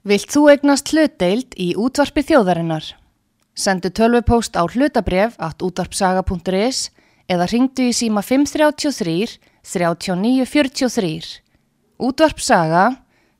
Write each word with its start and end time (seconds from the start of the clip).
Vilt 0.00 0.32
þú 0.32 0.46
egnast 0.48 0.94
hlutdeild 0.94 1.52
í 1.60 1.74
útvarpi 1.76 2.22
þjóðarinnar? 2.24 2.86
Sendu 3.52 3.90
tölvupóst 3.92 4.56
á 4.56 4.64
hlutabref 4.64 5.34
at 5.36 5.60
útvarpsaga.is 5.60 6.88
eða 7.28 7.48
ringdu 7.52 7.90
í 7.90 7.92
síma 7.92 8.22
533 8.24 9.36
3943. 9.60 11.44
Útvarpsaga 12.00 12.86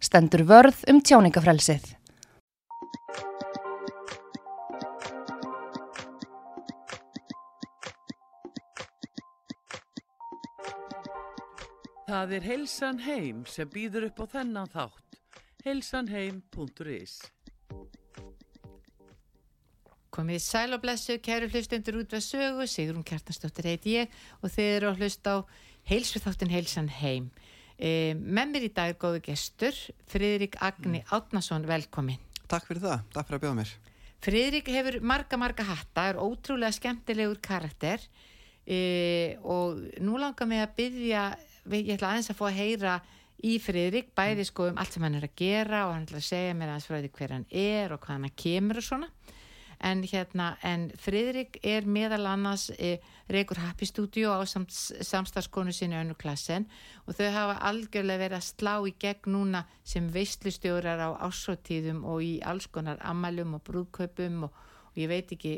stendur 0.04 0.44
vörð 0.44 0.84
um 0.92 1.00
tjáningafrelsið. 1.00 1.96
Það 12.04 12.37
er 12.37 12.45
Heilsan 12.53 13.06
Heim 13.08 13.47
sem 13.49 13.65
býður 13.65 14.11
upp 14.11 14.29
á 14.29 14.37
þennan 14.37 14.69
þátt. 14.69 15.10
heilsanheim.is 15.65 17.20
Komið 20.10 20.41
sæl 20.42 20.74
og 20.74 20.80
blessu, 20.82 21.14
kæru 21.23 21.46
hlustendur 21.52 22.01
út 22.01 22.14
við 22.16 22.24
sögu, 22.27 22.64
Sigrun 22.66 23.05
Kjartansdóttir 23.06 23.68
heiti 23.70 23.92
ég 23.95 24.16
og 24.41 24.51
þið 24.51 24.70
eru 24.74 24.88
að 24.91 25.04
hlusta 25.04 25.34
á 25.38 25.38
heilsu 25.87 26.20
þáttin 26.23 26.51
Heilsan 26.51 26.91
Heim. 27.01 27.28
E, 27.78 28.16
með 28.18 28.56
mér 28.56 28.66
í 28.66 28.73
dag 28.74 28.91
er 28.91 28.98
góðu 29.01 29.23
gestur, 29.28 29.77
Friðrik 30.10 30.59
Agni 30.60 31.04
Átnason, 31.15 31.68
velkomin. 31.68 32.18
Takk 32.51 32.66
fyrir 32.66 32.82
það, 32.82 33.06
takk 33.15 33.29
fyrir 33.29 33.38
að 33.38 33.45
bjóða 33.45 33.59
mér. 33.60 33.77
Friðrik 34.20 34.73
hefur 34.74 34.98
marga, 35.12 35.38
marga 35.40 35.68
hatta, 35.70 36.09
er 36.10 36.20
ótrúlega 36.20 36.74
skemmtilegur 36.77 37.38
karakter 37.45 38.02
e, 38.66 39.38
og 39.46 39.79
nú 40.02 40.18
langar 40.20 40.51
mig 40.51 40.60
að 40.65 40.74
byggja, 40.82 41.24
ég 41.70 41.95
ætla 41.95 42.10
aðeins 42.10 42.32
að 42.34 42.40
fá 42.42 42.46
að 42.51 42.59
heyra 42.59 42.98
í 43.46 43.56
Friðrik, 43.62 44.12
bæði 44.16 44.46
sko 44.48 44.70
um 44.70 44.80
allt 44.80 44.96
sem 44.96 45.04
hann 45.06 45.18
er 45.18 45.26
að 45.28 45.36
gera 45.40 45.86
og 45.86 45.94
hann 45.94 46.06
ætla 46.08 46.20
að 46.20 46.28
segja 46.28 46.56
mér 46.56 46.72
aðeins 46.72 46.88
frá 46.88 46.98
því 46.98 47.12
hver 47.16 47.34
hann 47.36 47.46
er 47.50 47.94
og 47.94 48.02
hvað 48.02 48.16
hann 48.16 48.34
kemur 48.44 48.80
og 48.80 48.86
svona. 48.86 49.08
En 49.80 50.02
hérna, 50.04 50.51
en 50.60 50.90
Friðrik 51.01 51.56
er 51.65 51.87
meðal 51.88 52.26
annars 52.28 52.66
e, 52.76 52.98
Rekur 53.32 53.62
Happy 53.62 53.87
Studio 53.88 54.34
á 54.37 54.45
samt, 54.45 54.74
samstagskonu 54.76 55.73
sinni 55.73 55.96
önnu 55.96 56.18
klassen 56.20 56.66
og 57.06 57.16
þau 57.16 57.30
hafa 57.32 57.54
algjörlega 57.70 58.26
verið 58.26 58.37
að 58.42 58.48
slá 58.50 58.74
í 58.84 58.92
gegn 59.00 59.32
núna 59.32 59.65
sem 59.80 60.10
veistlustjórar 60.12 61.00
á 61.00 61.16
ásóttíðum 61.24 62.04
og 62.04 62.20
í 62.20 62.34
alls 62.45 62.68
konar 62.68 63.00
ammælum 63.00 63.56
og 63.56 63.65
brúðkaupum 63.70 64.50
og, 64.50 64.61
og 64.93 65.00
ég 65.00 65.09
veit 65.09 65.33
ekki 65.33 65.55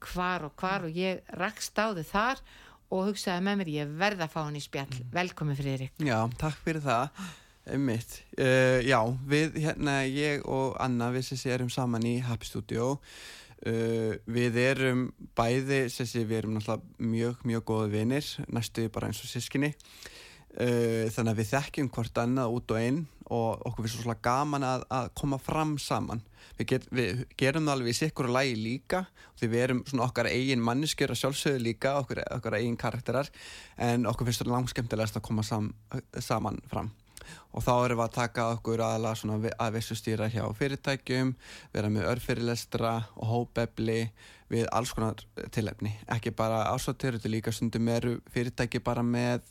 hvar 0.00 0.48
og 0.48 0.56
hvar 0.56 0.88
og 0.88 0.96
ég 0.96 1.20
rakst 1.36 1.76
á 1.76 1.92
þau 1.92 2.04
þar 2.04 2.40
og 2.40 2.65
hugsaði 3.08 3.42
með 3.46 3.58
mér 3.60 3.72
ég 3.72 3.96
verða 3.98 4.28
að 4.28 4.36
fá 4.36 4.40
hann 4.44 4.58
í 4.58 4.62
spjall. 4.62 4.92
Mm. 4.92 5.10
velkomin 5.16 5.58
Friðrik. 5.58 6.06
Já, 6.06 6.18
takk 6.38 6.62
fyrir 6.62 6.84
það. 6.84 7.26
Einmitt, 7.66 8.20
uh, 8.38 8.78
já, 8.86 9.00
við 9.26 9.56
hérna 9.64 10.04
ég 10.06 10.44
og 10.46 10.76
Anna 10.78 11.08
við 11.10 11.32
sessi 11.32 11.50
erum 11.50 11.70
saman 11.72 12.04
í 12.06 12.20
Happy 12.22 12.46
Studio 12.46 12.92
uh, 12.94 14.12
við 14.30 14.58
erum 14.62 15.08
bæði 15.34 15.86
sessi 15.90 16.22
við 16.22 16.44
erum 16.44 16.54
náttúrulega 16.54 17.10
mjög, 17.10 17.42
mjög 17.42 17.64
góða 17.66 17.88
vinir 17.90 18.28
næstuði 18.54 18.92
bara 18.94 19.10
eins 19.10 19.22
og 19.24 19.32
sískinni 19.32 19.72
uh, 19.74 21.10
þannig 21.10 21.32
að 21.32 21.40
við 21.40 21.50
þekkjum 21.56 21.90
hvort 21.96 22.22
annað 22.22 22.54
út 22.60 22.76
og 22.76 22.80
einn 22.84 23.02
og 23.26 23.66
okkur 23.66 23.88
finnst 23.88 24.04
svo 24.04 24.16
gaman 24.22 24.66
að, 24.70 24.86
að 24.86 25.10
koma 25.18 25.42
fram 25.42 25.74
saman 25.82 26.22
við, 26.58 26.66
get, 26.72 26.86
við 26.90 27.24
gerum 27.38 27.68
það 27.68 27.76
alveg 27.76 27.94
í 27.94 27.98
sikkur 28.00 28.28
og 28.30 28.36
lægi 28.36 28.58
líka 28.60 29.04
því 29.38 29.48
við 29.52 29.64
erum 29.64 29.82
svona 29.86 30.06
okkar 30.08 30.30
eigin 30.30 30.64
manneskjör 30.64 31.14
að 31.14 31.20
sjálfsögðu 31.22 31.64
líka, 31.64 31.96
okkar, 32.00 32.22
okkar 32.36 32.58
eigin 32.58 32.78
karakterar 32.80 33.30
en 33.76 34.06
okkur 34.08 34.28
finnst 34.28 34.44
það 34.44 34.54
langt 34.54 34.72
skemmtilegast 34.72 35.18
að 35.20 35.26
koma 35.28 35.44
sam, 35.46 35.72
saman 36.18 36.60
fram. 36.70 36.92
Og 37.56 37.64
þá 37.64 37.72
erum 37.74 38.00
við 38.00 38.04
að 38.04 38.16
taka 38.16 38.48
okkur 38.54 38.82
aðalega 38.84 39.52
að 39.58 39.76
vissu 39.78 39.96
stýra 39.98 40.28
hjá 40.30 40.44
fyrirtækjum 40.58 41.32
vera 41.74 41.90
með 41.92 42.10
örfyrirlestra 42.12 42.92
og 43.16 43.30
hópefli 43.32 44.00
við 44.52 44.68
alls 44.70 44.92
konar 44.94 45.24
tilefni. 45.54 45.96
Ekki 46.12 46.30
bara 46.36 46.66
ásáttir, 46.70 47.16
þetta 47.16 47.32
líka 47.32 47.54
stundum 47.54 47.88
eru 47.90 48.18
fyrirtæki 48.30 48.82
bara 48.84 49.02
með 49.02 49.42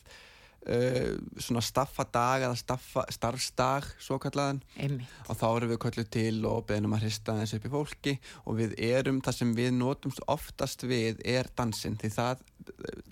Uh, 0.66 1.20
svona 1.38 1.62
staffadag 1.62 2.48
eða 2.48 2.56
staffa, 2.58 3.04
starfsdag 3.14 3.86
svo 4.02 4.16
kallaðan 4.18 4.64
Einmitt. 4.82 5.12
og 5.30 5.38
þá 5.38 5.44
erum 5.52 5.70
við 5.70 5.80
kallið 5.84 6.08
til 6.16 6.40
og 6.50 6.64
beðnum 6.72 6.96
að 6.98 7.06
hrista 7.06 7.36
þessu 7.38 7.60
upp 7.60 7.68
í 7.70 7.74
fólki. 7.76 8.16
Og 8.50 8.58
við 8.58 8.74
erum, 8.88 9.22
það 9.22 9.38
sem 9.38 9.52
við 9.60 9.76
notum 9.78 10.16
oftast 10.26 10.88
við 10.90 11.22
er 11.22 11.52
dansin 11.54 12.00
því 12.02 12.14
það, 12.18 12.42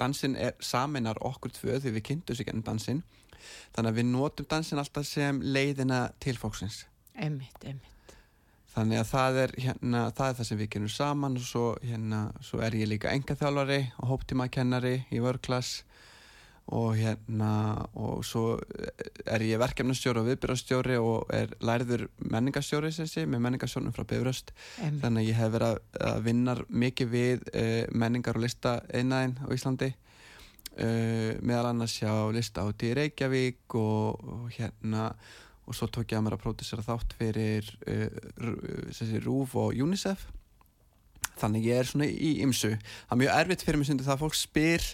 dansin 0.02 0.40
er 0.40 0.58
saminar 0.66 1.22
okkur 1.22 1.54
tvö 1.54 1.78
því 1.84 1.94
við 2.00 2.08
kynntum 2.10 2.40
sér 2.40 2.50
gennum 2.50 2.66
dansin 2.66 3.04
þannig 3.76 3.92
að 3.92 3.98
við 4.00 4.12
notum 4.12 4.50
dansin 4.50 4.82
alltaf 4.82 5.08
sem 5.08 5.42
leiðina 5.44 6.08
til 6.24 6.36
fólksins. 6.40 6.84
Einmitt, 7.14 7.60
einmitt. 7.62 7.90
Þannig 8.74 9.04
að 9.04 9.10
það 9.12 9.36
er, 9.44 9.52
hérna, 9.62 10.00
það 10.18 10.30
er 10.32 10.38
það 10.40 10.48
sem 10.50 10.60
við 10.64 10.70
gerum 10.74 10.90
saman 10.90 11.38
og 11.38 11.44
svo, 11.46 11.66
hérna, 11.86 12.22
svo 12.42 12.62
er 12.66 12.74
ég 12.80 12.90
líka 12.90 13.12
engaþjálfari 13.14 13.82
og 14.02 14.08
hóptímakennari 14.10 14.96
í 15.14 15.22
vörklass 15.22 15.84
og 16.72 16.96
hérna 16.96 17.52
og 18.00 18.24
svo 18.26 18.56
er 19.28 19.44
ég 19.44 19.60
verkefnastjóri 19.60 20.22
og 20.22 20.30
viðbyrjastjóri 20.30 20.96
og 21.02 21.34
er 21.36 21.52
lærður 21.60 22.06
menningarstjóri 22.24 22.92
sé, 22.96 23.26
með 23.28 23.44
menningarstjórnum 23.44 23.96
frá 23.96 24.06
Bifröst. 24.08 24.54
Þannig 24.80 25.26
að 25.26 25.28
ég 25.28 25.40
hef 25.40 25.52
verið 25.58 25.82
að 26.08 26.22
vinna 26.28 26.56
mikið 26.70 27.12
við 27.12 27.44
uh, 27.52 27.82
menningar 27.92 28.40
og 28.40 28.46
lista 28.46 28.78
einæðin 28.94 29.36
á 29.44 29.48
Íslandi 29.56 29.90
uh, 29.92 31.32
meðal 31.44 31.72
annars 31.74 31.98
hjá 32.00 32.14
lista 32.36 32.64
áti 32.64 32.92
í 32.92 33.00
Reykjavík 33.02 33.76
og, 33.80 34.24
og 34.24 34.46
hérna 34.56 35.10
og 35.64 35.76
svo 35.76 35.88
tók 35.88 36.12
ég 36.12 36.20
að 36.20 36.26
mér 36.26 36.38
að 36.38 36.44
pródusera 36.44 36.86
þátt 36.86 37.18
fyrir 37.20 37.68
uh, 37.88 39.20
Rúf 39.24 39.58
og 39.60 39.76
UNICEF. 39.80 40.26
Þannig 41.40 41.68
ég 41.68 41.82
er 41.82 41.90
svona 41.90 42.08
í 42.08 42.38
ymsu 42.46 42.76
það 42.78 43.14
er 43.16 43.22
mjög 43.24 43.36
erfitt 43.42 43.64
fyrir 43.66 43.82
mig 43.82 43.90
sem 43.90 44.00
það 44.00 44.20
fólk 44.22 44.36
spyr 44.38 44.88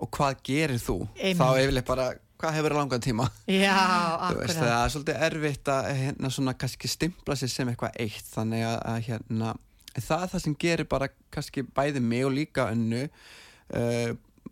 og 0.00 0.10
hvað 0.16 0.42
gerir 0.46 0.80
þú? 0.80 0.98
Amen. 1.14 1.38
Þá 1.38 1.62
yfirleitt 1.62 1.88
bara, 1.88 2.06
hvað 2.40 2.56
hefur 2.56 2.76
langan 2.78 3.04
tíma? 3.04 3.26
Já, 3.46 3.76
akkurat. 4.28 4.54
Það 4.56 4.76
er 4.76 4.94
svolítið 4.94 5.24
erfitt 5.28 5.72
að 5.72 5.90
hérna 6.02 6.30
svona 6.34 6.56
kannski 6.58 6.90
stimpla 6.90 7.36
sér 7.38 7.52
sem 7.52 7.72
eitthvað 7.72 8.00
eitt 8.00 8.32
þannig 8.32 8.64
að, 8.68 8.78
að 8.94 9.02
hérna 9.10 9.54
það 9.98 10.24
er 10.24 10.32
það 10.32 10.44
sem 10.44 10.56
gerir 10.60 10.88
bara 10.90 11.10
kannski 11.34 11.64
bæði 11.66 12.02
mig 12.04 12.26
og 12.26 12.34
líka 12.34 12.68
önnu 12.70 13.06
uh, 13.06 14.10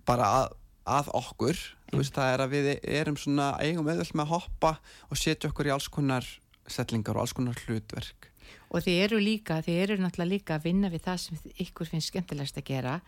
bara 0.09 0.31
að, 0.41 0.57
að 0.99 1.13
okkur 1.21 1.61
veist, 1.93 2.17
það 2.17 2.33
er 2.33 2.45
að 2.45 2.55
við 2.57 2.71
erum 3.01 3.19
svona 3.21 3.53
eigum 3.63 3.89
auðvöld 3.89 4.15
með 4.19 4.25
að 4.27 4.33
hoppa 4.35 4.75
og 5.09 5.21
setja 5.21 5.51
okkur 5.53 5.71
í 5.71 5.75
alls 5.75 5.89
konar 5.93 6.27
setlingar 6.69 7.17
og 7.17 7.25
alls 7.25 7.37
konar 7.37 7.59
hlutverk 7.67 8.29
og 8.69 8.85
þið 8.85 9.03
eru 9.07 9.19
líka, 9.23 9.63
þið 9.65 9.83
eru 9.85 9.99
náttúrulega 10.03 10.33
líka 10.35 10.57
að 10.59 10.69
vinna 10.69 10.91
við 10.93 11.05
það 11.07 11.21
sem 11.23 11.53
ykkur 11.65 11.89
finnst 11.89 12.13
skemmtilegast 12.13 12.61
að 12.61 12.69
gera 12.69 12.99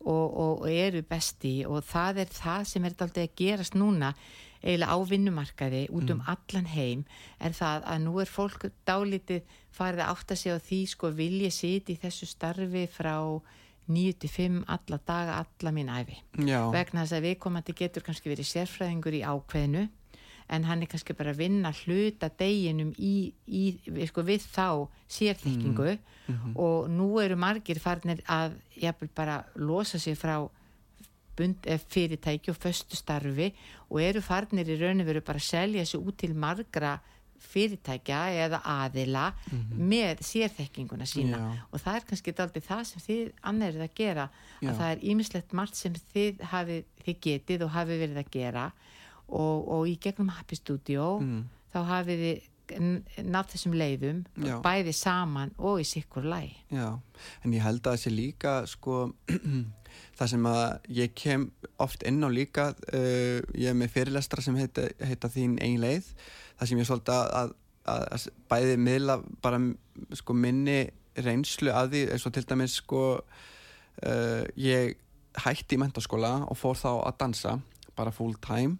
og, 0.00 0.36
og, 0.36 0.62
og 0.62 0.70
eru 0.70 1.02
besti 1.06 1.60
og 1.68 1.82
það 1.84 2.24
er 2.24 2.30
það 2.34 2.68
sem 2.70 2.84
er 2.84 2.94
alltaf 2.94 3.18
að 3.20 3.34
gerast 3.36 3.76
núna 3.76 4.14
eiginlega 4.60 4.92
á 4.92 4.98
vinnumarkaði 5.08 5.86
út 5.88 6.10
um 6.12 6.20
mm. 6.20 6.26
allan 6.28 6.68
heim 6.68 7.04
er 7.40 7.54
það 7.56 7.86
að 7.92 8.02
nú 8.04 8.18
er 8.20 8.28
fólk 8.28 8.66
dálítið 8.88 9.56
farið 9.72 10.04
að 10.04 10.12
átta 10.12 10.36
sig 10.36 10.52
á 10.52 10.58
því 10.60 10.80
sko 10.92 11.12
vilja 11.16 11.52
siti 11.54 11.96
í 11.96 12.00
þessu 12.00 12.28
starfi 12.28 12.84
frá 12.90 13.16
9-5 13.90 14.60
alla 14.70 14.98
daga, 15.06 15.38
alla 15.40 15.72
mín 15.74 15.88
æfi 15.90 16.20
Já. 16.46 16.68
vegna 16.70 17.04
þess 17.04 17.16
að 17.16 17.26
viðkomandi 17.28 17.76
getur 17.80 18.04
kannski 18.06 18.30
verið 18.30 18.50
sérfræðingur 18.52 19.16
í 19.16 19.24
ákveðinu 19.24 19.86
en 20.50 20.64
hann 20.66 20.82
er 20.82 20.90
kannski 20.90 21.14
bara 21.14 21.30
að 21.34 21.42
vinna 21.44 21.72
hluta 21.84 22.30
deginum 22.40 22.90
í, 22.98 23.32
í, 23.46 23.64
sko, 24.10 24.24
við 24.26 24.46
þá 24.50 24.88
sérþekkingu 25.08 25.90
mm 25.94 26.34
-hmm. 26.34 26.56
og 26.56 26.90
nú 26.90 27.20
eru 27.22 27.36
margir 27.36 27.78
farnir 27.78 28.22
að 28.26 28.58
jafnvel 28.76 29.10
bara 29.14 29.44
losa 29.54 29.98
sig 29.98 30.18
frá 30.18 30.48
bund, 31.36 31.66
eh, 31.66 31.78
fyrirtæki 31.78 32.50
og 32.50 32.56
föstu 32.56 32.96
starfi 32.96 33.54
og 33.90 34.02
eru 34.02 34.20
farnir 34.20 34.68
í 34.68 34.80
raun 34.80 35.00
og 35.00 35.06
veru 35.06 35.20
bara 35.20 35.38
að 35.38 35.50
selja 35.50 35.84
sig 35.86 36.00
út 36.00 36.18
til 36.18 36.34
margra 36.34 36.98
fyrirtækja 37.40 38.20
eða 38.44 38.60
aðila 38.64 39.32
mm 39.32 39.58
-hmm. 39.58 39.78
með 39.88 40.16
sérþekkinguna 40.20 41.06
sína 41.06 41.38
Já. 41.38 41.58
og 41.72 41.80
það 41.80 41.96
er 41.96 42.04
kannski 42.08 42.34
aldrei 42.38 42.62
það 42.62 42.84
sem 42.84 43.00
þið 43.08 43.32
annarið 43.42 43.82
að 43.82 43.94
gera 43.94 44.28
Já. 44.60 44.68
að 44.70 44.76
það 44.78 44.90
er 44.92 44.98
ýmislegt 45.10 45.52
margt 45.52 45.76
sem 45.76 45.92
þið, 46.14 46.42
hafi, 46.42 46.84
þið 47.04 47.16
getið 47.20 47.62
og 47.64 47.70
hafi 47.70 47.98
verið 47.98 48.16
að 48.16 48.30
gera 48.30 48.72
og, 49.30 49.68
og 49.70 49.88
í 49.90 49.96
gegnum 50.02 50.32
Happy 50.34 50.58
Studio 50.58 51.16
mm. 51.22 51.42
þá 51.74 51.80
hafið 51.94 52.24
þið 52.26 52.48
nátt 53.26 53.54
þessum 53.54 53.74
leiðum 53.74 54.22
Já. 54.38 54.58
bæði 54.62 54.92
saman 54.94 55.52
og 55.58 55.80
í 55.82 55.86
sikkur 55.88 56.26
læg 56.30 56.52
Já, 56.70 56.98
en 57.42 57.54
ég 57.54 57.64
held 57.64 57.82
að 57.86 57.96
þessi 57.96 58.12
líka 58.14 58.54
sko 58.70 59.00
það 60.18 60.32
sem 60.34 60.48
að 60.50 60.92
ég 61.00 61.14
kem 61.18 61.48
oft 61.82 62.04
inn 62.06 62.22
á 62.22 62.30
líka 62.30 62.70
uh, 62.70 63.40
ég 63.54 63.72
er 63.72 63.78
með 63.78 63.94
fyrirlestra 63.96 64.44
sem 64.44 64.58
heita, 64.60 64.86
heita 65.02 65.30
þín 65.32 65.58
ein 65.62 65.80
leið 65.82 66.12
það 66.60 66.70
sem 66.70 66.82
ég 66.82 66.90
svolítið 66.90 67.16
að, 67.16 67.54
að, 67.90 68.06
að 68.14 68.26
bæði 68.52 68.80
miðla 68.86 69.20
bara 69.42 69.62
sko 70.20 70.36
minni 70.36 70.80
reynslu 71.20 71.72
að 71.74 71.94
því 71.94 72.04
eins 72.14 72.26
og 72.28 72.36
til 72.36 72.46
dæmis 72.46 72.78
sko 72.80 73.04
uh, 73.18 74.44
ég 74.58 74.94
hætti 75.40 75.76
í 75.76 75.80
mentaskóla 75.80 76.40
og 76.50 76.58
fór 76.58 76.78
þá 76.78 76.92
að 76.94 77.18
dansa 77.24 77.58
bara 77.98 78.14
full 78.14 78.34
time 78.42 78.78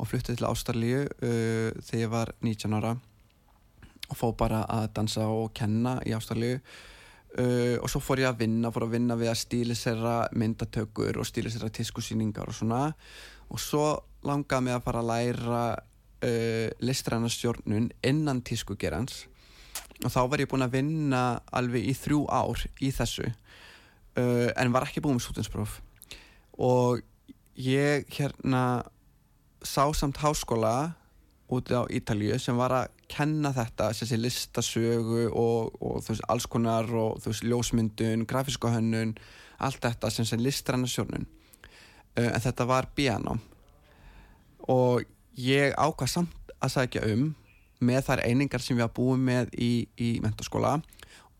og 0.00 0.08
fluttið 0.08 0.40
til 0.40 0.48
Ástralíu 0.48 1.02
uh, 1.04 1.70
þegar 1.84 2.00
ég 2.00 2.12
var 2.12 2.32
19 2.40 2.78
ára 2.78 2.94
og 4.10 4.16
fór 4.18 4.32
bara 4.38 4.64
að 4.66 4.88
dansa 4.96 5.28
og 5.30 5.52
kenna 5.54 5.98
í 6.08 6.14
Ástralju 6.16 6.56
uh, 6.58 7.76
og 7.78 7.90
svo 7.90 8.02
fór 8.02 8.24
ég 8.24 8.30
að 8.30 8.40
vinna 8.44 8.72
fór 8.74 8.88
að 8.88 8.96
vinna 8.96 9.18
við 9.20 9.32
að 9.32 9.42
stílisera 9.42 10.14
myndatökur 10.34 11.20
og 11.20 11.28
stílisera 11.28 11.70
tískusýningar 11.70 12.50
og 12.50 12.56
svona. 12.56 12.88
Og 13.50 13.60
svo 13.62 13.86
langaði 14.26 14.66
mig 14.66 14.76
að 14.76 14.86
fara 14.86 15.02
að 15.02 15.10
læra 15.10 15.64
uh, 15.76 16.68
listræðanastjórnun 16.82 17.90
innan 18.06 18.42
tískugerans. 18.46 19.26
Og 20.00 20.10
þá 20.12 20.20
var 20.32 20.42
ég 20.42 20.50
búin 20.50 20.64
að 20.64 20.78
vinna 20.78 21.24
alveg 21.52 21.90
í 21.90 21.94
þrjú 21.96 22.24
ár 22.32 22.64
í 22.80 22.90
þessu 22.94 23.28
uh, 23.28 24.48
en 24.56 24.74
var 24.74 24.88
ekki 24.88 25.02
búin 25.04 25.18
með 25.18 25.28
sútinspróf 25.28 25.78
og 26.60 27.00
ég 27.56 28.08
hérna 28.12 28.82
sá 29.62 29.84
samt 29.94 30.20
háskóla 30.20 30.94
úti 31.50 31.74
á 31.74 31.82
Ítalju 31.90 32.38
sem 32.38 32.56
var 32.56 32.72
að 32.74 32.90
kenna 33.10 33.50
þetta, 33.54 33.90
þessi 33.96 34.18
listasögu 34.20 35.26
og, 35.34 35.74
og 35.82 36.04
veist, 36.06 36.22
alls 36.30 36.46
konar 36.46 36.86
og 36.94 37.18
þú 37.22 37.32
veist, 37.32 37.46
ljósmyndun, 37.46 38.26
grafíska 38.30 38.70
hönnun 38.70 39.16
allt 39.60 39.82
þetta 39.82 40.10
sem 40.14 40.28
sem 40.28 40.40
listranna 40.40 40.88
sjónun 40.88 41.26
uh, 41.26 42.30
en 42.30 42.40
þetta 42.40 42.66
var 42.70 42.88
bíanám 42.96 43.42
og 44.70 45.02
ég 45.34 45.74
ákvað 45.74 46.14
samt 46.14 46.54
að 46.60 46.74
sagja 46.76 47.04
um 47.10 47.32
með 47.80 48.06
þær 48.06 48.24
einingar 48.28 48.62
sem 48.62 48.76
við 48.76 48.84
hafa 48.84 48.96
búið 49.00 49.26
með 49.26 49.54
í, 49.56 49.72
í 49.98 50.10
mentaskóla 50.22 50.78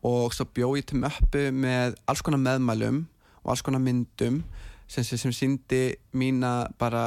og 0.07 0.35
svo 0.35 0.47
bjóð 0.49 0.81
ég 0.81 0.89
til 0.89 1.01
möppu 1.03 1.51
með 1.53 1.99
alls 2.09 2.25
konar 2.25 2.41
meðmælum 2.43 3.05
og 3.45 3.53
alls 3.53 3.63
konar 3.65 3.83
myndum 3.85 4.41
sem, 4.91 5.05
sem, 5.05 5.21
sem 5.21 5.35
síndi 5.37 5.85
mína 6.17 6.71
bara 6.81 7.05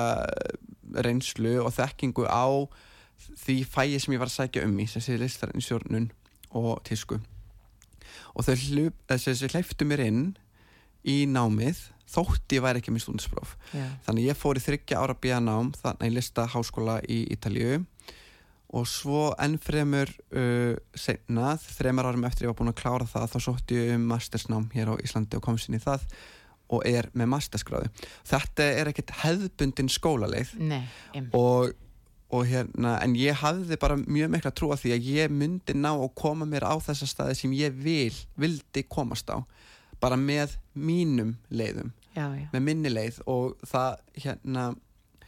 reynslu 0.94 1.58
og 1.64 1.74
þekkingu 1.76 2.28
á 2.30 2.46
því 3.44 3.58
fæi 3.70 4.00
sem 4.00 4.16
ég 4.16 4.22
var 4.22 4.32
að 4.32 4.38
sækja 4.38 4.66
um 4.68 4.78
í 4.80 4.88
sem 4.90 5.04
sé 5.04 5.18
listarinn 5.18 5.64
sjórnun 5.64 6.12
og 6.54 6.84
tísku. 6.88 7.20
Og 8.34 8.46
þau 8.46 8.56
hleyftu 9.50 9.88
mér 9.88 10.06
inn 10.06 10.24
í 11.04 11.24
námið 11.30 11.80
þótti 12.14 12.60
ég 12.60 12.64
væri 12.64 12.82
ekki 12.82 12.94
með 12.94 13.06
stúndinspróf 13.06 13.56
þannig 14.06 14.28
ég 14.30 14.38
fór 14.38 14.60
í 14.60 14.64
þryggja 14.64 15.00
ára 15.02 15.16
bíanám 15.18 15.72
þannig 15.80 16.12
í 16.12 16.16
lista 16.18 16.46
háskóla 16.52 17.00
í 17.10 17.24
Ítalju 17.34 17.82
og 18.74 18.88
svo 18.90 19.26
ennfremur 19.42 20.10
uh, 20.34 20.74
senna, 20.98 21.54
þreymar 21.62 22.10
árum 22.10 22.26
eftir 22.26 22.48
ég 22.48 22.54
var 22.54 22.60
búin 22.62 22.74
að 22.74 22.80
klára 22.82 23.10
það, 23.10 23.28
þá 23.34 23.40
sótti 23.46 23.78
ég 23.78 23.94
um 23.98 24.08
mastersnám 24.10 24.70
hér 24.74 24.94
á 24.94 25.02
Íslandi 25.04 25.38
og 25.38 25.46
komst 25.46 25.70
inn 25.70 25.78
í 25.78 25.84
það 25.84 26.08
og 26.74 26.84
er 26.90 27.10
með 27.14 27.32
masterskráðu 27.36 27.90
þetta 28.30 28.68
er 28.82 28.92
ekkert 28.92 29.16
hefðbundin 29.24 29.92
skólaleið 29.92 30.54
Nei, 30.60 30.84
og, 31.38 31.74
og 32.34 32.46
hérna 32.50 32.98
en 33.06 33.18
ég 33.20 33.42
hafði 33.44 33.80
bara 33.82 34.00
mjög 34.02 34.34
mikla 34.36 34.54
trú 34.56 34.72
að 34.74 34.86
því 34.86 34.96
að 34.98 35.12
ég 35.14 35.36
myndi 35.42 35.78
ná 35.78 35.92
að 35.94 36.10
koma 36.20 36.50
mér 36.50 36.68
á 36.68 36.76
þessa 36.84 37.10
staði 37.10 37.40
sem 37.42 37.58
ég 37.58 37.76
vil, 37.84 38.14
vildi 38.40 38.86
komast 38.90 39.30
á 39.30 39.42
bara 40.04 40.18
með 40.20 40.58
mínum 40.76 41.38
leiðum 41.54 41.94
já, 42.16 42.26
já. 42.38 42.48
með 42.54 42.66
minni 42.66 42.92
leið 42.92 43.22
og 43.30 43.54
það 43.68 44.02
hérna 44.26 44.72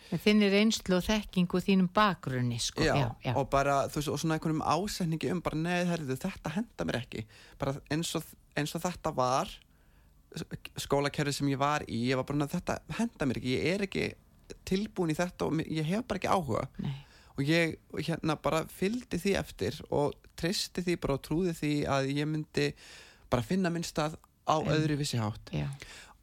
Þinnir 0.05 0.53
einslu 0.59 0.99
og 0.99 1.05
þekkingu 1.07 1.59
þínum 1.65 1.87
bakgrunni 1.93 2.59
sko. 2.61 2.83
já, 2.85 2.93
já, 2.93 3.07
já. 3.25 3.31
og 3.33 3.47
bara 3.49 3.87
þú 3.89 3.97
veist 3.97 4.11
og 4.13 4.19
svona 4.21 4.37
einhvernum 4.37 4.61
ásetningi 4.61 5.31
um 5.33 5.41
bara 5.43 5.57
neð 5.57 5.89
herriðu 5.89 6.17
þetta 6.21 6.51
henda 6.53 6.85
mér 6.85 6.99
ekki 7.01 7.23
bara 7.61 7.73
eins 7.89 8.11
og, 8.19 8.27
eins 8.53 8.75
og 8.77 8.83
þetta 8.85 9.13
var 9.17 9.49
skólakerfi 10.81 11.33
sem 11.37 11.49
ég 11.53 11.59
var 11.61 11.85
í 11.87 12.01
ég 12.09 12.19
var 12.19 12.27
bara 12.27 12.47
þetta 12.51 12.79
henda 12.99 13.27
mér 13.29 13.39
ekki 13.41 13.55
ég 13.55 13.67
er 13.73 13.85
ekki 13.87 14.05
tilbúin 14.67 15.13
í 15.13 15.17
þetta 15.17 15.47
og 15.49 15.61
ég 15.65 15.87
hef 15.89 16.05
bara 16.07 16.21
ekki 16.21 16.31
áhuga 16.31 16.67
Nei. 16.83 16.95
og 17.35 17.43
ég 17.49 17.75
hérna 18.07 18.35
bara 18.41 18.63
fylgdi 18.69 19.19
því 19.21 19.35
eftir 19.41 19.79
og 19.89 20.13
tristi 20.37 20.83
því 20.85 20.97
bara 21.01 21.17
og 21.17 21.23
trúði 21.25 21.53
því 21.57 21.73
að 21.89 22.09
ég 22.13 22.27
myndi 22.29 22.69
bara 23.31 23.45
finna 23.45 23.71
minn 23.73 23.85
stað 23.87 24.17
á 24.45 24.55
Um. 24.61 24.67
öðru 24.69 24.97
vissi 24.99 25.17
hátt 25.17 25.49
Já. 25.55 25.65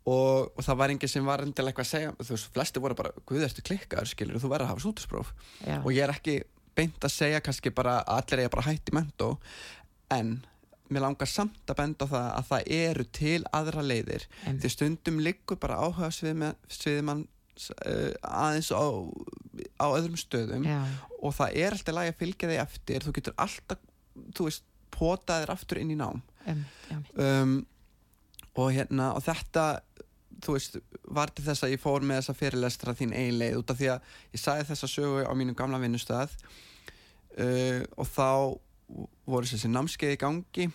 og, 0.06 0.52
og 0.54 0.62
það 0.62 0.78
var 0.78 0.92
enginn 0.94 1.10
sem 1.10 1.26
var 1.26 1.42
endilega 1.42 1.72
eitthvað 1.72 1.88
að 1.88 1.90
segja 1.90 2.12
þú 2.20 2.36
veist, 2.36 2.52
flesti 2.54 2.82
voru 2.84 2.94
bara, 2.98 3.10
guð 3.26 3.42
ertu 3.48 3.64
klikkaður 3.66 4.12
skilur 4.12 4.38
þú 4.42 4.52
verður 4.52 4.68
að 4.68 4.72
hafa 4.74 4.84
sútuspróf 4.86 5.32
Já. 5.66 5.80
og 5.82 5.90
ég 5.90 6.04
er 6.06 6.14
ekki 6.14 6.36
beint 6.76 7.02
að 7.04 7.12
segja 7.16 7.40
kannski 7.44 7.72
bara 7.74 7.98
að 8.04 8.20
allir 8.20 8.44
er 8.46 8.52
bara 8.54 8.68
hætt 8.70 8.92
í 8.92 8.94
mentó 8.94 9.32
en 10.14 10.36
mér 10.92 11.04
langar 11.06 11.30
samt 11.30 11.70
að 11.70 11.78
benda 11.78 12.08
það 12.10 12.26
að 12.30 12.48
það 12.50 12.72
eru 12.78 13.06
til 13.18 13.38
aðra 13.52 13.84
leiðir. 13.86 14.26
Em. 14.46 14.58
því 14.60 14.72
stundum 14.74 15.22
liggur 15.24 15.60
bara 15.62 15.78
áhuga 15.80 16.10
sviðið 16.12 17.06
mann 17.08 17.24
uh, 17.26 18.12
aðeins 18.22 18.72
á, 18.74 18.84
á 19.78 19.86
öðrum 19.92 20.20
stöðum. 20.20 20.66
Já. 20.68 20.82
og 21.20 21.36
það 21.38 21.58
er 21.64 21.76
alltaf 21.76 21.98
lægi 21.98 22.14
að 22.14 22.20
fylgja 22.24 22.52
þig 22.52 22.62
eftir. 22.66 23.06
Þú 23.06 23.16
getur 23.18 23.38
alltaf, 23.46 23.88
þú 24.36 24.48
veist 24.48 24.66
potaðir 24.92 25.54
aftur 25.54 25.80
inn 25.80 25.94
í 25.94 25.98
nám. 25.98 26.22
Um, 26.46 26.64
um, 27.22 27.54
og 28.58 28.72
hérna 28.74 29.12
og 29.16 29.22
þetta 29.24 29.66
þú 30.42 30.56
veist, 30.56 30.76
var 31.14 31.30
til 31.32 31.44
þess 31.46 31.66
að 31.66 31.74
ég 31.76 31.82
fór 31.82 32.04
með 32.04 32.20
þessa 32.20 32.36
fyrirlestra 32.38 32.94
þín 32.98 33.14
eiginleið 33.14 33.58
út 33.60 33.72
af 33.72 33.78
því 33.78 33.88
að 33.94 34.12
ég 34.34 34.42
sagði 34.42 34.68
þessa 34.72 34.90
sögu 34.90 35.24
á 35.28 35.32
mínum 35.38 35.56
gamla 35.58 35.80
vinnustöð 35.82 36.34
uh, 36.34 37.80
og 37.96 38.08
þá 38.10 38.28
voru 38.88 39.48
þessi 39.48 39.70
námskeið 39.72 40.14
í 40.16 40.20
gangi 40.20 40.66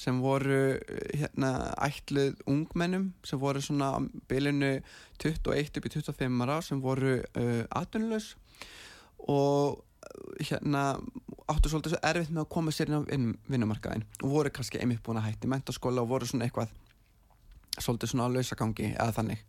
sem 0.00 0.20
voru 0.22 0.58
uh, 0.78 1.04
hérna 1.18 1.50
ætluð 1.86 2.40
ungmennum 2.48 3.10
sem 3.26 3.40
voru 3.42 3.62
svona 3.64 3.92
á 3.94 3.98
bylunu 4.30 4.72
21 5.20 5.78
upp 5.80 5.86
í 5.90 5.94
25 5.98 6.44
ára 6.46 6.60
sem 6.64 6.80
voru 6.80 7.18
uh, 7.20 7.64
atvinnulegs 7.80 8.34
og 9.28 9.80
uh, 9.80 10.44
hérna 10.46 10.84
áttu 11.50 11.72
svolítið 11.72 11.96
svo 11.96 12.02
erfitt 12.06 12.30
með 12.32 12.44
að 12.44 12.52
koma 12.54 12.72
sér 12.74 12.90
inn 12.92 13.00
á 13.02 13.08
vin- 13.10 13.36
vinnumarkaðin 13.50 14.06
og 14.22 14.32
voru 14.36 14.54
kannski 14.54 14.80
einmitt 14.80 15.02
búin 15.06 15.20
að 15.20 15.28
hætti 15.30 15.50
mentaskóla 15.50 16.04
og 16.04 16.12
voru 16.14 16.28
svona 16.30 16.46
eitthvað 16.46 16.72
svolítið 17.80 18.12
svona 18.12 18.28
á 18.30 18.34
lausagangi 18.34 18.88
eða 18.94 19.14
þannig. 19.16 19.42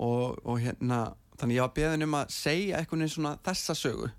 Og, 0.00 0.38
og 0.48 0.60
hérna 0.62 1.00
þannig 1.40 1.58
ég 1.58 1.64
var 1.64 1.74
beðin 1.76 2.06
um 2.06 2.16
að 2.20 2.32
segja 2.34 2.80
veginn 2.84 3.10
svona 3.10 3.34
þessa 3.44 3.76
sögu 3.76 4.10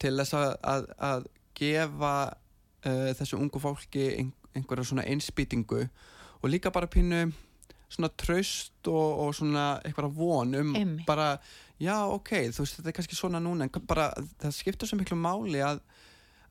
til 0.00 0.14
þess 0.18 0.36
að, 0.36 0.50
að, 0.72 0.86
að 1.08 1.26
gefa 1.58 2.14
uh, 2.84 3.10
þessu 3.18 3.38
ungu 3.40 3.60
fólki 3.62 4.06
ein, 4.18 4.32
einhverja 4.54 4.90
svona 4.90 5.06
einspýtingu 5.08 5.82
og 5.84 6.50
líka 6.50 6.72
bara 6.74 6.90
pínu 6.90 7.26
svona 7.88 8.10
traust 8.18 8.88
og, 8.90 9.20
og 9.26 9.34
svona 9.36 9.66
eitthvað 9.84 10.16
von 10.16 10.54
um 10.58 10.74
Einmitt. 10.76 11.06
bara 11.06 11.38
já 11.80 11.96
ok, 12.10 12.30
þú 12.54 12.64
veist 12.64 12.78
þetta 12.78 12.90
er 12.90 12.96
kannski 12.98 13.18
svona 13.18 13.42
núna 13.42 13.68
en 13.68 13.86
bara 13.88 14.10
það 14.42 14.56
skiptur 14.56 14.90
svo 14.90 14.98
miklu 15.00 15.18
máli 15.20 15.62
að 15.64 15.82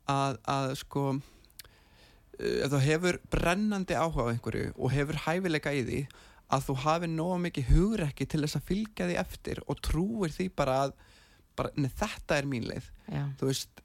að, 0.10 0.40
að 0.52 0.76
sko 0.82 1.06
uh, 1.14 2.60
ef 2.66 2.70
þú 2.74 2.84
hefur 2.88 3.20
brennandi 3.32 3.98
áhuga 3.98 4.30
á 4.30 4.32
einhverju 4.34 4.76
og 4.76 4.94
hefur 4.94 5.22
hæfileika 5.26 5.74
í 5.76 5.84
því 5.88 6.04
að 6.54 6.68
þú 6.68 6.76
hafi 6.84 7.10
nóga 7.10 7.40
mikið 7.48 7.70
hugrekki 7.74 8.28
til 8.30 8.44
þess 8.44 8.60
að 8.60 8.68
fylgja 8.70 9.10
því 9.10 9.20
eftir 9.22 9.62
og 9.66 9.80
trúir 9.82 10.34
því 10.34 10.50
bara 10.54 10.80
að 10.86 10.96
bara, 11.58 11.70
nei, 11.78 11.90
þetta 11.90 12.38
er 12.38 12.50
mín 12.50 12.68
leið 12.68 12.90
veist, 13.42 13.84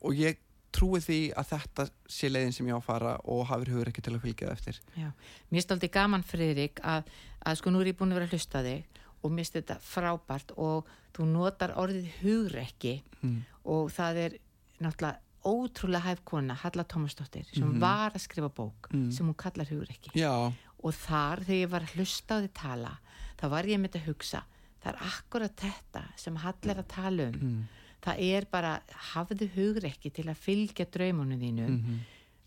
og 0.00 0.16
ég 0.18 0.40
trúi 0.72 1.00
því 1.00 1.18
að 1.40 1.46
þetta 1.52 1.84
sé 2.08 2.28
leiðin 2.28 2.52
sem 2.52 2.66
ég 2.68 2.76
á 2.76 2.80
að 2.80 2.84
fara 2.88 3.12
og 3.24 3.46
hafur 3.48 3.70
hugrekki 3.72 4.02
til 4.04 4.14
að 4.14 4.20
fylgja 4.26 4.48
það 4.48 4.56
eftir 4.58 4.80
Já, 5.00 5.10
mér 5.50 5.64
stáldi 5.64 5.88
gaman 5.88 6.22
Friðrik 6.28 6.80
að, 6.84 7.08
að 7.46 7.56
sko 7.60 7.70
nú 7.72 7.80
er 7.80 7.92
ég 7.92 7.96
búin 7.98 8.12
að 8.12 8.20
vera 8.20 8.28
að 8.28 8.34
hlusta 8.36 8.62
þig 8.66 9.00
og 9.22 9.32
mér 9.34 9.48
stið 9.48 9.62
þetta 9.64 9.78
frábært 9.82 10.52
og 10.56 10.90
þú 11.16 11.24
notar 11.32 11.72
orðið 11.80 12.10
hugrekki 12.20 12.92
mm. 13.22 13.38
og 13.64 13.88
það 13.96 14.20
er 14.26 14.36
náttúrulega 14.84 15.16
ótrúlega 15.48 16.04
hæf 16.04 16.20
kona 16.26 16.54
Halla 16.60 16.84
Tómasdóttir 16.84 17.46
sem 17.54 17.64
Mhm. 17.64 17.80
var 17.80 18.10
að 18.12 18.20
skrifa 18.26 18.48
bók 18.50 18.88
Mm. 18.92 19.10
sem 19.12 19.26
hún 19.26 19.34
kallar 19.36 19.66
hugrekki 19.70 20.10
já, 20.14 20.52
og 20.82 20.92
þar 20.94 21.44
þegar 21.46 21.62
ég 21.62 21.70
var 21.70 21.80
að 21.86 21.94
hlusta 21.96 22.34
á 22.34 22.42
því 22.42 22.50
tala 22.54 22.98
þá 23.40 23.48
var 23.50 23.64
ég 23.64 23.78
með 23.80 23.88
þetta 23.90 24.00
að 24.02 24.08
hugsa 24.12 24.42
það 24.82 24.88
er 24.92 24.98
akkurat 25.08 25.56
þetta 25.56 26.02
sem 26.16 26.36
Halla 26.36 26.72
er 26.74 26.82
að 26.82 26.88
tala 26.88 27.22
um 27.28 27.34
mm. 27.40 27.68
Það 28.02 28.20
er 28.20 28.44
bara 28.50 28.80
hafðu 29.14 29.48
hugrekki 29.56 30.10
til 30.14 30.24
að 30.30 30.36
fylgja 30.36 30.86
draumunum 30.90 31.40
þínum 31.40 31.74
Mm 31.82 31.98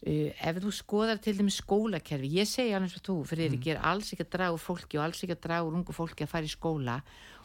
uh, 0.02 0.32
ef 0.42 0.56
þú 0.64 0.72
skoðar 0.74 1.20
til 1.22 1.36
dæmis 1.38 1.60
skólakerfi 1.62 2.30
ég 2.34 2.48
segi 2.50 2.74
alveg 2.74 2.90
svo 2.90 3.02
þú, 3.06 3.16
fyrir 3.30 3.52
Mm. 3.52 3.58
ekki 3.60 3.72
er 3.76 3.82
alls 3.86 4.08
ekki 4.14 4.24
að 4.26 4.32
draga 4.34 4.58
fólki 4.58 4.98
og 4.98 5.04
alls 5.04 5.22
ekki 5.24 5.36
að 5.36 5.42
draga 5.46 5.68
ungu 5.70 5.94
fólki 5.94 6.24
að 6.26 6.32
fara 6.32 6.46
í 6.50 6.56
skóla 6.56 7.02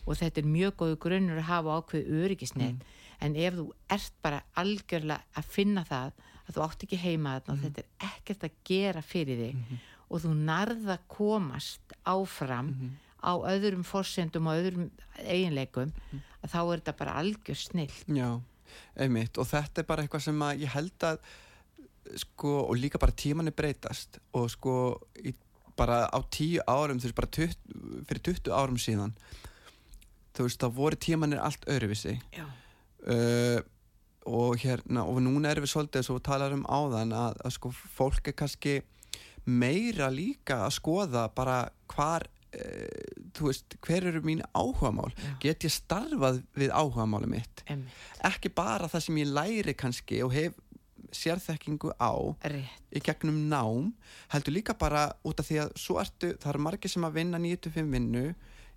og 0.07 0.17
þetta 0.17 0.39
er 0.41 0.47
mjög 0.49 0.73
góðu 0.81 0.97
grunnur 0.97 1.37
að 1.43 1.51
hafa 1.51 1.77
ákveð 1.83 2.09
öryggisnett 2.23 2.73
Mm. 2.73 2.81
en 3.21 3.37
ef 3.37 3.55
þú 3.55 3.67
ert 3.91 4.13
bara 4.23 4.43
algjörlega 4.57 5.21
að 5.37 5.45
finna 5.45 5.85
það 5.85 6.13
að 6.49 6.55
þú 6.57 6.63
átt 6.65 6.83
ekki 6.87 6.97
heima 6.97 7.41
þarna 7.41 7.53
og 7.53 7.59
þetta 7.65 7.79
er 7.79 8.09
ekkert 8.17 8.43
að 8.45 8.53
gera 8.65 9.03
fyrir 9.03 9.37
þig 9.37 9.55
Mhm. 9.55 9.79
og 10.11 10.21
þú 10.23 10.35
narða 10.47 10.99
komast 11.09 11.81
áfram 12.07 12.67
Mhm. 12.73 12.91
Á 13.23 13.33
öðrum 13.49 13.85
forsendum 13.85 14.47
og 14.51 14.61
öðrum 14.61 14.91
eiginleikum 15.25 15.93
Mhm. 16.13 16.21
að 16.45 16.51
þá 16.53 16.59
er 16.73 16.81
þetta 16.81 16.97
bara 16.99 17.15
algjör 17.23 17.57
snill 17.57 17.91
Já, 18.09 18.41
einmitt. 18.97 19.39
Og 19.39 19.47
þetta 19.47 19.79
er 19.79 19.85
bara 19.89 20.03
eitthvað 20.05 20.23
sem 20.23 20.39
að 20.41 20.61
ég 20.61 20.69
held 20.75 20.99
að 21.01 21.19
sko, 22.17 22.69
og 22.69 22.77
líka 22.77 22.99
bara 22.99 23.13
tímanni 23.13 23.51
breytast. 23.51 24.19
Og 24.35 24.51
sko 24.51 25.01
í, 25.25 25.35
bara 25.77 26.07
á 26.13 26.19
tíu 26.31 26.61
árum, 26.69 26.99
þú 27.01 27.09
veist, 27.09 27.15
bara 27.15 27.27
20, 27.27 28.05
fyrir 28.07 28.23
20 28.23 28.53
árum 28.53 28.77
síðan 28.79 29.13
þú 30.37 30.45
veist, 30.47 30.61
þá 30.61 30.69
voru 30.77 30.97
tímanir 30.97 31.41
allt 31.41 31.65
öðruvísi. 31.67 32.21
Uh, 33.07 33.61
og 34.27 34.57
hérna, 34.59 35.05
og 35.07 35.21
núna 35.23 35.51
erum 35.53 35.65
við 35.65 35.71
svolítið 35.73 36.03
svo 36.05 36.19
talar 36.19 36.53
um 36.53 36.65
áðan 36.67 37.13
að, 37.15 37.37
að 37.47 37.53
sko 37.55 37.71
fólk 37.71 38.29
er 38.29 38.33
kannski 38.35 38.83
meira 39.47 40.09
líka 40.11 40.65
að 40.67 40.75
skoða 40.81 41.29
bara 41.35 41.71
hvar 41.93 42.27
þú 43.37 43.49
veist, 43.51 43.77
hver 43.85 44.09
eru 44.11 44.23
mín 44.25 44.43
áhugamál? 44.57 45.13
Já. 45.17 45.33
get 45.43 45.67
ég 45.67 45.75
starfað 45.75 46.43
við 46.57 46.73
áhugamáli 46.73 47.31
mitt? 47.31 47.65
Einmitt, 47.67 47.93
ekki 48.25 48.53
bara 48.55 48.89
það 48.91 49.07
sem 49.07 49.21
ég 49.23 49.33
læri 49.37 49.77
kannski 49.77 50.23
og 50.25 50.35
hef 50.37 50.57
sérþekkingu 51.17 51.93
á 52.03 52.13
rétt, 52.51 52.83
í 52.91 53.01
gegnum 53.05 53.47
nám 53.51 53.93
heldur 54.33 54.57
líka 54.57 54.75
bara 54.79 55.09
út 55.27 55.41
af 55.41 55.49
því 55.49 55.61
að 55.63 55.73
svo 55.79 56.01
ertu, 56.03 56.33
það 56.35 56.53
eru 56.53 56.65
margir 56.67 56.93
sem 56.93 57.07
að 57.07 57.19
vinna 57.21 57.41
9-5 57.41 57.93
vinnu 57.95 58.27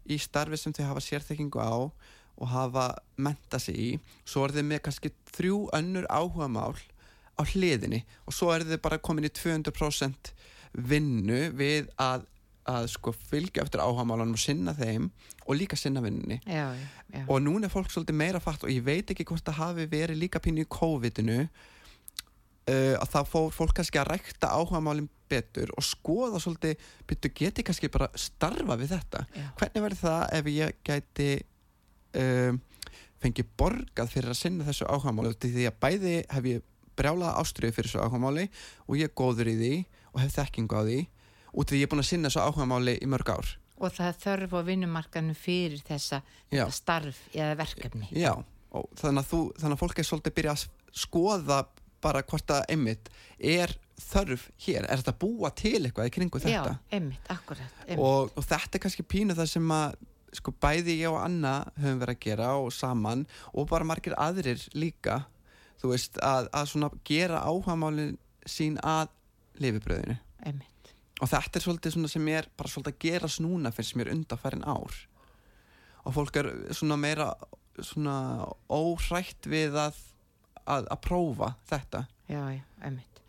í 0.10 0.18
starfi 0.22 0.60
sem 0.60 0.76
þau 0.76 0.86
hafa 0.92 1.04
sérþekkingu 1.06 1.62
á 1.62 1.90
og 2.40 2.48
hafa 2.48 2.86
menta 3.20 3.60
sig 3.60 3.76
í. 3.76 3.90
Svo 4.24 4.46
er 4.46 4.56
þau 4.56 4.64
með 4.70 4.84
kannski 4.86 5.12
þrjú 5.36 5.58
önnur 5.76 6.08
áhugamál 6.08 6.78
á 7.36 7.42
hliðinni 7.44 8.04
og 8.26 8.36
svo 8.36 8.52
er 8.54 8.66
þau 8.68 8.80
bara 8.84 9.02
komin 9.04 9.28
í 9.28 9.34
200% 9.34 10.32
vinnu 10.74 11.50
við 11.58 11.90
að, 12.00 12.26
að 12.70 12.88
sko 12.94 13.14
fylgja 13.16 13.66
eftir 13.66 13.84
áhugamálanum 13.84 14.38
og 14.38 14.42
sinna 14.42 14.76
þeim 14.78 15.10
og 15.46 15.58
líka 15.58 15.78
sinna 15.80 16.04
vinnunni 16.06 16.40
já, 16.46 16.70
já, 17.10 17.24
og 17.26 17.42
núna 17.44 17.68
er 17.68 17.74
fólk 17.74 17.92
svolítið 17.94 18.20
meira 18.22 18.42
fatt 18.44 18.66
og 18.66 18.74
ég 18.74 18.86
veit 18.86 19.10
ekki 19.10 19.28
hvort 19.30 19.46
það 19.46 19.62
hafi 19.64 19.90
verið 19.92 20.22
líka 20.24 20.42
pínu 20.44 20.66
í 20.66 20.70
COVID-inu 20.70 21.40
uh, 22.70 22.96
að 23.00 23.08
það 23.16 23.32
fór 23.34 23.54
fólk 23.56 23.76
kannski 23.80 24.02
að 24.02 24.12
rækta 24.14 24.52
áhugamálinn 24.56 25.10
betur 25.30 25.72
og 25.78 25.86
skoða 25.86 26.40
svolítið, 26.42 26.80
betur 27.10 27.34
geti 27.38 27.66
kannski 27.66 27.90
bara 27.94 28.10
starfa 28.18 28.78
við 28.80 28.96
þetta. 28.96 29.26
Já. 29.36 29.46
Hvernig 29.60 29.86
verður 29.86 30.02
það 30.02 30.24
ef 30.40 30.50
ég 30.56 30.80
gæti 30.90 31.30
um, 32.18 32.60
fengið 33.20 33.54
borgað 33.60 34.12
fyrir 34.14 34.34
að 34.34 34.42
sinna 34.42 34.68
þessu 34.68 34.88
áhugamáli 34.90 35.34
Út 35.34 35.46
af 35.46 35.56
því 35.56 35.70
að 35.70 35.80
bæði 35.84 36.16
hef 36.34 36.50
ég 36.50 36.68
brjálaða 37.00 37.38
ástriðu 37.42 37.76
fyrir 37.76 37.92
þessu 37.92 38.04
áhugamáli 38.04 38.50
og 38.88 39.00
ég 39.00 39.10
er 39.10 39.16
góður 39.22 39.52
í 39.52 39.56
því 39.60 39.74
og 40.14 40.22
hef 40.24 40.36
þekkingu 40.36 40.80
á 40.80 40.84
því 40.88 41.00
út 41.54 41.72
því 41.72 41.82
ég 41.82 41.88
er 41.88 41.92
búin 41.94 42.04
að 42.04 42.10
sinna 42.12 42.30
þessu 42.30 42.46
áhugamáli 42.46 42.96
í 43.00 43.10
mörg 43.10 43.34
ár. 43.34 43.52
og 43.80 43.94
það 43.96 44.22
þörf 44.24 44.56
á 44.56 44.62
vinnumarkanum 44.68 45.36
fyrir 45.40 45.82
þessa 45.88 46.22
Já. 46.52 46.66
starf 46.70 47.20
eða 47.34 47.56
verkefni 47.60 48.10
Já, 48.12 48.34
og 48.72 48.90
þannig 49.00 49.24
að, 49.24 49.30
þú, 49.32 49.42
þannig 49.62 49.78
að 49.78 49.84
fólk 49.84 50.00
er 50.00 50.10
svolítið 50.10 50.32
að 50.32 50.40
byrja 50.40 50.56
að 50.56 50.66
skoða 51.06 51.60
bara 52.04 52.24
hvort 52.24 52.52
að 52.56 52.66
einmitt 52.72 53.10
er 53.40 53.74
þörf 54.00 54.46
hér, 54.64 54.86
er 54.88 55.02
þetta 55.02 55.16
búa 55.20 55.52
til 55.56 55.82
eitthvað 55.84 56.08
í 56.08 56.14
kringu 56.16 56.40
já, 56.40 56.62
þetta 56.62 56.78
einmitt, 56.96 57.32
akkurat 57.32 57.82
einmitt. 57.86 58.00
og, 58.04 58.32
og 58.36 58.48
þetta 58.48 58.78
er 58.78 58.84
kannski 58.86 59.06
pínu 59.08 59.36
það 59.38 59.52
sem 59.52 59.76
að 59.76 59.98
sko 60.40 60.54
bæði 60.62 61.00
ég 61.00 61.12
og 61.12 61.20
Anna 61.24 61.54
höfum 61.80 62.02
verið 62.04 62.16
að 62.16 62.24
gera 62.28 62.50
og 62.62 62.72
saman 62.76 63.26
og 63.52 63.70
bara 63.72 63.88
margir 63.88 64.16
aðrir 64.20 64.62
líka 64.78 65.24
þú 65.82 65.94
veist 65.94 66.20
að, 66.24 66.50
að 66.54 66.68
svona 66.74 66.92
gera 67.08 67.42
áhagamálin 67.48 68.18
sín 68.50 68.78
að 68.84 69.10
lifibröðinu 69.60 70.20
einmitt, 70.46 70.79
og 71.20 71.28
þetta 71.28 71.60
er 71.60 71.66
svolítið 71.66 72.10
sem 72.12 72.28
er 72.32 72.50
bara 72.58 72.72
svolítið 72.72 72.96
að 72.96 73.06
gera 73.06 73.30
snúna 73.32 73.72
finnst 73.76 73.98
mér 74.00 74.12
undanfærin 74.14 74.66
ár. 74.68 74.96
Og 76.08 76.16
fólk 76.16 76.40
er 76.40 76.52
svona 76.74 76.98
meira 77.00 77.34
svona 77.84 78.48
óhrætt 78.72 79.48
við 79.50 79.78
að, 79.80 80.00
að, 80.66 80.88
að 80.88 81.02
prófa 81.04 81.54
þetta. 81.70 82.06
Já, 82.30 82.42
já, 82.56 82.64
einmitt. 82.84 83.22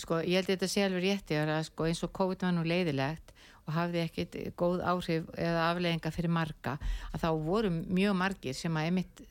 Sko, 0.00 0.22
ég 0.24 0.40
held 0.40 0.48
að 0.48 0.54
þetta 0.54 0.70
sé 0.72 0.84
alveg 0.86 1.04
rétti 1.04 1.36
að 1.36 1.66
sko, 1.68 1.86
eins 1.88 2.00
og 2.04 2.12
COVID 2.16 2.46
var 2.46 2.54
nú 2.56 2.64
leiðilegt 2.64 3.32
og 3.66 3.74
hafði 3.76 4.02
ekkit 4.06 4.38
góð 4.58 4.80
áhrif 4.88 5.28
eða 5.38 5.66
afleðinga 5.70 6.12
fyrir 6.14 6.32
marga 6.32 6.76
að 7.12 7.24
þá 7.24 7.28
voru 7.44 7.70
mjög 7.70 8.16
margir 8.18 8.56
sem 8.58 8.78
að 8.78 8.88
einmitt 8.88 9.22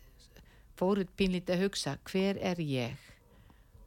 fóruð 0.80 1.10
pínlítið 1.20 1.58
að 1.58 1.64
hugsa 1.66 1.96
hver 2.10 2.40
er 2.42 2.62
ég 2.64 3.10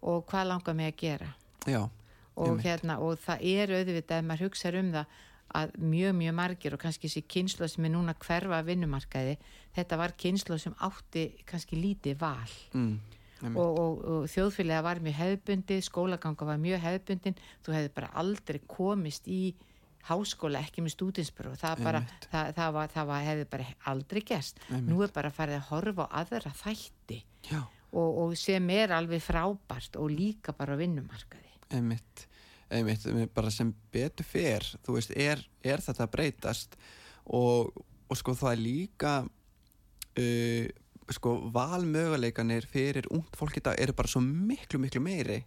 og 0.04 0.26
hvað 0.28 0.50
langar 0.50 0.76
mig 0.76 0.90
að 0.92 0.98
gera? 1.00 1.30
Já, 1.64 1.86
og, 2.34 2.58
hérna, 2.64 2.98
og 3.02 3.18
það 3.22 3.46
er 3.54 3.72
auðvitað 3.78 4.20
ef 4.20 4.28
maður 4.28 4.48
hugsaður 4.48 4.80
um 4.80 4.92
það 4.94 5.18
að 5.54 5.74
mjög, 5.78 6.14
mjög 6.18 6.34
margir 6.34 6.74
og 6.74 6.80
kannski 6.82 7.08
þessi 7.08 7.24
kynslu 7.30 7.68
sem 7.70 7.86
er 7.86 7.92
núna 7.94 8.14
hverfa 8.18 8.58
að 8.58 8.70
vinnumarkaði 8.72 9.34
þetta 9.76 9.98
var 10.00 10.14
kynslu 10.18 10.58
sem 10.58 10.74
átti 10.82 11.26
kannski 11.46 11.78
lítið 11.78 12.16
val. 12.22 12.56
Mm, 12.74 12.96
og, 13.52 13.60
og, 13.68 14.00
og 14.14 14.26
þjóðfélagi 14.32 14.86
var 14.86 15.02
mjög 15.04 15.20
hefðbundið 15.20 15.84
skólaganga 15.86 16.48
var 16.48 16.58
mjög 16.62 16.82
hefðbundin. 16.86 17.38
Þú 17.66 17.76
hefði 17.76 17.94
bara 18.00 18.10
aldrei 18.24 18.60
komist 18.66 19.30
í 19.30 19.42
háskóla 20.08 20.60
ekki 20.60 20.82
með 20.84 20.96
stúdinsbróf 20.98 21.56
það, 21.62 21.84
bara, 21.86 22.02
það, 22.28 22.50
það, 22.58 22.74
var, 22.76 22.90
það 22.92 23.08
var, 23.08 23.22
hefði 23.28 23.46
bara 23.54 23.70
aldrei 23.92 24.20
gerst. 24.26 24.60
Einmitt. 24.68 24.90
nú 24.90 25.06
er 25.06 25.14
bara 25.14 25.32
farið 25.32 25.60
að 25.60 25.70
horfa 25.70 26.08
á 26.10 26.14
aðra 26.24 26.52
þætti. 26.64 27.22
Og, 27.94 28.20
og 28.24 28.36
sem 28.36 28.70
er 28.74 28.92
alveg 28.96 29.22
frábært 29.22 29.96
og 30.02 30.10
líka 30.10 30.52
bara 30.56 30.74
vinnumarkaði 30.76 31.43
einmitt 31.72 32.28
einmitt, 32.74 33.06
bara 33.34 33.50
sem 33.52 33.72
betur 33.92 34.26
fer 34.26 34.64
þú 34.84 34.98
veist, 34.98 35.12
er, 35.16 35.42
er 35.64 35.82
þetta 35.84 36.08
breytast? 36.10 36.78
Og, 37.24 37.72
og 38.08 38.18
sko 38.18 38.34
það 38.36 38.52
er 38.54 38.62
líka 38.62 39.14
uh, 39.24 40.66
sko 41.12 41.34
valmöguleikanir 41.54 42.66
fyrir 42.70 43.08
ungt 43.12 43.36
fólk 43.36 43.58
í 43.60 43.64
dag 43.64 43.80
eru 43.80 43.94
bara 43.96 44.10
svo 44.10 44.22
miklu, 44.24 44.80
miklu 44.80 45.02
meiri. 45.04 45.42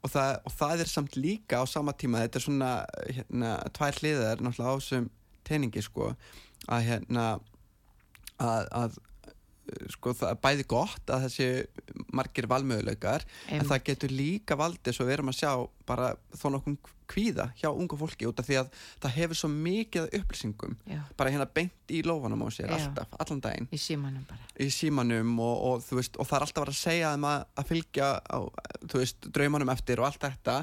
Og 0.00 0.08
það, 0.08 0.30
og 0.48 0.54
það 0.56 0.82
er 0.82 0.88
samt 0.88 1.16
líka 1.20 1.60
á 1.60 1.64
sama 1.68 1.92
tíma 1.92 2.22
þetta 2.22 2.38
er 2.40 2.44
svona 2.46 2.70
hérna, 3.04 3.50
tvær 3.76 3.98
hliðar 4.00 4.40
náttúrulega 4.40 4.72
á 4.72 4.80
þessum 4.80 5.10
teiningi 5.44 5.82
sko 5.84 6.06
að 6.72 6.86
hérna 6.86 7.24
að, 8.40 8.70
að 8.72 8.96
sko 9.92 10.14
það 10.16 10.34
er 10.34 10.42
bæði 10.44 10.68
gott 10.70 11.12
að 11.14 11.26
þessi 11.26 11.48
margir 12.16 12.48
valmöguleikar 12.50 13.26
en 13.52 13.66
það 13.68 13.84
getur 13.90 14.14
líka 14.14 14.58
valdið 14.58 14.96
svo 14.96 15.08
við 15.08 15.18
erum 15.18 15.32
að 15.32 15.40
sjá 15.40 15.52
bara 15.88 16.12
þó 16.36 16.46
nokkum 16.54 16.78
kvíða 17.08 17.48
hjá 17.56 17.70
ungu 17.70 17.96
fólki 17.98 18.28
út 18.28 18.40
af 18.40 18.46
því 18.48 18.58
að 18.60 18.70
það 19.00 19.14
hefur 19.16 19.40
svo 19.40 19.50
mikið 19.52 20.10
upplýsingum 20.18 20.76
já, 20.88 21.00
bara 21.16 21.32
hérna 21.32 21.48
beint 21.48 21.94
í 21.94 22.02
lófanum 22.04 22.44
á 22.44 22.48
sér 22.52 22.68
Já. 22.68 22.76
alltaf, 22.76 23.14
allan 23.24 23.42
daginn 23.44 23.70
í 23.72 23.80
símanum 23.80 24.26
bara 24.28 24.50
í 24.60 24.68
símanum 24.74 25.32
og, 25.40 25.56
og, 25.70 25.86
þú 25.86 26.00
veist, 26.00 26.20
og 26.20 26.28
það 26.28 26.38
er 26.38 26.46
alltaf 26.46 26.64
verið 26.66 26.76
að 26.76 26.82
segja 26.82 27.12
þeim 27.14 27.26
að, 27.30 27.46
að 27.62 27.70
fylgja 27.72 28.10
á, 28.20 28.38
veist, 28.92 29.30
draumanum 29.38 29.72
eftir 29.72 30.02
og 30.02 30.10
allt 30.10 30.26
þetta 30.26 30.58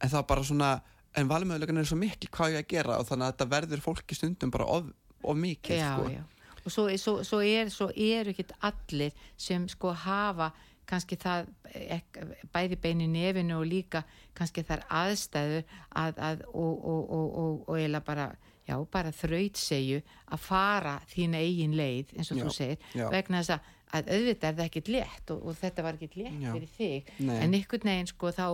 en 0.00 0.12
það 0.12 0.20
er 0.22 0.28
bara 0.30 0.46
svona 0.46 0.72
en 1.18 1.30
valmöðulegan 1.30 1.82
er 1.82 1.90
svo 1.90 1.98
mikil 1.98 2.30
hvað 2.30 2.54
ég 2.54 2.64
að 2.64 2.70
gera 2.70 3.00
og 3.00 3.08
þannig 3.08 3.26
að 3.26 3.32
þetta 3.34 3.50
verður 3.56 3.84
fólki 3.88 4.18
stundum 4.18 4.54
bara 4.54 4.68
of, 4.78 4.92
of 5.26 5.38
mikil 5.38 5.80
já, 5.80 5.88
sko. 5.96 6.12
já. 6.14 6.22
Og 6.64 6.72
svo, 6.72 6.88
svo, 6.96 7.20
svo, 7.24 7.40
er, 7.40 7.70
eru 7.96 8.34
ekki 8.34 8.46
allir 8.66 9.16
sem 9.36 9.68
sko 9.68 9.94
hafa 10.04 10.50
kannski 10.90 11.16
það 11.20 11.48
ek, 11.70 12.20
bæði 12.52 12.78
bein 12.82 13.02
í 13.04 13.08
nefinu 13.10 13.60
og 13.60 13.68
líka 13.70 14.02
kannski 14.36 14.64
þar 14.66 14.84
aðstæður 15.02 15.66
að, 15.90 16.18
að, 16.18 16.46
og, 16.50 16.86
og, 16.92 17.02
og, 17.18 17.34
og, 17.68 17.74
eiginlega 17.76 18.06
bara 18.06 18.30
já, 18.66 18.76
bara 18.92 19.12
þrautsegju 19.14 20.00
að 20.30 20.46
fara 20.46 20.96
þína 21.10 21.42
eigin 21.42 21.76
leið 21.78 22.16
eins 22.16 22.32
og 22.32 22.40
Já, 22.40 22.44
þú 22.44 22.54
segir 22.56 22.88
já. 22.94 23.06
vegna 23.12 23.42
þess 23.42 23.54
að, 23.56 23.68
að 23.90 24.10
auðvitað 24.16 24.48
er 24.50 24.58
það 24.58 24.64
ekkit 24.66 24.92
létt 24.96 25.34
og, 25.34 25.44
og 25.44 25.60
þetta 25.60 25.86
var 25.86 25.98
ekkit 25.98 26.18
létt 26.20 26.40
fyrir 26.46 26.72
þig 26.76 27.12
Nei. 27.18 27.36
en 27.36 27.58
einhvern 27.58 27.92
veginn 27.92 28.10
sko 28.10 28.34
þá 28.34 28.46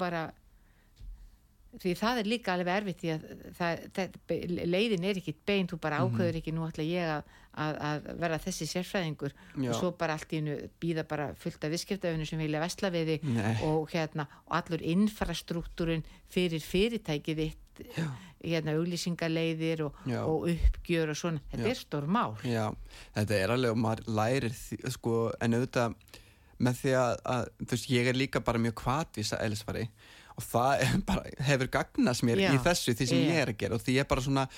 bara 0.00 0.24
því 1.82 1.94
það 1.98 2.18
er 2.20 2.28
líka 2.30 2.52
alveg 2.54 2.76
erfitt 2.80 3.00
því 3.02 3.10
að 3.14 3.24
það, 3.58 3.80
það, 3.96 4.18
leiðin 4.74 5.04
er 5.10 5.18
ekkit 5.20 5.40
bein 5.46 5.66
þú 5.70 5.78
bara 5.80 5.98
Mhm. 6.04 6.14
ákveður 6.14 6.38
ekki 6.40 6.52
nú 6.54 6.68
ætla 6.68 6.84
ég 6.86 7.08
að, 7.16 7.32
að, 7.64 7.78
að 7.88 8.06
vera 8.20 8.38
þessi 8.38 8.66
sérfræðingur 8.70 9.32
Já. 9.62 9.70
og 9.70 9.74
svo 9.80 9.90
bara 9.98 10.12
allt 10.18 10.32
í 10.32 10.38
hennu 10.40 10.56
býða 10.82 11.04
bara 11.08 11.26
fullt 11.34 11.64
af 11.64 11.70
viðskiptafinu 11.74 12.26
sem 12.26 12.38
vilja 12.38 12.60
vesla 12.62 12.90
við 12.94 13.12
þig 13.14 13.62
og 13.66 13.90
hérna 13.94 14.26
og 14.46 14.56
allur 14.60 14.82
infrastruktúrin 14.94 16.04
fyrir 16.30 16.60
fyrirtækið 16.62 17.42
þitt 17.44 17.60
Já. 17.98 18.06
hérna 18.44 18.74
auglýsingaleiðir 18.78 19.80
og, 19.88 19.94
og 20.06 20.48
uppgjör 20.52 21.10
og 21.10 21.16
svona, 21.18 21.40
þetta 21.52 21.66
Já. 21.66 21.70
er 21.74 21.80
stór 21.80 22.06
mál 22.06 22.36
Já, 22.46 22.66
þetta 23.16 23.34
er 23.40 23.54
alveg 23.54 23.70
og 23.74 23.80
maður 23.82 24.04
lærir 24.14 24.52
sko, 24.94 25.32
en 25.42 25.56
auðvitað 25.58 25.94
með 26.64 26.76
því 26.84 26.92
að, 27.00 27.14
að 27.34 27.48
þú 27.64 27.70
veist, 27.74 27.88
ég 27.90 28.06
er 28.12 28.14
líka 28.18 28.40
bara 28.46 28.60
mjög 28.62 28.76
kvatvísa 28.78 29.40
elisfari 29.42 29.88
og 30.34 30.46
það 30.46 30.86
bara, 31.08 31.34
hefur 31.48 31.70
gagnast 31.76 32.24
mér 32.26 32.42
Já. 32.42 32.50
í 32.54 32.62
þessu 32.64 32.94
því 32.96 33.10
sem 33.10 33.20
Já. 33.20 33.26
ég 33.28 33.42
er 33.42 33.52
að 33.52 33.60
gera. 33.60 33.76
Og 33.78 33.84
því 33.84 33.98
ég 33.98 34.04
er 34.04 34.10
bara 34.10 34.24
svona 34.24 34.48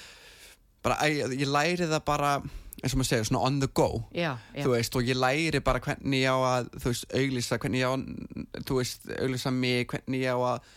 bara, 0.86 0.96
ég, 1.10 1.34
ég 1.40 1.50
læri 1.50 1.88
það 1.90 2.02
bara 2.06 2.30
eins 2.76 2.92
og 2.92 3.00
maður 3.00 3.08
segir, 3.08 3.28
svona 3.30 3.44
on 3.48 3.60
the 3.62 3.68
go. 3.72 3.88
Já, 4.12 4.34
já, 4.52 4.64
þú 4.64 4.72
veist, 4.74 4.96
og 4.98 5.06
ég 5.08 5.16
læri 5.16 5.62
bara 5.64 5.80
hvernig 5.80 6.20
ég 6.20 6.28
á 6.28 6.38
að 6.44 6.66
þú 6.76 6.90
veist, 6.92 7.06
auglýsa, 7.20 7.60
hvernig 7.62 7.80
ég 7.80 7.88
á 7.88 7.94
þú 8.68 8.80
veist, 8.80 9.06
auglýsa 9.16 9.52
mig, 9.54 9.86
hvernig 9.92 10.26
ég 10.26 10.36
á 10.36 10.40
að 10.52 10.74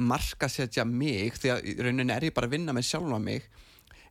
markasetja 0.00 0.86
mig. 0.88 1.36
Því 1.36 1.52
að 1.52 1.68
í 1.68 1.76
rauninni 1.84 2.14
er 2.14 2.28
ég 2.30 2.36
bara 2.36 2.48
að 2.48 2.56
vinna 2.56 2.74
með 2.76 2.88
sjálfa 2.88 3.20
mig 3.20 3.48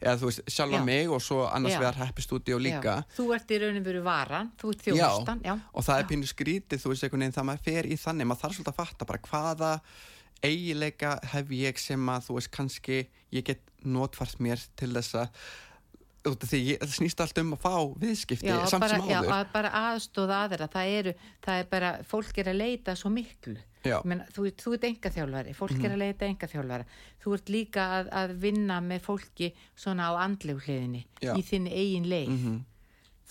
eða 0.01 0.15
þú 0.22 0.29
veist, 0.29 0.43
sjálfa 0.50 0.79
Já. 0.81 0.86
mig 0.86 1.10
og 1.13 1.22
svo 1.24 1.46
annars 1.48 1.75
Já. 1.75 1.79
vegar 1.84 2.00
Happy 2.01 2.25
Studio 2.25 2.58
líka 2.62 2.96
já. 3.00 3.05
þú 3.17 3.25
ert 3.36 3.51
í 3.53 3.60
raunin 3.62 3.86
veru 3.86 4.03
varan 4.05 4.51
þú 4.60 4.74
ert 4.74 4.86
þjónustan, 4.88 5.43
já, 5.46 5.53
og 5.74 5.86
það 5.86 5.96
Já. 5.96 6.01
er 6.01 6.10
pínu 6.12 6.29
skrítið, 6.31 6.84
þú 6.84 6.93
veist, 6.93 7.03
einhvern 7.05 7.25
veginn 7.25 7.38
það 7.38 7.50
maður 7.51 7.65
fer 7.70 7.86
í 7.89 7.98
þannig, 8.01 8.29
maður 8.31 8.41
þarf 8.41 8.55
svolítið 8.58 8.74
að 8.74 8.79
fatta 8.81 9.10
bara 9.12 9.25
hvaða 9.29 9.74
eigileika 10.41 11.17
hef 11.34 11.51
ég 11.53 11.81
sem 11.81 12.10
að 12.10 12.29
þú 12.29 12.38
veist, 12.39 12.51
kannski 12.55 13.01
ég 13.31 13.46
get 13.46 13.62
notfært 13.86 14.41
mér 14.41 14.62
til 14.75 14.91
þess 14.96 15.20
að 15.22 15.43
það 16.22 16.91
snýst 16.93 17.22
allt 17.24 17.39
um 17.41 17.55
að 17.55 17.63
fá 17.63 17.75
viðskipti 18.01 18.50
já, 18.50 18.58
samt 18.70 18.84
bara, 18.84 18.98
sem 19.00 19.10
já, 19.10 19.20
áður 19.22 19.36
að 19.39 19.51
bara 19.55 19.72
aðstóða 19.89 20.41
aðra 20.46 20.67
það 20.70 20.96
eru, 21.00 21.13
það 21.41 21.62
er 21.63 21.70
bara, 21.72 21.91
fólk 22.05 22.41
er 22.41 22.51
að 22.51 22.60
leita 22.62 22.96
svo 22.98 23.10
miklu 23.13 23.58
Já. 23.58 23.71
Men, 24.05 24.23
þú, 24.33 24.50
þú 24.61 24.73
ert 24.75 24.83
enga 24.89 25.09
þjálfari, 25.09 25.53
fólk 25.57 25.79
er 25.81 25.95
að 25.95 26.01
leita 26.03 26.27
enga 26.27 26.47
þjálfara 26.51 26.85
þú 27.23 27.35
ert 27.38 27.53
líka 27.53 27.85
að, 28.00 28.09
að 28.21 28.33
vinna 28.41 28.81
með 28.85 29.05
fólki 29.05 29.51
svona 29.77 30.09
á 30.09 30.21
andlegu 30.21 30.61
hliðinni 30.65 31.05
Já. 31.21 31.33
í 31.38 31.45
þinni 31.45 31.73
eigin 31.73 32.09
leið. 32.11 32.35
Mhm. 32.35 32.59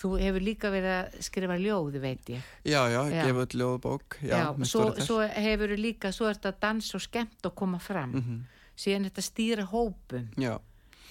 þú 0.01 0.09
hefur 0.17 0.41
líka 0.41 0.69
verið 0.73 0.93
að 0.95 1.17
skrifa 1.21 1.55
ljóð 1.61 1.97
veit 2.01 2.29
ég. 2.33 2.45
Já, 2.65 2.79
já, 2.89 3.01
gefa 3.11 3.43
út 3.45 3.53
ljóðbók 3.53 4.15
já, 4.25 4.31
Já, 4.33 4.47
svo, 4.65 4.87
svo 4.97 5.19
hefur 5.21 5.75
líka 5.77 6.09
svo 6.11 6.25
ert 6.31 6.47
að 6.49 6.57
dansa 6.63 6.95
og 6.97 7.03
skemmt 7.05 7.45
og 7.45 7.53
koma 7.55 7.77
fram. 7.79 8.15
Mhm. 8.17 8.39
síðan 8.81 9.05
ert 9.05 9.19
að 9.21 9.27
stýra 9.27 9.65
hópum. 9.69 10.25
Já, 10.41 10.55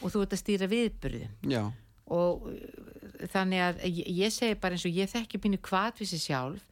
og 0.02 0.10
þú 0.10 0.24
ert 0.24 0.34
að 0.34 0.42
stýra 0.42 0.66
viðburðum. 0.66 1.30
Já, 1.46 1.62
og 2.10 2.48
uh, 2.50 3.28
þannig 3.30 3.62
að 3.62 3.84
ég, 3.86 4.10
ég 4.24 4.34
segi 4.34 4.58
bara 4.58 4.74
eins 4.74 4.86
og 4.88 4.96
ég 4.96 5.12
þekki 5.12 5.38
pínu 5.38 5.60
kvatvísi 5.62 6.18
sjálf 6.18 6.66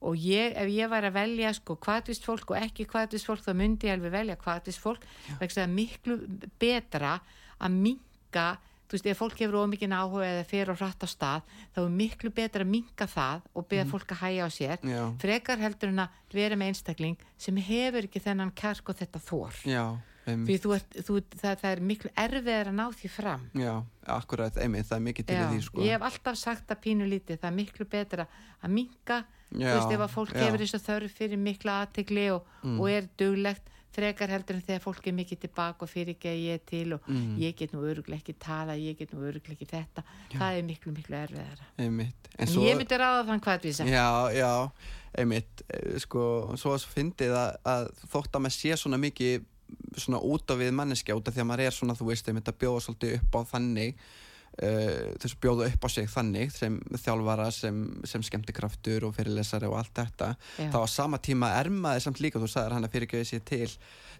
og 0.00 0.16
ég, 0.16 0.54
ef 0.56 0.70
ég 0.72 0.88
var 0.90 1.04
að 1.04 1.18
velja 1.18 1.52
sko 1.56 1.76
kvatvist 1.80 2.24
fólk 2.24 2.54
og 2.54 2.60
ekki 2.60 2.86
kvatvist 2.88 3.28
fólk 3.28 3.44
þá 3.44 3.52
myndi 3.56 3.90
ég 3.90 3.98
alveg 3.98 4.14
velja 4.14 4.38
kvatvist 4.40 4.80
fólk. 4.80 5.04
Vegna 5.36 5.46
þess 5.46 5.62
að 5.64 5.76
miklu 5.76 6.18
betra 6.60 7.18
að 7.60 7.78
minka 7.84 8.48
þú 8.90 8.96
veist, 8.96 9.06
ef 9.06 9.20
fólk 9.20 9.38
hefur 9.38 9.60
ómikinn 9.60 9.94
áhuga 9.94 10.26
eða 10.26 10.46
fer 10.50 10.70
og 10.72 10.80
hratt 10.80 11.04
á 11.06 11.08
stað, 11.10 11.50
þá 11.76 11.80
er 11.84 11.92
miklu 11.94 12.32
betra 12.34 12.64
að 12.66 12.72
minka 12.72 13.06
það 13.06 13.44
og 13.54 13.66
beða 13.70 13.86
fólk 13.92 14.14
að 14.16 14.22
hæja 14.24 14.46
á 14.46 14.50
sér 14.50 14.82
já, 14.82 15.02
frekar 15.22 15.62
heldur 15.62 15.92
en 15.92 16.04
að 16.06 16.16
vera 16.34 16.58
með 16.58 16.72
einstakling 16.72 17.26
sem 17.38 17.60
hefur 17.68 18.08
ekki 18.08 18.22
þennan 18.24 18.50
kjark 18.58 18.90
og 18.90 18.98
þetta 18.98 19.22
þór 19.28 19.60
já 19.68 19.84
einmitt. 20.28 20.62
þú 20.62 20.74
ert, 20.76 20.96
þú, 21.06 21.18
það, 21.34 21.58
það 21.62 21.70
er 21.70 21.82
miklu 21.90 22.12
erfiðar 22.24 22.70
að 22.70 22.78
ná 22.78 22.84
því 22.98 23.10
fram. 23.14 23.44
Já, 23.56 23.72
akkurat, 24.16 24.58
einmitt, 24.62 24.88
það 24.88 24.96
er 24.98 25.04
mikið 25.08 25.28
til 25.28 25.36
í 25.36 25.44
því 25.50 25.60
sko. 25.66 25.84
ég 25.86 25.96
hef 25.96 26.06
alltaf 26.10 26.40
sagt 26.40 26.74
að 26.74 26.82
pínu 26.86 27.08
lítið 27.10 27.40
það 27.40 27.50
er 27.50 27.56
miklu 27.60 27.86
betra 27.90 28.26
að 28.60 28.74
minka 28.76 29.20
þú 29.50 29.60
Já, 29.64 29.74
veist 29.74 29.92
ef 29.96 30.00
að 30.06 30.14
fólk 30.14 30.32
já. 30.36 30.40
hefur 30.46 30.62
þessu 30.64 30.80
þörf 30.86 31.16
fyrir 31.18 31.38
mikla 31.42 31.80
aðtegli 31.84 32.28
og, 32.34 32.46
og 32.76 32.86
er 32.90 33.08
duglegt 33.18 33.66
frekar 33.90 34.30
heldur 34.30 34.54
en 34.54 34.62
þegar 34.62 34.82
fólk 34.84 35.06
er 35.10 35.14
mikið 35.16 35.38
tilbaka 35.42 35.82
og 35.82 35.90
fyrir 35.90 36.14
ekki 36.14 36.28
að 36.30 36.36
ég 36.44 36.54
er 36.54 36.60
til 36.70 36.92
og 36.94 37.00
Mm. 37.10 37.32
ég 37.42 37.56
get 37.58 37.72
nú 37.74 37.80
öruglega 37.82 38.20
ekki 38.22 38.34
tala, 38.38 38.76
ég 38.78 38.96
get 38.96 39.10
nú 39.12 39.24
öruglega 39.26 39.56
ekki 39.58 39.66
þetta. 39.66 40.04
Það 40.38 40.58
er 40.58 40.62
miklu 40.62 40.92
miklu 40.94 41.16
erfiðara. 41.18 41.66
Einmitt. 41.76 42.28
En 42.38 42.46
en 42.46 42.52
svo, 42.54 42.62
ég 42.62 42.76
myndi 42.78 42.94
ráða 43.02 43.24
þann 43.26 43.40
hvað 43.42 43.62
vísa 43.66 43.84
já, 43.90 44.06
já, 44.38 44.70
einmitt. 45.18 45.62
Eh, 45.74 45.98
sko, 45.98 46.54
svo 46.56 46.76
að 46.76 46.84
svo 46.84 46.94
fyndið 46.94 47.34
að, 47.34 47.56
að 47.66 47.90
þótt 48.14 48.30
að 48.38 48.44
maður 48.46 48.56
sé 48.60 48.76
svona 48.78 48.98
mikið 49.02 49.44
svona 49.98 50.22
út 50.22 50.46
á 50.50 50.54
við 50.54 50.70
manneskja 50.78 51.14
út 51.18 51.26
af 51.28 51.34
því 51.34 51.40
að 51.42 51.50
maður 51.50 51.66
er 51.66 51.74
svona, 51.74 51.94
þú 51.98 52.06
veist, 52.14 52.28
einmitt 52.30 52.48
að 52.48 52.58
bjóða 52.62 52.80
svolítið 52.86 53.16
upp 53.18 53.34
á 53.34 53.40
þannig 53.50 53.94
uh, 54.62 55.16
þess 55.20 55.34
að 55.34 55.40
bjóða 55.44 55.70
upp 55.70 55.86
á 55.86 55.88
sig 55.92 56.10
þannig 56.10 56.52
sem 56.54 56.78
þjálfara, 56.94 57.48
sem, 57.54 57.80
sem 58.08 58.24
skemmtikraftur 58.26 59.08
og 59.08 59.16
fyrirlesari 59.16 59.68
og 59.70 59.78
allt 59.80 59.94
þetta 59.96 60.30
Já. 60.58 60.70
þá 60.72 60.78
á 60.84 60.88
sama 60.92 61.20
tíma 61.22 61.52
er 61.58 61.72
maður 61.72 62.06
samt 62.06 62.22
líka 62.24 62.42
þú 62.42 62.50
sagðir 62.52 62.76
hann 62.76 62.88
að 62.88 62.96
fyrirgjöði 62.96 63.30
sér 63.32 63.44
til 63.48 63.70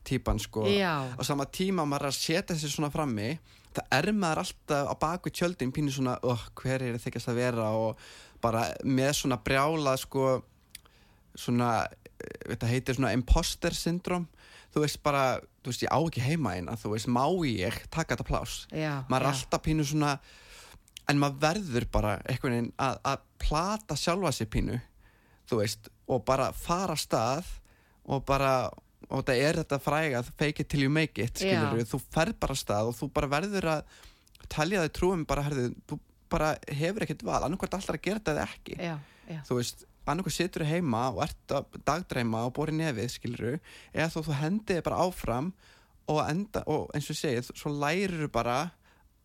típan 0.07 0.41
sko, 0.41 0.65
Já. 0.73 1.05
á 1.13 1.23
sama 1.27 1.47
tíma 1.47 1.85
maður 1.89 2.11
að 2.11 2.19
setja 2.21 2.55
þessi 2.55 2.73
svona 2.73 2.93
frammi 2.93 3.35
það 3.77 3.97
er 4.01 4.11
maður 4.17 4.43
alltaf 4.45 4.91
á 4.91 4.95
baku 5.05 5.33
tjöldin 5.35 5.73
pínu 5.75 5.93
svona, 5.95 6.17
oh, 6.27 6.43
hver 6.59 6.83
er 6.89 6.99
þykjast 7.01 7.31
að 7.31 7.41
vera 7.45 7.71
og 7.79 8.01
bara 8.43 8.65
með 8.89 9.13
svona 9.21 9.39
brjála 9.45 9.95
sko 10.01 10.41
svona, 11.39 11.85
eh, 11.85 12.55
þetta 12.55 12.71
heitir 12.71 12.99
svona 12.99 13.13
imposter 13.15 13.77
syndrom 13.77 14.27
þú 14.75 14.85
veist 14.85 15.01
bara, 15.03 15.25
þú 15.65 15.73
veist 15.73 15.85
ég 15.87 15.91
á 15.93 15.99
ekki 16.01 16.23
heima 16.25 16.55
eina 16.57 16.77
þú 16.79 16.95
veist, 16.95 17.11
má 17.11 17.25
ég 17.49 17.81
taka 17.91 18.15
þetta 18.17 18.29
plás 18.29 18.61
já, 18.71 19.03
maður 19.11 19.27
er 19.27 19.33
alltaf 19.33 19.65
pínu 19.67 19.87
svona 19.87 20.19
en 21.11 21.19
maður 21.19 21.41
verður 21.47 21.89
bara 21.91 22.13
einhvern 22.29 22.55
veginn 22.57 22.73
að, 22.79 23.01
að 23.13 23.25
plata 23.43 23.97
sjálfa 23.99 24.33
sér 24.37 24.51
pínu 24.53 24.79
þú 25.51 25.59
veist, 25.63 25.91
og 26.07 26.23
bara 26.29 26.53
fara 26.55 26.95
stað 26.99 27.49
og 28.11 28.23
bara 28.29 28.71
og 29.11 29.25
þetta 29.25 29.35
er 29.35 29.59
þetta 29.63 29.79
fræga, 29.83 30.21
fake 30.39 30.63
it 30.63 30.69
till 30.71 30.85
you 30.85 30.93
make 30.93 31.19
it 31.19 31.41
skilur 31.41 31.83
þú 31.89 31.99
ferð 32.15 32.37
bara 32.39 32.55
stað 32.59 32.93
og 32.93 32.99
þú 32.99 33.09
bara 33.17 33.31
verður 33.33 33.67
að 33.73 33.99
talja 34.51 34.85
þig 34.85 34.95
trúum 34.99 35.25
bara, 35.27 35.43
herðu, 35.47 35.71
þú 35.89 35.99
bara 36.31 36.53
hefur 36.79 37.05
ekkert 37.07 37.25
val, 37.27 37.41
annarkvært 37.47 37.75
alltaf 37.79 37.97
að 37.97 38.05
gera 38.07 38.21
þetta 38.21 38.35
eða 38.37 38.45
ekki. 38.47 38.77
Já, 38.79 38.95
já, 39.31 39.41
þú 39.49 39.57
veist, 39.59 39.85
annarkvært 40.07 40.37
situr 40.37 40.65
heima 40.65 41.09
og 41.13 41.23
ert 41.27 41.55
að 41.55 41.79
dagdreima 41.87 42.45
og 42.47 42.55
bori 42.57 42.73
nefið 42.73 43.11
skilur 43.13 43.59
eða 43.93 44.09
þú, 44.15 44.23
þú 44.27 44.37
hendið 44.41 44.77
þig 44.81 44.85
bara 44.89 45.01
áfram 45.07 45.53
og, 46.11 46.21
enda, 46.29 46.63
og 46.67 46.89
eins 46.97 47.11
og 47.13 47.17
segið, 47.21 47.51
svo 47.55 47.71
lærir 47.71 48.29
bara 48.33 48.71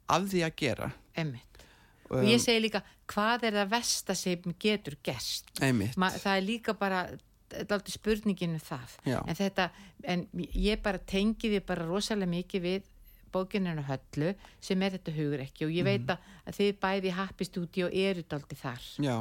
af 0.07 0.27
því 0.29 0.43
að 0.45 0.55
gera. 0.61 0.89
Emmitt 1.17 1.63
um, 2.11 2.19
og 2.19 2.27
ég 2.29 2.41
segi 2.43 2.61
líka, 2.61 2.83
hvað 3.09 3.47
er 3.49 3.55
það 3.61 3.71
versta 3.71 4.15
sem 4.15 4.53
getur 4.61 4.97
gerst? 5.03 5.47
Einmitt, 5.65 5.95
Ma, 5.97 6.11
það 6.11 6.35
er 6.37 6.45
líka 6.45 6.75
bara 6.77 7.05
þetta 7.49 7.63
er 7.71 7.77
alltaf 7.79 7.93
spurningin 7.95 8.53
um 8.57 8.59
það. 8.61 8.97
En 9.15 9.35
þetta, 9.37 9.69
en 10.03 10.27
ég 10.35 10.81
bara 10.83 10.99
tengi 10.99 11.49
því 11.53 11.63
bara 11.65 11.85
rosalega 11.87 12.29
mikið 12.29 12.61
við 12.67 12.91
bókininu 13.35 13.83
höllu 13.87 14.33
sem 14.63 14.81
er 14.85 14.93
þetta 14.97 15.13
hugur 15.15 15.41
ekki 15.43 15.65
og 15.65 15.71
ég 15.73 15.83
Mhm. 15.83 15.89
veit 15.89 16.13
að, 16.13 16.29
að 16.47 16.55
þið 16.59 16.77
bæði 16.85 17.11
Happy 17.17 17.45
Studio 17.45 17.89
eru 17.91 18.23
daldi 18.29 18.55
þar. 18.55 18.85
Já 18.99 19.17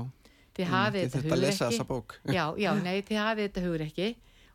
þið 0.55 0.65
Einmitt, 0.65 0.75
hafið 0.75 1.05
þetta 1.05 1.19
að 1.19 1.25
hugur 1.29 1.43
lesa 1.45 1.69
þessa 1.71 1.87
bók. 1.89 2.17
já, 2.39 2.45
já, 2.65 2.71
nei, 2.83 3.03
þið 3.03 3.21
hafið 3.25 3.49
þetta 3.49 3.65
hugur 3.67 3.85
ekki 3.89 4.09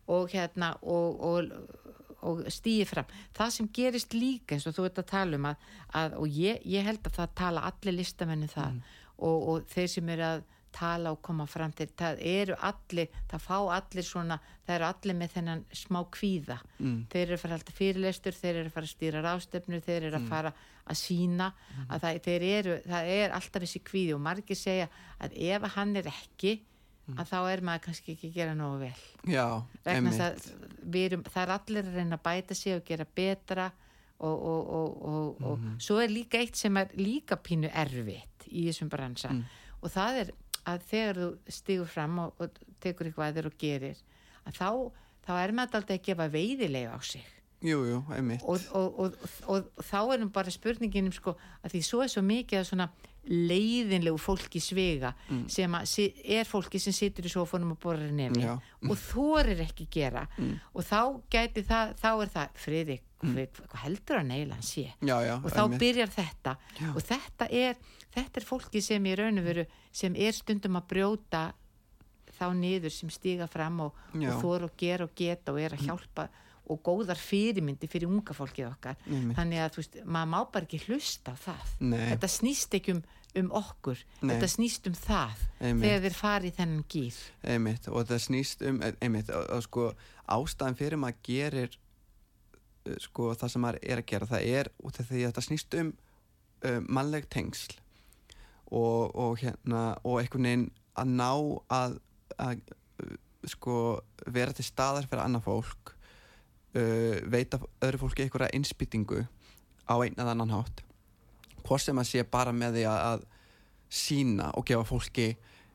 og 0.10 0.30
hérna 0.34 0.70
og, 0.82 1.20
og, 1.30 1.52
og 2.22 2.40
stýði 2.52 2.86
fram 2.90 3.06
það 3.38 3.52
sem 3.56 3.68
gerist 3.78 4.14
líka 4.18 4.56
eins 4.58 4.66
og 4.68 4.74
þú 4.76 4.88
ert 4.90 5.02
að 5.04 5.10
tala 5.12 5.38
um 5.40 5.46
að, 5.52 5.68
að 6.02 6.16
og 6.20 6.28
ég, 6.40 6.64
ég 6.66 6.88
held 6.88 7.04
að 7.08 7.20
það 7.20 7.36
tala 7.44 7.68
allir 7.70 8.00
listamennu 8.00 8.48
það 8.52 8.72
Mm. 8.74 8.82
og, 9.28 9.48
og 9.52 9.64
þeir 9.68 9.88
sem 9.92 10.10
eru 10.16 10.24
að 10.24 10.42
tala 10.72 11.12
og 11.12 11.22
koma 11.26 11.46
fram 11.50 11.72
til 11.74 11.88
það 11.98 12.20
eru 12.30 12.56
allir, 12.64 13.08
það 13.32 13.42
fá 13.42 13.56
allir 13.74 14.06
svona 14.06 14.36
það 14.68 14.76
eru 14.76 14.86
allir 14.86 15.16
með 15.18 15.32
þennan 15.34 15.64
smá 15.74 16.00
kvíða 16.14 16.60
Mm. 16.80 17.00
þeir 17.12 17.24
eru 17.26 17.34
að 17.38 17.42
fara 17.44 17.58
alltaf 17.58 17.80
fyrirlestur 17.82 18.38
þeir 18.38 18.56
eru 18.62 18.70
að 18.70 18.76
fara 18.78 18.86
að 18.90 18.94
stýra 18.96 19.24
rástefnu 19.26 19.82
þeir 19.82 20.04
eru 20.10 20.16
að 20.20 20.22
Mm. 20.24 20.30
fara 20.30 20.54
að 20.90 20.98
sína 21.00 21.52
að 21.90 22.02
það, 22.04 22.32
eru, 22.50 22.78
það 22.88 23.12
er 23.16 23.36
alltaf 23.38 23.62
þessi 23.66 23.82
kvíði 23.86 24.16
og 24.16 24.22
margir 24.26 24.58
segja 24.60 24.88
að 25.22 25.38
ef 25.52 25.70
hann 25.76 25.96
er 26.02 26.12
ekki 26.14 26.60
Mm. 27.10 27.18
að 27.18 27.26
þá 27.32 27.38
er 27.50 27.62
maður 27.66 27.82
kannski 27.88 28.14
ekki 28.14 28.28
að 28.30 28.34
gera 28.36 28.52
nógu 28.54 28.80
vel 28.84 29.34
já, 29.34 29.46
að 29.82 30.52
við 30.94 31.06
erum, 31.08 31.24
það 31.26 31.42
er 31.42 31.54
allir 31.56 31.88
að 31.88 31.96
reyna 31.96 32.18
að 32.20 32.24
bæta 32.28 32.54
sig 32.60 32.76
og 32.76 32.84
gera 32.86 33.06
betra 33.18 33.72
og, 34.20 34.36
og, 34.46 34.70
og, 34.70 35.02
og, 35.10 35.42
og 35.42 35.58
Mhm. 35.60 35.80
svo 35.82 35.98
er 36.04 36.08
líka 36.14 36.38
eitt 36.38 36.56
sem 36.56 36.78
er 36.78 36.92
líka 37.02 37.36
pínu 37.42 37.72
erfitt 37.74 38.46
í 38.52 38.68
þessum 38.68 38.90
bransa 38.94 39.30
Mm. 39.34 39.44
og 39.82 39.90
það 39.90 40.20
er 40.22 40.32
að 40.68 40.86
þegar 40.92 41.16
þú 41.16 41.38
stígur 41.50 41.88
fram 41.88 42.20
og, 42.20 42.34
tekur 42.80 43.08
eitthvað 43.10 43.34
aður 43.34 43.46
og 43.48 43.58
gerir 43.58 43.98
að 44.46 44.54
þá, 44.54 44.92
þá 45.26 45.32
er 45.44 45.52
maður 45.52 45.76
alltaf 45.82 45.98
að 45.98 46.04
gefa 46.06 46.30
veiðilega 46.30 46.94
á 46.94 47.00
sig 47.02 47.26
jú, 47.66 47.84
jú, 47.90 48.00
einmitt. 48.16 48.44
Og, 48.48 48.66
og, 48.78 49.00
og, 49.00 49.30
og, 49.52 49.70
þá 49.84 50.00
er 50.14 50.22
nú 50.22 50.30
bara 50.34 50.54
spurningin 50.54 51.10
um 51.10 51.16
sko 51.16 51.36
að 51.64 51.76
því 51.76 51.82
svo 51.86 52.04
er 52.06 52.14
svo 52.14 52.24
mikið 52.26 52.62
að 52.62 52.68
svona 52.72 52.90
leiðinlegu 53.30 54.18
fólki 54.18 54.62
svega 54.64 55.12
sem 55.52 55.74
að 55.76 55.92
er 56.24 56.48
fólki 56.48 56.80
sem 56.82 56.96
situr 56.96 57.28
í 57.28 57.32
sofunum 57.34 57.76
og 57.76 57.82
borar 57.84 58.10
nefni 58.16 58.48
Já. 58.48 58.56
og 58.88 58.96
þorir 58.98 59.62
ekki 59.68 59.90
gera. 59.92 60.24
Og 60.74 60.88
þá 60.88 61.20
gæti 61.30 61.66
það, 61.68 61.94
þá 62.00 62.12
er 62.16 62.34
það 62.34 62.60
Friðrik 62.64 63.06
hvað 63.20 63.82
heldur 63.84 64.22
að 64.22 64.28
neila 64.30 64.56
hann 64.56 64.64
sé? 64.64 64.86
Já, 65.04 65.18
já, 65.26 65.36
og 65.36 65.52
þá 65.52 65.64
einmitt. 65.64 65.80
byrjar 65.82 66.12
þetta. 66.14 66.54
Já. 66.80 66.90
og 66.94 67.02
þetta 67.04 67.48
er, 67.52 67.80
þetta 68.16 68.40
er 68.40 68.46
fólki 68.48 68.82
sem 68.82 69.10
í 69.10 69.16
raun 69.20 69.42
og 69.42 69.50
veru 69.50 69.66
sem 69.92 70.16
er 70.16 70.38
stundum 70.38 70.80
að 70.80 70.88
brjóta 70.94 71.42
þá 72.40 72.46
niður 72.56 72.94
sem 72.96 73.12
stiga 73.12 73.50
fram 73.52 73.82
og, 73.90 74.06
þor 74.40 74.70
og 74.70 74.78
gera 74.80 75.08
og 75.10 75.16
geta 75.18 75.52
og 75.52 75.60
er 75.60 75.76
að 75.76 75.84
hjálpa 75.90 76.30
og 76.70 76.82
góðar 76.86 77.20
fyrirmyndi 77.20 77.90
fyrir 77.90 78.10
unga 78.10 78.36
fólkið 78.38 78.68
okkar 78.70 79.00
Einmitt. 79.08 79.36
þannig 79.38 79.64
að 79.64 79.72
þú 79.74 79.82
veist, 79.82 79.98
maður 80.06 80.32
má 80.34 80.40
bara 80.54 80.68
ekki 80.68 80.82
hlusta 80.88 81.34
það 81.44 81.74
Nei. 81.82 82.04
þetta 82.12 82.30
snýst 82.36 82.78
ekki 82.80 82.96
um, 82.96 83.02
um 83.42 83.52
okkur 83.60 84.04
Nei. 84.22 84.32
þetta 84.36 84.50
snýst 84.54 84.90
um 84.90 84.98
það 84.98 85.44
Einmitt. 85.60 85.86
þegar 85.86 86.06
þeir 86.06 86.18
fari 86.20 86.52
í 86.52 86.56
þennan 86.60 86.88
gýr 86.94 87.20
einmitt 87.56 87.90
og 87.92 88.10
það 88.10 88.24
snýst 88.28 88.66
um 88.70 88.82
einmitt, 88.90 89.34
og, 89.34 89.46
og 89.58 89.66
sko 89.66 89.90
ástæðan 90.30 90.80
fyrir 90.80 91.02
maður 91.02 91.22
gerir 91.30 91.78
uh, 92.88 92.98
sko 93.02 93.34
það 93.34 93.54
sem 93.56 93.66
maður 93.66 93.82
er 93.84 94.04
að 94.04 94.10
gera 94.14 94.32
það 94.34 94.50
er 94.60 94.74
út 94.84 95.02
af 95.02 95.12
því 95.12 95.28
að 95.28 95.38
það 95.38 95.48
snýst 95.50 95.80
um 95.82 95.94
uh, 95.94 96.82
mannleg 96.88 97.30
tengsl 97.34 97.78
og, 98.70 99.16
og 99.18 99.40
hérna 99.42 99.96
og 100.06 100.20
einhvern 100.22 100.46
veginn 100.46 100.68
að 101.00 101.16
ná 101.16 101.32
að, 101.74 101.96
að 102.38 102.60
sko 103.48 103.76
vera 104.28 104.54
til 104.56 104.66
staðar 104.68 105.08
fyrir 105.08 105.24
annað 105.24 105.46
fólk 105.48 105.94
uh, 106.76 107.18
veita 107.32 107.60
öðru 107.82 108.04
fólki 108.06 108.26
einhverja 108.26 108.54
innspýtingu 108.58 109.26
á 109.90 109.96
einn 109.98 110.18
eða 110.18 110.36
annan 110.36 110.54
hátt. 110.54 110.84
Hvort 111.66 111.84
sem 111.84 111.98
að 112.00 112.10
sé 112.12 112.24
bara 112.24 112.54
með 112.56 112.80
því 112.80 112.88
að, 112.90 113.04
að 113.12 113.28
sína 113.90 114.50
og 114.58 114.66
gefa 114.70 114.86
fólki 114.88 115.30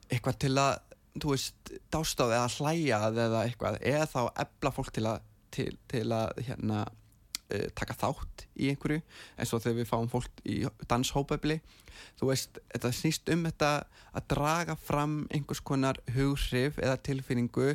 eitthvað 0.08 0.40
til 0.44 0.54
að 0.60 0.74
þú 1.22 1.30
veist, 1.30 1.72
dástáði 1.94 2.36
eða 2.38 2.50
hlæja 2.58 2.98
að 3.06 3.22
eða 3.24 3.46
eitthvað, 3.46 3.78
eða 3.86 4.10
þá 4.10 4.20
ebla 4.44 4.74
fólk 4.74 4.92
til 4.94 5.06
að 5.10 5.22
til, 5.54 5.70
til 5.90 6.04
að 6.14 6.40
hérna 6.48 6.82
uh, 6.84 7.66
taka 7.78 7.96
þátt 7.98 8.46
í 8.58 8.70
einhverju 8.72 9.02
eins 9.38 9.54
og 9.54 9.62
þegar 9.62 9.78
við 9.80 9.90
fáum 9.90 10.10
fólk 10.10 10.42
í 10.50 10.62
danshópefli. 10.90 11.60
Þú 12.18 12.30
veist, 12.30 12.60
þetta 12.72 12.92
snýst 12.98 13.30
um 13.34 13.46
þetta 13.48 13.72
að 14.14 14.28
draga 14.34 14.76
fram 14.78 15.16
einhvers 15.34 15.62
konar 15.64 16.00
hughrif 16.16 16.80
eða 16.82 16.98
tilfinningu 17.06 17.74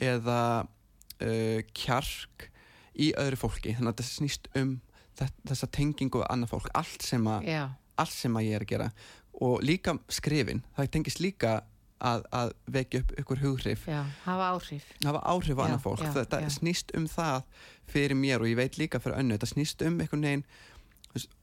eða 0.00 0.40
uh, 0.66 1.60
kjark 1.76 2.49
í 2.98 3.10
öðru 3.18 3.38
fólki. 3.40 3.74
Þannig 3.76 3.92
að 3.92 3.98
þetta 4.00 4.08
snýst 4.10 4.50
um 4.60 4.76
þessa 5.20 5.68
tengingu 5.74 6.22
við 6.22 6.30
annað 6.32 6.54
fólk, 6.54 6.70
allt 6.74 7.04
sem 7.04 7.26
að 7.28 7.50
Já, 7.50 7.64
allt 8.00 8.14
sem 8.16 8.38
að 8.38 8.46
ég 8.48 8.56
er 8.56 8.64
að 8.64 8.72
gera. 8.72 8.92
Og 9.40 9.60
líka 9.64 9.96
skrifin, 10.12 10.62
það 10.76 10.90
tengist 10.96 11.20
líka 11.20 11.52
að, 12.00 12.24
að 12.32 12.52
vekja 12.72 13.02
upp 13.02 13.12
ykkur 13.20 13.42
hughrif. 13.44 13.84
Já, 13.88 14.00
hafa 14.24 14.48
áhrif. 14.54 14.88
Hafa 15.04 15.20
áhrif 15.34 15.60
á 15.60 15.62
Já, 15.62 15.66
annað 15.68 15.84
fólk. 15.84 16.02
já, 16.04 16.12
þetta 16.16 16.40
já. 16.44 16.50
snýst 16.56 16.94
um 16.96 17.06
það 17.10 17.42
fyrir 17.90 18.16
mér 18.16 18.40
og 18.40 18.50
ég 18.50 18.58
veit 18.60 18.78
líka 18.80 19.00
fyrir 19.02 19.20
önnu 19.20 19.36
þetta 19.36 19.50
snýst 19.52 19.84
um 19.86 20.00
einhvern 20.00 20.26
veginn 20.28 20.46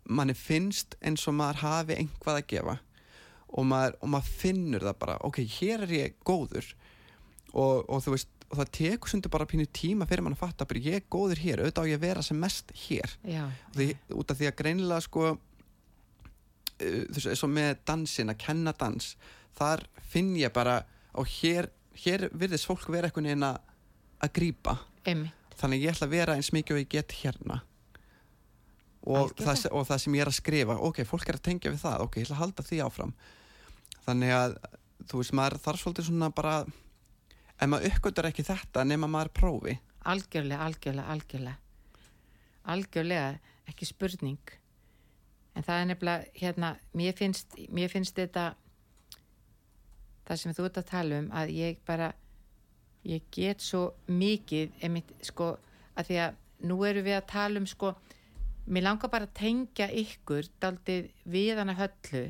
manni 0.07 0.33
finnst 0.37 0.95
eins 1.03 1.25
og 1.27 1.35
maður 1.35 1.61
hafi 1.65 1.97
einhvað 1.99 2.41
að 2.41 2.47
gefa. 2.53 2.77
Og 3.57 3.67
maður, 3.67 3.97
og 4.03 4.11
maður 4.11 4.31
finnur 4.41 4.85
það 4.87 4.97
bara. 5.01 5.17
Ok, 5.27 5.41
hér 5.57 5.85
er 5.85 5.93
ég 5.95 6.17
góður. 6.27 6.67
Og, 7.53 7.85
og 7.87 8.01
þú 8.03 8.15
veist 8.15 8.31
og 8.47 8.59
það 8.61 8.73
tekur 8.77 9.11
sundur 9.11 9.33
bara 9.33 9.47
pínu 9.49 9.65
tíma 9.75 10.07
fyrir 10.07 10.23
mann 10.23 10.35
að 10.37 10.43
fatta 10.45 10.67
bara 10.67 10.83
ég 10.83 11.01
er 11.01 11.07
góður 11.11 11.41
hér, 11.43 11.63
auðvitað 11.63 11.83
á 11.83 11.89
ég 11.91 11.99
að 11.99 12.05
vera 12.05 12.23
sem 12.23 12.39
mest 12.39 12.71
hér. 12.87 13.15
Já, 13.27 13.43
því, 13.75 13.87
út 14.15 14.31
af 14.31 14.39
því 14.39 14.49
að 14.49 14.59
greinilega 14.61 15.03
sko 15.03 15.23
uh, 15.35 15.39
eins 17.17 17.43
og 17.43 17.51
með 17.51 17.73
dansin 17.87 18.31
að 18.31 18.41
kenna 18.45 18.73
dans, 18.77 19.15
þar 19.57 19.83
finn 20.11 20.31
ég 20.39 20.53
bara 20.55 20.79
og 21.17 21.27
hér, 21.39 21.71
hér 21.97 22.29
virðist 22.31 22.69
fólk 22.69 22.87
vera 22.93 23.09
einhvern 23.09 23.27
veginn 23.31 23.49
að 23.49 23.59
að 24.23 24.33
einmitt. 25.05 25.33
Þannig 25.57 25.83
ég 25.83 25.95
ætla 25.95 26.07
að 26.07 26.13
vera 26.13 26.35
eins 26.37 26.51
mikið 26.53 26.75
og 26.75 26.81
ég 26.81 26.89
get 26.91 27.15
hérna. 27.21 27.61
Og 29.07 29.31
það, 29.39 29.63
og 29.71 29.85
það 29.87 30.01
sem 30.03 30.17
ég 30.17 30.25
er 30.25 30.31
að 30.31 30.37
skrifa 30.37 30.75
ok, 30.83 30.99
fólk 31.07 31.29
er 31.29 31.37
að 31.39 31.45
tengja 31.47 31.71
við 31.71 31.81
það, 31.81 32.03
ok, 32.05 32.17
ég 32.19 32.27
ætla 32.27 32.35
að 32.35 32.41
halda 32.43 32.65
því 32.67 32.81
áfram. 32.85 33.13
Þannig 34.05 34.33
að 34.35 34.57
þú 35.07 35.21
veist, 35.21 35.35
maður 35.37 35.57
þarf 35.63 35.81
svolítið 35.81 36.09
svona 36.09 36.29
bara 36.35 36.53
ef 37.57 37.69
maður 37.69 37.91
uppgötur 37.91 38.29
ekki 38.29 38.45
þetta 38.47 38.85
nema 38.87 39.09
maður 39.11 39.33
prófi. 39.39 39.75
Algjörlega, 40.07 40.61
algjörlega, 40.65 41.07
algjörlega. 41.13 41.57
Algjörlega, 42.73 43.33
ekki 43.67 43.87
spurning. 43.87 44.55
En 45.57 45.65
það 45.65 45.81
er 45.81 45.89
nefnilega 45.89 46.31
hérna, 46.37 46.71
mér 46.93 47.15
finnst, 47.17 47.57
mér 47.73 47.91
finnst 47.91 48.17
þetta 48.19 48.51
það 50.27 50.41
sem 50.41 50.55
þú 50.55 50.67
ert 50.67 50.81
að 50.81 50.89
tala 50.91 51.21
um 51.23 51.29
að 51.39 51.53
ég 51.55 51.79
bara 51.87 52.11
ég 53.07 53.23
get 53.31 53.63
svo 53.63 53.93
mikið 54.11 54.75
einmitt, 54.83 55.13
sko, 55.23 55.55
að 55.95 56.09
því 56.09 56.19
að 56.25 56.67
nú 56.67 56.77
eru 56.87 57.03
við 57.05 57.17
að 57.19 57.29
tala 57.31 57.61
um 57.61 57.67
sko 57.69 57.93
mér 58.67 58.87
langar 58.89 59.11
bara 59.13 59.27
að 59.27 59.37
tengja 59.37 59.87
ykkur 60.01 60.49
daldið 60.61 61.11
við 61.29 61.61
hana 61.61 61.75
höllu 61.77 62.23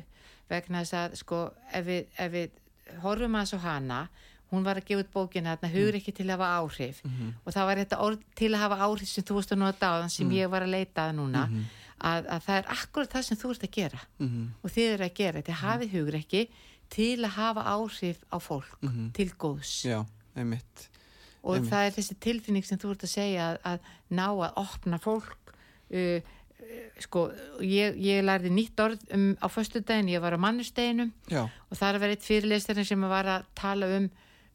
vegna 0.48 0.84
þess 0.84 0.98
að 1.00 1.16
sko 1.22 1.40
ef 1.74 1.86
við, 1.88 2.12
við 2.34 3.00
horfum 3.02 3.38
að 3.38 3.50
svo 3.50 3.60
hana 3.64 4.02
hún 4.50 4.64
var 4.64 4.80
að 4.80 4.88
gefa 4.88 5.04
út 5.04 5.10
bókina 5.12 5.56
þarna 5.56 5.72
hugur 5.74 5.98
ekki 5.98 6.14
til 6.16 6.28
að 6.28 6.36
hafa 6.36 6.52
áhrif. 6.62 7.02
Og 7.44 7.52
það 7.52 7.68
var 7.70 7.82
þetta 7.82 8.00
orð 8.04 8.22
til 8.34 8.52
að 8.54 8.62
hafa 8.64 8.78
áhrif 8.86 9.08
sem 9.08 9.24
þú 9.24 9.34
varst 9.38 9.52
að 9.52 9.62
nota 9.64 9.92
á 9.92 9.94
þann 10.00 10.14
sem 10.14 10.30
ég 10.38 10.50
var 10.50 10.62
að 10.64 10.74
leita 10.76 11.08
að 11.08 11.16
núna 11.18 11.44
að, 11.98 12.26
að 12.26 12.42
það 12.46 12.60
er 12.60 12.70
akkurat 12.76 13.12
það 13.12 13.26
sem 13.26 13.40
þú 13.40 13.50
ert 13.54 13.66
að 13.66 13.74
gera. 13.78 14.00
Mm 14.18 14.28
-hmm. 14.28 14.46
og 14.62 14.70
þið 14.70 14.92
eru 14.92 15.04
að 15.04 15.14
gera, 15.14 15.42
þið 15.42 15.62
hafið 15.62 15.94
hugur 15.96 16.18
ekki 16.18 16.48
til 16.88 17.24
að 17.24 17.36
hafa 17.36 17.62
áhrif 17.68 18.22
á 18.32 18.36
fólk 18.40 18.78
til 19.14 19.30
góðs. 19.36 19.84
Já, 19.84 20.06
einmitt. 20.36 20.88
Og 21.42 21.56
Einmitt. 21.56 21.70
það 21.70 21.86
er 21.86 21.92
þessi 21.96 22.16
tilfinning 22.20 22.64
sem 22.66 22.78
þú 22.78 22.94
ert 22.94 23.04
að 23.04 23.14
segja 23.14 23.50
að, 23.50 23.58
að 23.64 23.78
ná 24.10 24.26
að 24.28 24.56
opna 24.56 24.98
fólk 24.98 25.52
uh, 25.92 26.20
uh, 26.20 26.86
sko, 26.98 27.30
ég, 27.62 27.98
ég 28.02 28.24
lærði 28.24 28.50
nýtt 28.50 28.80
orð 28.80 29.04
um, 29.14 29.36
á 29.38 29.46
föstudaginn, 29.48 30.08
ég 30.08 30.20
var 30.20 30.34
á 30.34 30.38
mannusteginum 30.40 31.12
já, 31.30 31.44
og 31.46 31.76
það 31.76 31.88
er 31.88 31.94
að 31.94 32.00
vera 32.04 32.16
eitt 32.16 32.26
fyrirleistarinn 32.26 32.88
sem 32.88 33.06
var 33.08 33.30
að 33.36 33.46
tala 33.54 33.90
um, 33.98 34.10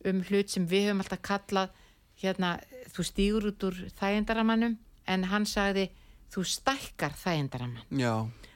um 0.09 0.21
hlut 0.29 0.53
sem 0.53 0.67
við 0.69 0.89
höfum 0.89 1.03
alltaf 1.03 1.21
kallað 1.25 1.81
hérna, 2.21 2.55
þú 2.93 3.05
stýgur 3.09 3.49
út 3.51 3.67
úr 3.67 3.81
þægindaramannum 3.99 4.77
en 5.09 5.27
hann 5.31 5.45
sagði 5.49 5.89
þú 6.33 6.45
stækkar 6.49 7.15
þægindaramann 7.19 7.99
já, 7.99 8.13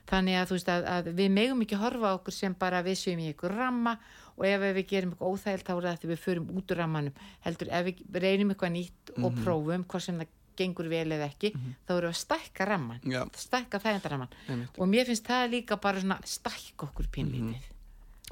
þannig 0.10 0.39
að, 0.39 0.53
veist, 0.55 0.71
að, 0.71 0.88
að 0.93 1.12
við 1.17 1.33
megum 1.36 1.65
ekki 1.65 1.81
horfa 1.81 2.13
okkur 2.17 2.36
sem 2.36 2.55
bara 2.57 2.81
við 2.86 2.99
séum 3.01 3.21
í 3.21 3.29
ykkur 3.33 3.55
ramma 3.57 3.97
og 4.38 4.45
ef 4.45 4.65
við 4.77 4.83
gerum 4.91 5.13
eitthvað 5.13 5.33
óþægilt 5.33 5.67
þá 5.67 5.73
er 5.75 5.88
það 5.88 6.01
því 6.01 6.10
við 6.12 6.19
förum 6.23 6.49
út 6.53 6.73
úr 6.73 6.81
rammanum. 6.81 7.21
Heldur 7.45 7.71
ef 7.73 7.88
við 7.88 8.19
reynum 8.21 8.51
eitthvað 8.53 8.73
nýtt 8.75 9.13
og 9.17 9.39
prófum 9.41 9.86
hvað 9.89 10.05
sem 10.05 10.19
það 10.21 10.36
gengur 10.57 10.89
vel 10.89 11.07
eða 11.13 11.29
ekki 11.29 11.51
þá 11.53 11.91
erum 11.93 12.05
við 12.05 12.12
að 12.12 12.19
stækka 12.21 12.65
ramman 12.65 13.01
já, 13.05 13.19
stækka 13.38 13.81
þægindaramman 13.81 14.38
einmitt. 14.47 14.77
Og 14.77 14.89
mér 14.89 15.10
finnst 15.10 15.27
það 15.27 15.49
líka 15.53 15.79
bara 15.81 16.01
svona 16.01 16.17
stækka 16.25 16.89
okkur 16.89 17.10
pínlítið 17.13 17.73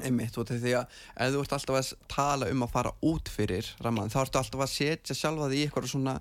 Einmitt, 0.04 0.36
og 0.36 0.50
því 0.50 0.74
að 0.76 0.96
ef 1.24 1.30
þú 1.32 1.42
ert 1.42 1.54
alltaf 1.56 1.78
að 1.80 1.90
tala 2.12 2.48
um 2.52 2.64
að 2.66 2.72
fara 2.74 2.92
út 3.08 3.30
fyrir 3.32 3.68
ramman, 3.84 4.10
þá 4.12 4.18
ertu 4.26 4.40
alltaf 4.42 4.64
að 4.66 4.74
setja 4.74 5.16
sjálfa 5.16 5.48
því 5.48 5.60
í 5.62 5.68
eitthvað 5.68 5.88
svona 5.94 6.16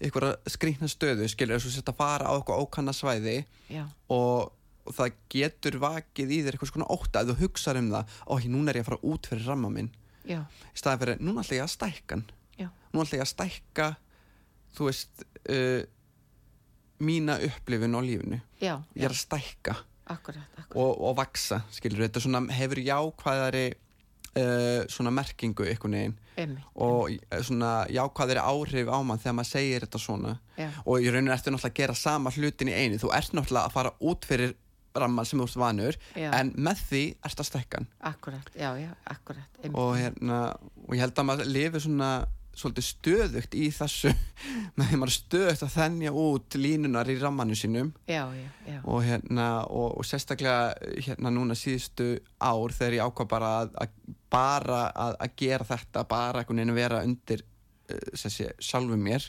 eitthvað 0.00 0.30
skrýtna 0.52 0.88
stöðu, 0.88 1.26
skilur 1.28 1.58
þess 1.58 1.70
að 1.70 1.74
setja 1.78 1.92
að 1.92 1.98
fara 2.00 2.28
á 2.28 2.32
eitthvað 2.36 2.62
ókanna 2.64 2.94
svæði 2.96 3.36
já, 3.72 3.82
og, 4.12 4.52
og 4.84 4.96
það 4.96 5.18
getur 5.32 5.78
vakið 5.82 6.32
í 6.36 6.40
þér 6.44 6.56
eitthvað 6.56 6.72
svona 6.72 6.88
ótta 6.96 7.22
ef 7.22 7.30
þú 7.30 7.36
hugsar 7.42 7.80
um 7.80 7.90
það, 7.92 8.16
ekki, 8.36 8.50
núna 8.52 8.72
er 8.72 8.80
ég 8.80 8.86
að 8.86 8.90
fara 8.90 9.12
út 9.12 9.28
fyrir 9.30 9.48
ramma 9.48 9.72
minn, 9.72 9.90
já, 10.28 10.40
í 10.72 10.80
staðan 10.80 11.02
fyrir 11.04 11.22
núna 11.24 11.44
ætla 11.44 11.58
ég 11.58 11.66
að 11.66 11.74
stækka 11.76 12.20
núna 12.60 13.04
ætla 13.06 13.20
ég 13.20 13.24
að 13.26 13.32
stækka 13.32 13.90
þú 14.76 14.88
veist 14.90 15.26
uh, 15.52 15.82
mína 17.04 17.38
upplifun 17.44 17.96
á 17.96 18.00
lífinu, 18.04 18.40
já, 18.60 18.74
ég 18.96 19.08
er 19.08 19.12
að 19.12 19.20
stækka 19.20 19.76
akkurat, 20.12 20.46
akkurat. 20.56 20.78
Og, 20.82 21.02
og 21.08 21.16
vaksa, 21.18 21.62
skilur 21.74 22.06
þetta 22.06 22.22
svona 22.22 22.42
hefur 22.56 22.80
jákvæðari 22.82 23.66
uh, 23.72 24.84
svona 24.92 25.14
merkingu 25.14 25.66
veginn. 25.66 26.16
Einmitt, 26.36 26.68
og 26.74 27.10
uh, 27.14 27.40
svona 27.46 27.72
jákvæðari 27.92 28.44
áhrif 28.44 28.92
á 28.92 28.98
mann 29.00 29.22
þegar 29.22 29.38
maður 29.40 29.52
segir 29.54 29.86
þetta 29.86 30.02
svona. 30.02 30.36
Já, 30.58 30.70
og 30.84 31.00
í 31.00 31.10
rauninu 31.10 31.34
ertu 31.34 31.52
náttúrulega 31.52 31.72
að 31.72 31.80
gera 31.80 31.98
sama 31.98 32.32
hlutin 32.34 32.72
í 32.72 32.76
einu. 32.76 33.00
Þú 33.00 33.12
ert 33.16 33.36
náttúrulega 33.36 33.70
að 33.70 33.76
fara 33.78 33.94
út 34.00 34.28
fyrir 34.28 34.56
ramman 35.00 35.28
sem 35.28 35.40
þú 35.40 35.46
ert 35.48 35.58
vanur 35.60 35.98
Já. 36.16 36.30
en 36.38 36.52
með 36.56 36.82
því 36.88 37.02
ert 37.28 37.42
að 37.42 37.48
stekkan 37.50 37.88
akkurat, 38.10 38.50
já, 38.56 38.70
já, 38.80 38.90
akkurat 39.12 39.60
einmitt. 39.60 39.76
og, 39.76 39.92
hérna, 40.00 40.38
og 40.86 40.96
ég 40.96 41.04
held 41.04 41.20
að 41.20 41.28
maður 41.30 41.50
lifi 41.52 41.82
svona 41.84 42.10
svolítið 42.56 42.86
stöðugt 42.86 43.56
í 43.56 43.66
þessu. 43.74 44.12
Með 44.76 44.86
því 44.90 45.00
maður 45.00 45.14
stöðugt 45.16 45.64
að 45.66 45.74
þennja 45.74 46.12
út 46.22 46.58
línunar 46.60 47.10
í 47.12 47.18
rammanu 47.20 47.56
sínum. 47.58 47.90
Já, 48.08 48.22
já, 48.36 48.46
já, 48.68 48.78
og 48.84 49.02
hérna 49.06 49.48
og, 49.66 49.98
og 50.00 50.06
sérstaklega 50.08 50.94
hérna 51.06 51.32
núna 51.34 51.56
síðustu 51.58 52.14
ár 52.40 52.74
þegar 52.76 52.98
ég 52.98 53.10
ákvað 53.10 53.28
bara 53.34 53.52
að, 53.62 53.76
að 53.84 54.14
bara 54.36 54.80
að, 54.90 55.18
að 55.26 55.36
gera 55.42 55.68
þetta 55.68 56.06
bara 56.08 56.40
einhvern 56.42 56.60
veginn 56.60 56.74
að 56.74 56.80
vera 56.80 57.02
undir 57.06 57.44
uh, 57.44 58.08
þessi, 58.22 58.48
sjálfu 58.70 58.98
mér. 59.00 59.28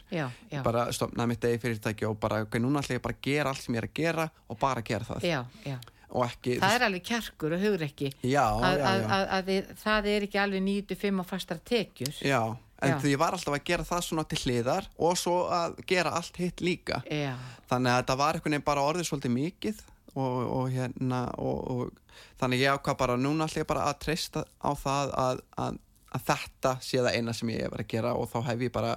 Bara 0.65 0.87
stopnaði 0.95 1.33
mitt 1.33 1.49
eigi 1.49 1.61
fyrirtæki 1.65 2.07
og 2.09 2.17
bara 2.21 2.41
ok, 2.47 2.57
núna 2.63 2.83
ætla 2.83 2.97
ég 2.97 3.05
bara 3.05 3.19
að 3.19 3.29
gera 3.29 3.53
allt 3.53 3.63
sem 3.65 3.77
ég 3.77 3.83
er 3.83 3.89
að 3.91 4.01
gera 4.01 4.31
og 4.47 4.59
bara 4.61 4.85
gera 4.87 5.07
það. 5.11 5.27
Já, 5.27 5.41
já. 5.67 5.77
og 6.07 6.23
ekki 6.29 6.55
það 6.63 6.77
er 6.77 6.87
alveg 6.87 7.09
kjarkur 7.09 7.57
og 7.57 7.65
hugur 7.65 7.83
ekki 7.89 8.13
já, 8.23 8.45
að, 8.45 8.77
já, 8.79 8.85
að, 8.87 9.01
já, 9.01 9.09
að, 9.17 9.25
að 9.37 9.51
við, 9.51 9.73
það 9.83 10.09
er 10.13 10.27
ekki 10.29 10.41
alveg 10.45 10.65
9-5 10.69 11.21
og 11.23 11.29
fastar 11.33 11.61
tekjur. 11.73 12.15
Já 12.23 12.41
en 12.77 12.93
Já. 12.93 12.97
því 13.01 13.11
ég 13.13 13.21
var 13.21 13.35
alltaf 13.35 13.55
að 13.57 13.67
gera 13.67 13.85
það 13.87 14.03
svona 14.05 14.25
til 14.29 14.39
hliðar 14.43 14.89
og 15.01 15.15
svo 15.17 15.37
að 15.53 15.77
gera 15.89 16.13
allt 16.17 16.41
hitt 16.41 16.61
líka. 16.61 17.01
Já, 17.09 17.33
þannig 17.69 17.93
að 17.93 18.01
þetta 18.01 18.17
var 18.21 18.37
einhvern 18.37 18.57
veginn 18.57 18.67
bara 18.67 18.85
orðið 18.85 19.09
svolítið 19.09 19.33
mikið 19.37 19.81
og, 20.17 20.37
og 20.57 20.69
hérna 20.73 21.23
og, 21.41 21.71
og 21.73 22.19
þannig 22.41 22.63
ég 22.65 22.77
ákvað 22.77 22.99
bara 23.01 23.17
núna 23.21 23.49
ég 23.53 23.69
bara 23.69 23.87
að 23.89 23.99
treysta 24.05 24.45
á 24.61 24.71
það 24.77 25.15
að, 25.23 25.41
að, 25.65 25.81
að 26.13 26.29
þetta 26.29 26.75
sé 26.85 27.01
það 27.01 27.17
eina 27.17 27.35
sem 27.37 27.51
ég 27.53 27.65
hef 27.65 27.73
verið 27.73 27.87
að 27.87 27.91
gera 27.95 28.13
og 28.17 28.29
þá 28.33 28.37
hef 28.51 28.67
ég 28.67 28.77
bara 28.77 28.93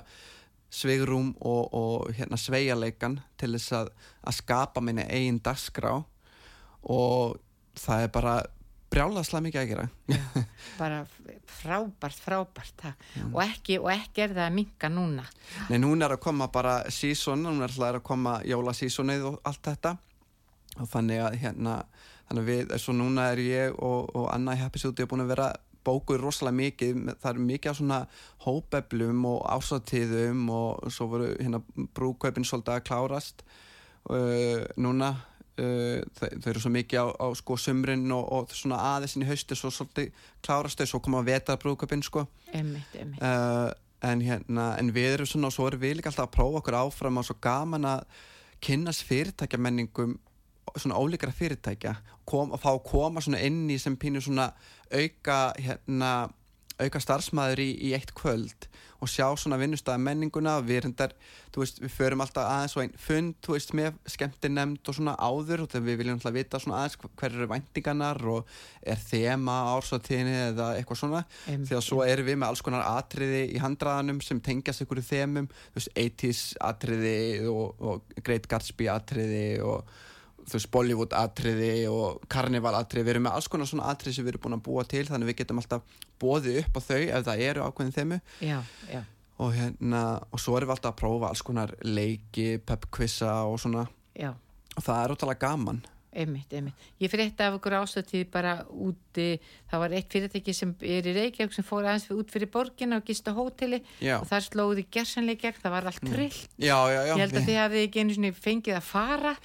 sveigrum 0.71 1.33
og, 1.41 1.75
og 1.75 2.13
hérna 2.15 2.39
sveigjarleikan 2.39 3.19
til 3.41 3.53
þess 3.57 3.75
að, 3.81 3.93
að 4.23 4.37
skapa 4.39 4.83
minni 4.85 5.07
eigin 5.11 5.41
dagskrá. 5.43 5.97
Og 6.87 7.41
það 7.81 8.05
er 8.05 8.13
bara 8.15 8.35
brjálaslega 8.91 9.45
mikið 9.47 9.63
að 9.63 9.71
gera. 9.71 9.87
Já. 10.11 10.21
bara 10.81 11.01
frábært, 11.61 12.21
frábært 12.25 12.85
það. 12.85 13.09
og, 13.31 13.41
ekki, 13.45 13.79
og 13.81 13.91
ekki 13.95 14.25
er 14.27 14.37
það 14.37 14.47
að 14.47 14.55
minka 14.59 14.93
núna. 14.93 15.27
Nei, 15.71 15.79
núna 15.83 16.09
er 16.09 16.17
að 16.17 16.23
koma 16.27 16.51
bara 16.53 16.77
season, 16.93 17.45
núna 17.47 17.67
er 17.67 17.75
alltaf 17.75 18.01
að 18.01 18.07
koma 18.11 18.39
jólasísonið 18.49 19.27
og 19.31 19.41
allt 19.49 19.65
þetta. 19.71 19.97
Og 20.81 20.89
þannig 20.91 21.25
að 21.25 21.41
hérna 21.43 21.81
þannig 22.31 22.45
að 22.45 22.51
við, 22.53 22.77
svo 22.79 22.95
núna 22.95 23.27
er 23.33 23.43
ég 23.43 23.75
og, 23.83 24.13
og 24.15 24.29
Anna 24.31 24.55
í 24.55 24.61
Happy 24.61 24.79
Studio 24.79 25.09
búin 25.11 25.25
að 25.25 25.33
vera 25.35 25.49
bókuð 25.87 26.21
rosalega 26.21 26.59
mikið, 26.59 27.01
það 27.23 27.31
er 27.31 27.41
mikið 27.49 27.71
af 27.71 27.79
svona 27.79 27.99
hópeflum 28.45 29.25
og 29.31 29.41
ásatíðum 29.49 30.45
og 30.55 30.93
svo 30.93 31.09
voru 31.15 31.31
hérna 31.33 31.63
brúkaupin 31.97 32.47
svolítið 32.47 32.77
að 32.77 32.85
klárast 32.87 33.45
uh, 34.13 34.61
núna 34.77 35.15
uh, 35.61 36.01
þau, 36.17 36.29
þau 36.41 36.49
eru 36.53 36.65
svo 36.65 36.73
mikið 36.75 37.05
á, 37.05 37.07
á 37.21 37.27
sko 37.39 37.59
sumrin 37.61 38.07
og, 38.17 38.25
og 38.37 38.57
svona 38.57 38.81
aðeins 38.95 39.17
inn 39.17 39.27
í 39.27 39.31
hausti 39.31 39.59
svo 39.59 39.71
svolítið 39.75 40.11
klárast 40.45 40.81
þau, 40.81 40.89
svo 40.95 41.03
koma 41.05 41.21
að 41.23 41.31
veta 41.35 41.59
brúkaupin 41.61 42.05
sko. 42.07 42.27
Einmitt, 42.53 42.97
einmitt, 42.97 43.23
uh, 43.23 43.71
en 44.11 44.25
hérna 44.25 44.73
en 44.81 44.95
við 44.97 45.19
erum 45.19 45.29
svona 45.29 45.51
og 45.51 45.57
svo 45.57 45.69
erum 45.69 45.83
við 45.83 45.99
líka 45.99 46.11
alltaf 46.11 46.31
að 46.31 46.35
prófa 46.39 46.63
okkur 46.63 46.79
áfram 46.81 47.21
og 47.21 47.29
svo 47.29 47.37
gaman 47.45 47.89
að 47.89 48.05
kynnast 48.65 49.05
fyrirtækja 49.09 49.61
menningum 49.61 50.19
svona 50.77 50.99
ólíkara 51.01 51.33
fyrirtækja 51.35 51.95
kom, 52.29 52.53
og 52.53 52.61
fá 52.61 52.71
að 52.73 52.85
koma 52.87 53.23
svona 53.25 53.41
inn 53.45 53.65
í 53.73 53.79
sem 53.81 53.97
pínu 53.99 54.23
svona 54.23 54.51
auka 54.91 55.41
hérna 55.59 56.13
auka 56.85 57.03
starfsmæður 57.03 57.65
í, 57.65 57.71
í 57.91 57.95
eitt 57.97 58.15
kvöld 58.17 58.69
og 59.01 59.09
sjá 59.09 59.25
svona 59.39 59.57
vinnustæða 59.61 60.01
menninguna 60.03 60.59
við 60.65 60.83
reyndar, 60.85 61.15
þú 61.55 61.63
veist, 61.63 61.79
við 61.81 61.93
förum 61.95 62.21
alltaf 62.21 62.45
aðeins 62.45 62.75
og 62.77 62.83
einn 62.83 62.99
fund, 63.01 63.37
þú 63.45 63.55
veist, 63.55 63.73
með 63.77 63.97
skemmtinemnd 64.15 64.91
og 64.93 64.97
svona 64.97 65.15
áður 65.17 65.65
og 65.65 65.71
þegar 65.73 65.87
við 65.87 65.99
viljum 66.03 66.19
alltaf 66.19 66.37
vita 66.37 66.61
svona 66.61 66.83
aðeins 66.83 66.99
hver 67.23 67.39
eru 67.39 67.49
væntingarnar 67.51 68.21
og 68.35 68.53
er 68.83 69.01
þema 69.01 69.57
ársáttíðinni 69.73 70.37
eða 70.51 70.69
eitthvað 70.77 71.01
svona. 71.01 71.23
Em, 71.49 71.65
þegar 71.71 71.87
svo 71.87 72.03
erum 72.05 72.29
við 72.29 72.39
með 72.43 72.53
alls 72.53 72.65
konar 72.67 72.87
atriði 72.91 73.43
í 73.55 73.65
handraðanum 73.65 74.21
sem 74.25 74.45
tengjast 74.45 74.85
ykkur 74.85 75.01
þemum, 75.09 75.49
þú 75.49 75.81
veist, 75.81 75.95
80s 76.05 76.45
atriði 76.69 77.19
og, 77.49 77.81
og 77.81 78.21
Great 78.21 78.51
Gatsby 78.53 78.93
atriði 78.93 79.45
og 79.65 79.89
þú 80.51 80.59
veist, 80.59 80.71
Bollywood 80.75 81.15
atriði 81.17 81.73
og 81.91 82.25
Carnival 82.33 82.75
atriði, 82.79 83.07
við 83.07 83.15
erum 83.15 83.27
með 83.29 83.39
alls 83.39 83.49
konar 83.53 83.71
svona 83.71 83.89
atriði 83.93 84.19
sem 84.19 84.27
við 84.27 84.35
erum 84.35 84.45
búin 84.47 84.59
að 84.59 84.65
búa 84.67 84.85
til, 84.91 85.05
þannig 85.09 85.31
við 85.31 85.39
getum 85.43 85.63
alltaf 85.63 85.97
bóðið 86.21 86.61
upp 86.65 86.77
á 86.77 86.81
þau 86.89 87.01
ef 87.01 87.25
það 87.29 87.45
eru 87.47 87.65
ákveðin 87.69 87.97
þemu. 87.97 88.21
Já, 88.45 88.59
já, 88.91 89.01
og 89.41 89.55
hérna, 89.57 90.03
og 90.29 90.43
svo 90.43 90.59
erum 90.59 90.73
við 90.73 90.77
alltaf 90.77 90.93
að 90.93 91.01
prófa 91.01 91.31
alls 91.31 91.45
konar 91.47 91.75
leiki, 91.87 92.51
pubquissa 92.67 93.39
og 93.49 93.61
svona, 93.63 93.87
já. 94.19 94.35
Og 94.77 94.85
það 94.87 95.01
er 95.05 95.15
ótrúlega 95.17 95.47
gaman 95.49 95.81
Einmitt, 96.11 96.51
einmitt. 96.53 96.75
Ég 96.99 97.07
frétti 97.13 97.45
af 97.47 97.55
ykkur 97.55 97.75
ástöðtíð 97.79 98.25
bara 98.35 98.65
úti, 98.67 99.39
það 99.71 99.79
var 99.79 99.91
eitt 99.95 100.11
fyrirtæki 100.11 100.51
sem 100.57 100.73
er 100.83 101.07
í 101.07 101.13
Reykjavík 101.15 101.53
sem 101.55 101.63
fór 101.63 101.87
aðeins 101.87 102.09
út 102.11 102.31
fyrir 102.35 102.51
borgina 102.51 102.97
og 102.99 103.05
gista 103.07 103.31
hóteli 103.37 103.79
Já. 104.03 104.17
og 104.19 104.27
þar 104.27 104.43
slóði 104.43 104.85
gersanlega 104.91 105.39
gegn, 105.45 105.61
það 105.63 105.71
var 105.77 105.85
allt 105.87 106.03
trillt. 106.03 106.49
Já, 106.59 106.75
já, 106.91 106.99
já, 107.07 107.15
Ég 107.15 107.23
held 107.23 107.37
að 107.39 107.47
þið 107.47 107.59
hafið 107.61 107.85
ekki 107.87 108.01
einu 108.03 108.15
svona 108.17 108.33
fengið 108.35 108.75
að 108.75 108.83
fara. 108.89 109.37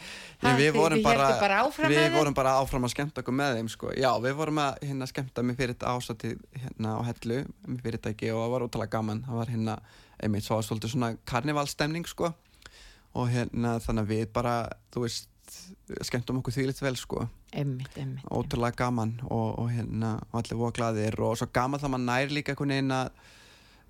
Það- 0.42 0.58
við 0.64 0.72
vorum 0.74 0.98
þið 0.98 1.04
bara, 1.04 1.40
bara 1.40 1.60
áfram 1.68 1.90
við 1.94 2.02
þeim. 2.02 2.18
vorum 2.18 2.34
bara 2.34 2.56
áfram 2.62 2.84
að 2.84 2.94
skemmta 2.96 3.22
okkur 3.22 3.34
með 3.38 3.56
þeim 3.60 3.70
sko. 3.70 3.92
já, 3.94 4.12
við 4.26 4.34
vorum 4.36 4.58
að 4.58 4.80
hérna, 4.82 5.06
skemmta 5.08 5.44
með 5.46 5.56
fyrir 5.56 5.74
þetta 5.76 5.94
ásati 5.94 6.34
hérna 6.58 6.98
á 6.98 7.02
hellu 7.06 7.46
með 7.68 7.82
fyrirtæki 7.86 8.34
og 8.34 8.42
það 8.42 8.50
var 8.56 8.62
ótrúlega 8.66 8.90
gaman 8.90 9.22
það 9.22 9.36
var 9.36 9.46
hérna, 9.54 9.80
einmitt, 10.18 10.44
svo 10.44 10.58
skemmtum 16.08 16.42
okkur 16.42 16.56
þvílitt 16.56 16.82
vel 16.84 16.96
sko. 17.00 17.26
Einmitt, 17.56 17.96
einmitt. 17.98 18.28
ótrúlega 18.32 18.76
gaman 18.84 19.16
og, 19.30 19.48
og 19.62 19.72
hérna 19.72 20.18
allir 20.36 20.60
voru 20.60 20.76
glaðir 20.76 21.18
og 21.24 21.38
svo 21.40 21.48
gaman 21.54 21.82
það 21.82 21.94
maður 21.96 22.08
nær 22.10 22.36
líka 22.36 22.54
einhvern 22.54 22.76
veginn 22.76 22.96
að 22.96 23.10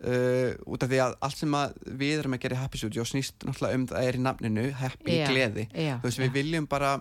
uh, 0.06 0.50
út 0.70 0.86
af 0.86 0.92
því 0.92 1.02
að 1.06 1.18
allt 1.28 1.42
sem 1.42 1.58
að 1.60 1.76
við 2.04 2.16
erum 2.20 2.38
að 2.38 2.44
gera 2.46 2.58
í 2.58 2.62
Happy 2.64 2.82
Studio 2.82 3.06
snýst 3.08 3.46
náttúrulega 3.48 3.80
um 3.80 3.86
það 3.92 4.10
er 4.10 4.18
í 4.20 4.24
nafninu 4.26 4.66
Happy 4.82 5.20
Já, 5.20 5.28
gleði. 5.32 5.68
já, 5.74 5.96
þú 6.02 6.10
veist 6.10 6.24
við 6.26 6.36
viljum 6.40 6.68
bara 6.72 6.96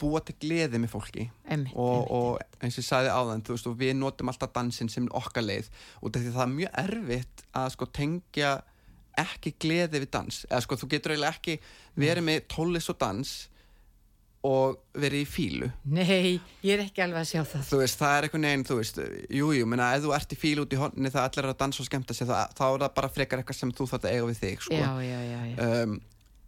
búa 0.00 0.22
til 0.24 0.32
gleði 0.40 0.78
með 0.80 0.94
fólki. 0.94 1.26
Einmitt, 1.44 1.74
og, 1.76 2.06
einmitt. 2.06 2.12
og 2.16 2.64
eins 2.64 2.78
og 2.78 2.80
ég 2.80 2.86
sagði 2.88 3.12
áðan 3.12 3.42
þú 3.44 3.56
veist 3.56 3.68
og 3.68 3.78
við 3.82 3.94
notum 3.98 4.32
alltaf 4.32 4.54
dansinn 4.56 4.88
sem 4.88 5.08
okkar 5.12 5.44
leið 5.44 5.68
út 6.00 6.16
af 6.16 6.22
því 6.22 6.30
að 6.30 6.38
það 6.38 6.46
er 6.46 6.54
mjög 6.54 6.78
erfitt 6.84 7.42
að 7.60 7.70
sko 7.74 7.88
tengja 8.00 8.52
ekki 9.20 9.52
gleði 9.60 10.00
við 10.00 10.10
dans. 10.14 10.44
Eða 10.48 10.62
sko 10.64 10.78
þú 10.80 10.88
getur 10.94 11.12
eiginlega 11.12 11.36
ekki 11.36 11.56
verið 12.00 12.24
með 12.30 12.44
tónlist 12.54 12.92
og 12.94 13.00
dans 13.02 13.34
og 14.46 14.78
verið 14.96 15.20
í 15.20 15.26
fílu 15.28 15.66
Nei, 15.84 16.40
ég 16.64 16.78
er 16.78 16.84
ekki 16.86 17.02
alveg 17.04 17.20
að 17.20 17.28
sjá 17.28 17.42
það. 17.44 17.64
þú 17.68 17.80
veist, 17.82 17.98
það 18.00 18.14
er 18.16 18.26
einhvern 18.28 18.46
veginn, 18.48 18.64
þú 18.70 18.76
veist 18.78 19.00
jújú, 19.28 19.50
jú, 19.58 19.66
menna, 19.68 19.88
ef 19.98 20.04
þú 20.06 20.14
ert 20.16 20.32
í 20.32 20.38
fílu 20.40 20.64
út 20.64 20.72
í 20.72 20.78
horni 20.80 21.12
það 21.12 21.26
allir 21.28 21.44
er 21.44 21.52
að 21.52 21.58
dansa 21.60 21.82
og 21.84 21.88
skemmta 21.90 22.16
sér, 22.16 22.30
það, 22.30 22.54
þá 22.56 22.64
er 22.70 22.78
það 22.86 22.94
bara 23.00 23.10
frekar 23.18 23.42
eitthvað 23.42 23.58
sem 23.60 23.74
þú 23.76 23.88
þarf 23.90 24.06
að 24.08 24.14
eiga 24.14 24.30
við 24.30 24.40
þig, 24.40 24.64
sko 24.64 24.78
Já, 24.80 24.88
já, 25.04 25.18
já, 25.28 25.40
já. 25.50 25.68
um, 25.84 26.00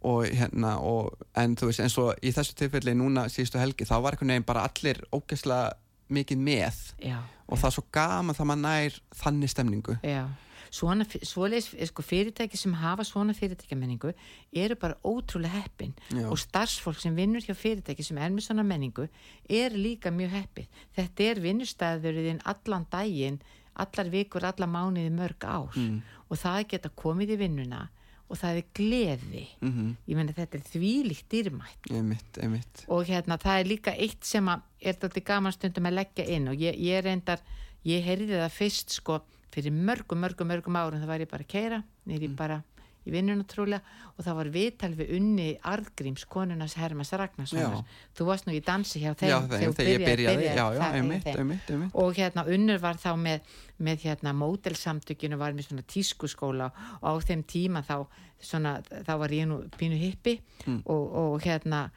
og 0.03 0.25
hérna 0.41 0.71
og, 0.83 1.13
en 1.39 1.53
þú 1.55 1.69
veist, 1.69 1.83
eins 1.85 1.97
og 2.01 2.09
í 2.25 2.33
þessu 2.35 2.57
tilfelli 2.59 2.95
núna 2.97 3.27
síðustu 3.31 3.61
helgi, 3.61 3.85
þá 3.87 3.93
var 4.03 4.17
einhvern 4.17 4.33
veginn 4.33 4.47
bara 4.49 4.65
allir 4.67 5.03
ógeðslega 5.15 5.77
mikið 6.13 6.41
með 6.49 6.81
já, 7.05 7.19
og 7.47 7.61
það 7.61 7.69
er 7.69 7.75
svo 7.77 7.85
gaman 7.95 8.35
það 8.35 8.49
maður 8.49 8.65
nær 8.65 8.97
þannig 9.21 9.53
stemningu 9.53 9.95
já. 10.03 10.25
Svona, 10.73 11.05
svoleiðis, 11.05 11.67
sko, 11.91 12.01
fyrirtæki 12.01 12.57
sem 12.57 12.73
hafa 12.81 13.03
svona 13.05 13.35
fyrirtækjamenningu 13.37 14.09
eru 14.57 14.75
bara 14.81 14.95
ótrúlega 15.05 15.59
heppin 15.61 15.91
Já. 16.09 16.25
og 16.31 16.39
starfsfólk 16.41 16.97
sem 17.03 17.13
vinnur 17.15 17.45
hjá 17.45 17.53
fyrirtæki 17.53 18.01
sem 18.03 18.17
er 18.17 18.31
með 18.33 18.47
svona 18.47 18.63
menningu 18.65 19.05
er 19.49 19.75
líka 19.77 20.09
mjög 20.09 20.31
heppið. 20.33 20.67
Þetta 20.97 21.27
er 21.29 21.41
vinnustæðurinn 21.43 22.41
allan 22.49 22.87
daginn, 22.91 23.37
allar 23.75 24.09
vikur, 24.09 24.43
allar 24.49 24.69
mánuði 24.69 25.11
mörg 25.13 25.45
ár 25.45 25.75
Mm. 25.77 26.01
og 26.29 26.37
það 26.37 26.67
geta 26.73 26.89
komið 26.89 27.35
í 27.35 27.37
vinnuna 27.37 27.89
og 28.29 28.37
það 28.37 28.57
er 28.57 28.63
gleði. 28.73 29.45
mm 29.61 29.95
Ég 30.07 30.15
meina 30.15 30.33
þetta 30.33 30.57
er 30.57 30.65
þvílíkt 30.73 31.29
dýrmætt 31.29 31.91
einmitt, 31.91 32.37
einmitt 32.41 32.85
og 32.87 33.05
hérna 33.05 33.37
það 33.37 33.59
er 33.59 33.69
líka 33.69 33.93
eitt 33.93 34.23
sem 34.25 34.45
að 34.49 34.61
er 34.81 34.93
þetta 34.93 35.23
gaman 35.23 35.51
stundum 35.53 35.85
að 35.85 35.93
leggja 36.01 36.25
inn 36.33 36.47
og 36.47 36.55
ég, 36.57 36.73
ég 36.81 37.03
reyndar, 37.05 37.39
ég 37.85 38.01
heyrði 38.03 38.41
það 38.41 38.51
fyrst 38.57 38.89
sko 38.89 39.21
fyrir 39.53 39.71
mörgum, 39.71 40.19
mörgum, 40.25 40.47
mörgum 40.49 40.75
árum 40.81 40.99
það 41.01 41.07
var 41.13 41.19
ég 41.25 41.29
bara 41.31 41.43
að 41.45 41.51
keira, 41.53 41.83
nýri 42.09 42.27
Mm. 42.29 42.35
bara 42.35 42.63
í 43.05 43.11
vinnuna 43.11 43.43
trúlega 43.43 43.81
og 44.17 44.23
það 44.23 44.35
var 44.37 44.47
viðtal 44.53 44.93
við 44.95 45.09
unni 45.17 45.47
Arðgríms 45.59 46.23
konunars 46.25 46.73
Hermas 46.79 47.11
Ragnarssonar, 47.11 47.83
þú 48.15 48.25
varst 48.29 48.45
nú 48.47 48.53
í 48.55 48.61
dansi 48.63 49.01
hjá 49.03 49.11
þeim 49.19 49.29
já, 49.29 49.39
þeim, 49.41 49.73
þegar 49.75 49.91
ég 49.91 50.05
byrjaði, 50.07 50.45
já, 50.47 50.55
já, 50.55 50.79
það- 50.79 50.95
einmitt, 50.95 51.23
þeim. 51.25 51.37
einmitt, 51.43 51.69
einmitt 51.69 51.95
og 51.99 52.13
hérna 52.15 52.45
unnur 52.47 52.79
var 52.79 52.95
þá 52.95 53.11
með, 53.19 53.41
með 53.83 53.97
hérna 54.07 54.31
mótelsamtökinu 54.39 55.37
var 55.37 55.51
með 55.51 55.67
svona 55.67 55.83
tískuskóla 55.83 56.71
og 57.01 57.03
á 57.03 57.13
þeim 57.27 57.43
tíma 57.43 57.83
þá 57.83 58.07
svona, 58.39 58.81
þá 59.03 59.13
var 59.19 59.29
ég 59.35 59.47
nú 59.47 59.61
pínu 59.77 59.99
hippi 59.99 60.39
Mm. 60.65 60.81
og, 60.85 61.13
og 61.13 61.41
hérna 61.43 61.89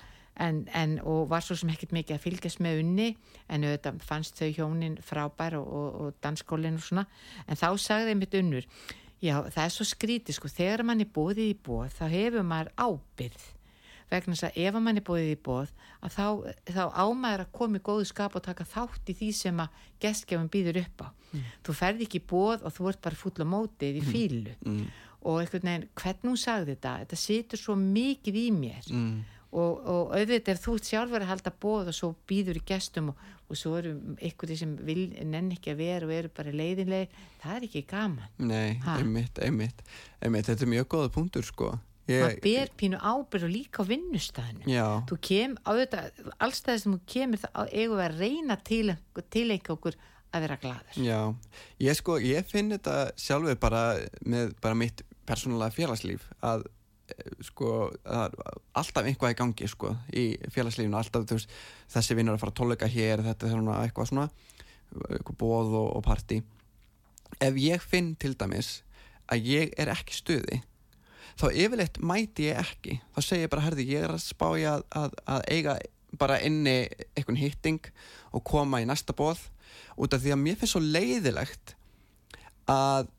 en, 0.43 0.63
en, 0.75 0.99
og 1.05 1.31
var 1.31 1.45
svo 1.45 1.57
sem 1.57 1.71
ekkert 1.73 1.95
mikið 1.97 2.19
að 2.19 2.25
fylgjast 2.27 2.63
með 2.65 2.83
unni 2.83 3.09
en 3.49 3.65
auðvitað 3.65 4.05
fannst 4.05 4.39
þau 4.41 4.53
hjónin 4.59 5.01
frábær 5.05 5.59
og, 5.61 5.67
og, 5.67 5.99
og 6.01 6.23
dansskólinn 6.25 6.79
og 6.81 6.87
svona. 6.87 7.07
En 7.47 7.59
þá 7.59 7.69
sagði 7.81 8.17
mitt 8.21 8.37
unnur 8.37 8.69
já 9.25 9.37
það 9.49 9.63
er 9.65 9.73
svo 9.73 9.87
skrítið 9.89 10.37
sko 10.37 10.51
þegar 10.53 10.85
mann 10.87 11.01
er 11.01 11.13
bóðið 11.13 11.53
í 11.53 11.61
bóð 11.67 11.95
þá 11.97 12.05
hefur 12.13 12.45
maður 12.45 12.73
ábyrð 12.77 13.47
vegna 14.11 14.37
þess 14.37 14.47
að 14.47 14.59
ef 14.63 14.77
mann 14.79 15.01
er 15.01 15.07
bóðið 15.07 15.33
í 15.33 15.39
bóð 15.49 15.71
að 16.05 16.13
þá, 16.15 16.27
þá 16.71 16.83
ámaður 16.95 17.45
að 17.47 17.55
koma 17.59 17.81
í 17.81 17.85
góðu 17.89 18.07
skap 18.07 18.37
og 18.39 18.45
taka 18.45 18.67
þátt 18.69 19.11
í 19.11 19.17
því 19.19 19.31
sem 19.35 19.63
að 19.63 19.81
gestgjafin 20.03 20.53
býður 20.53 20.83
upp 20.85 21.03
á. 21.03 21.09
Þú 21.67 21.75
ferð 21.81 22.05
ekki 22.07 22.21
í 22.21 22.27
bóð 22.31 22.63
og 22.63 22.77
þú 22.77 22.91
ert 22.93 23.03
bara 23.03 23.19
fúll 23.19 23.35
á 23.43 23.47
mótið 23.51 23.99
í 23.99 24.05
fílu 24.07 24.55
mm, 24.61 24.85
og 25.27 25.41
einhvern 25.41 25.67
veginn, 25.67 25.89
hvernig 25.99 26.31
hún 26.31 26.39
sagði 26.39 26.77
þetta 26.77 26.93
þetta 27.03 27.19
situr 27.25 27.63
svo 27.63 27.77
mikið 27.81 28.39
í 28.45 28.47
mér. 28.55 28.93
Mm, 28.93 29.19
og, 29.57 29.81
og 29.89 30.13
auðvitað 30.17 30.53
ef 30.55 30.63
þú 30.67 30.77
sjálfur 30.85 31.25
að 31.25 31.31
halda 31.33 31.53
bóð 31.65 31.91
og 31.93 31.97
svo 31.97 32.13
býður 32.29 32.61
í 32.61 32.65
gestum 32.69 33.11
og, 33.13 33.25
og 33.47 33.59
svo 33.61 33.75
eru 33.81 33.95
einhverju 34.21 34.59
sem 34.61 34.77
vil, 34.87 35.03
nenn 35.25 35.53
ekki 35.55 35.73
að 35.73 35.81
vera 35.83 36.09
og 36.09 36.15
eru 36.19 36.33
bara 36.37 36.55
leiðinlega 36.55 37.25
það 37.43 37.57
er 37.59 37.69
ekki 37.69 37.85
gaman. 37.91 38.31
Nei, 38.43 38.79
Ha? 38.85 38.99
einmitt, 39.01 39.39
einmitt 39.43 39.85
einmitt, 40.21 40.49
þetta 40.51 40.67
er 40.67 40.73
mjög 40.75 40.91
góða 40.97 41.13
punktur, 41.15 41.47
sko. 41.47 41.75
Maður 42.07 42.37
ber 42.45 42.69
pínu 42.79 42.99
ábyrð 43.03 43.47
og 43.49 43.51
líka 43.51 43.83
á 43.83 43.89
vinnustæðinu 43.89 44.69
þú 45.11 45.17
kem 45.27 45.57
á 45.67 45.71
þetta 45.75 46.03
allstæði 46.39 46.83
sem 46.85 46.93
þú 46.95 47.01
kemur 47.11 47.41
það 47.43 47.73
við 47.75 48.03
að 48.05 48.21
reyna 48.21 48.57
til, 48.63 48.95
til 49.35 49.49
okkur 49.75 49.97
að 50.31 50.45
vera 50.47 50.59
gladur 50.63 51.01
Já, 51.03 51.19
ég 51.83 51.99
sko, 51.99 52.21
ég 52.23 52.47
finn 52.47 52.71
þetta 52.71 52.95
sjálfur 53.19 53.59
bara 53.59 53.83
með 54.23 54.55
bara 54.63 54.79
mitt 54.79 55.03
persónulega 55.27 55.75
félagslíf 55.75 56.29
að 56.47 56.69
sko, 57.45 57.73
alltaf 58.07 59.07
einhvað 59.07 59.35
í 59.35 59.39
gangi 59.39 59.71
sko, 59.71 59.93
í 60.11 60.27
félagslífinu 60.55 60.99
alltaf, 60.99 61.27
veist, 61.31 61.53
þessi 61.93 62.17
vinnur 62.19 62.37
að 62.37 62.45
fara 62.45 62.55
að 62.55 62.59
tóluleika 62.61 62.91
hér, 62.91 63.25
þetta 63.27 63.49
er 63.49 63.55
svona 63.55 63.81
eitthvað 63.85 64.11
svona 64.13 64.29
eitthvað 65.11 65.39
bóð 65.41 65.75
og, 65.81 65.89
og 65.99 66.05
party 66.07 66.41
ef 67.43 67.59
ég 67.61 67.83
finn 67.83 68.15
til 68.21 68.35
dæmis 68.39 68.81
að 69.33 69.51
ég 69.51 69.75
er 69.81 69.91
ekki 69.93 70.15
stuði 70.17 70.63
þá 71.37 71.47
yfirleitt 71.53 72.01
mæti 72.01 72.49
ég 72.49 72.61
ekki. 72.63 73.01
Þá 73.15 73.21
segi 73.25 73.45
ég 73.45 73.53
bara, 73.53 73.67
herði, 73.67 73.89
ég 73.91 74.07
er 74.07 74.15
að 74.15 74.23
spá 74.25 74.47
ég 74.57 74.71
að, 74.73 74.87
að, 74.97 75.19
að 75.35 75.45
eiga 75.53 75.77
bara 76.17 76.39
inni 76.45 76.77
einhvern 77.17 77.41
hitting 77.41 77.91
og 78.33 78.45
koma 78.47 78.81
í 78.81 78.87
næsta 78.89 79.13
bóð 79.17 79.43
út 80.01 80.15
af 80.15 80.23
því 80.23 80.33
að 80.33 80.43
mér 80.45 80.57
finnst 80.61 80.77
svo 80.77 80.83
leiðilegt 80.85 81.75
að 82.73 83.11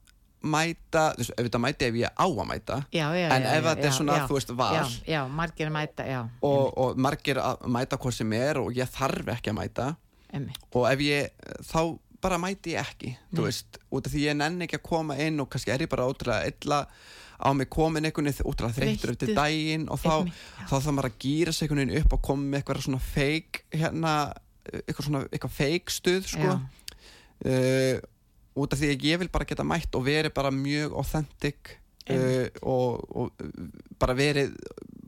mæta, 0.41 1.11
þú 1.17 1.23
veist, 1.23 1.33
auðvitað 1.37 1.63
mæti 1.63 1.87
ef 1.87 1.95
ég 1.97 2.11
á 2.13 2.25
að 2.27 2.47
mæta 2.47 2.75
já, 2.93 3.05
já, 3.17 3.27
En 3.33 3.45
ef 3.49 3.63
já, 3.63 3.67
þetta 3.67 3.87
er 3.87 3.95
svona, 3.97 4.17
þú 4.29 4.37
veist, 4.37 4.51
val. 4.59 4.91
já, 5.07 5.19
margir 5.27 5.71
mæta, 5.73 6.05
já 6.05 6.19
og, 6.45 6.65
og 6.77 6.99
margir 7.01 7.39
að 7.41 7.65
mæta 7.73 7.97
hvað 7.97 8.17
sem 8.19 8.33
er 8.37 8.59
og 8.61 8.75
ég 8.77 8.91
þarf 8.93 9.31
ekki 9.33 9.53
að 9.53 9.57
mæta. 9.57 9.87
Einmitt, 10.33 10.59
og 10.75 10.89
ef 10.91 11.01
ég, 11.01 11.29
þá 11.65 11.81
bara 12.21 12.39
mæti 12.41 12.73
ég 12.75 12.81
ekki, 12.83 13.13
þú 13.33 13.45
veist, 13.47 13.79
út 13.93 14.09
af 14.09 14.13
því 14.13 14.25
ég 14.27 14.37
nenni 14.37 14.65
ekki 14.67 14.79
að 14.79 14.87
koma 14.89 15.17
inn 15.21 15.39
og 15.41 15.49
kannski 15.53 15.73
er 15.73 15.85
ég 15.85 15.91
bara 15.91 16.07
ótrúlega 16.09 16.49
illa 16.49 16.81
á 17.37 17.49
mig 17.53 17.69
komin 17.69 18.05
einhvern 18.05 18.29
veginn 18.31 18.49
ótrúlega 18.49 18.77
þreyttur 18.79 19.13
eftir 19.13 19.33
daginn 19.37 19.85
og 19.93 20.01
þá, 20.01 20.13
Einmitt, 20.17 20.43
þá 20.65 20.73
þarf 20.73 20.93
maður 20.97 21.09
að 21.11 21.19
gýra 21.21 21.53
sig 21.53 21.67
einhvern 21.67 21.83
veginn 21.83 22.01
upp 22.01 22.15
og 22.17 22.23
koma 22.25 22.49
með 22.49 22.59
eitthvað 22.61 22.83
svona 22.87 23.01
fake 23.05 23.63
hérna, 23.77 24.13
eitthvað 24.83 25.07
svona 25.09 25.23
eitthvað 25.29 25.57
fake 25.57 25.93
stuð 25.93 26.29
sko. 26.33 26.55
Uh, 27.45 27.99
út 28.57 28.73
af 28.73 28.81
því 28.81 28.93
að 28.93 29.05
ég 29.07 29.21
vil 29.21 29.31
bara 29.33 29.47
geta 29.49 29.65
mætt 29.67 29.97
og 29.97 30.05
verið 30.07 30.33
bara 30.37 30.53
mjög 30.53 30.95
authentic 30.97 31.75
uh, 32.09 32.47
og, 32.61 33.03
og 33.09 33.43
bara 33.99 34.15
verið 34.17 34.55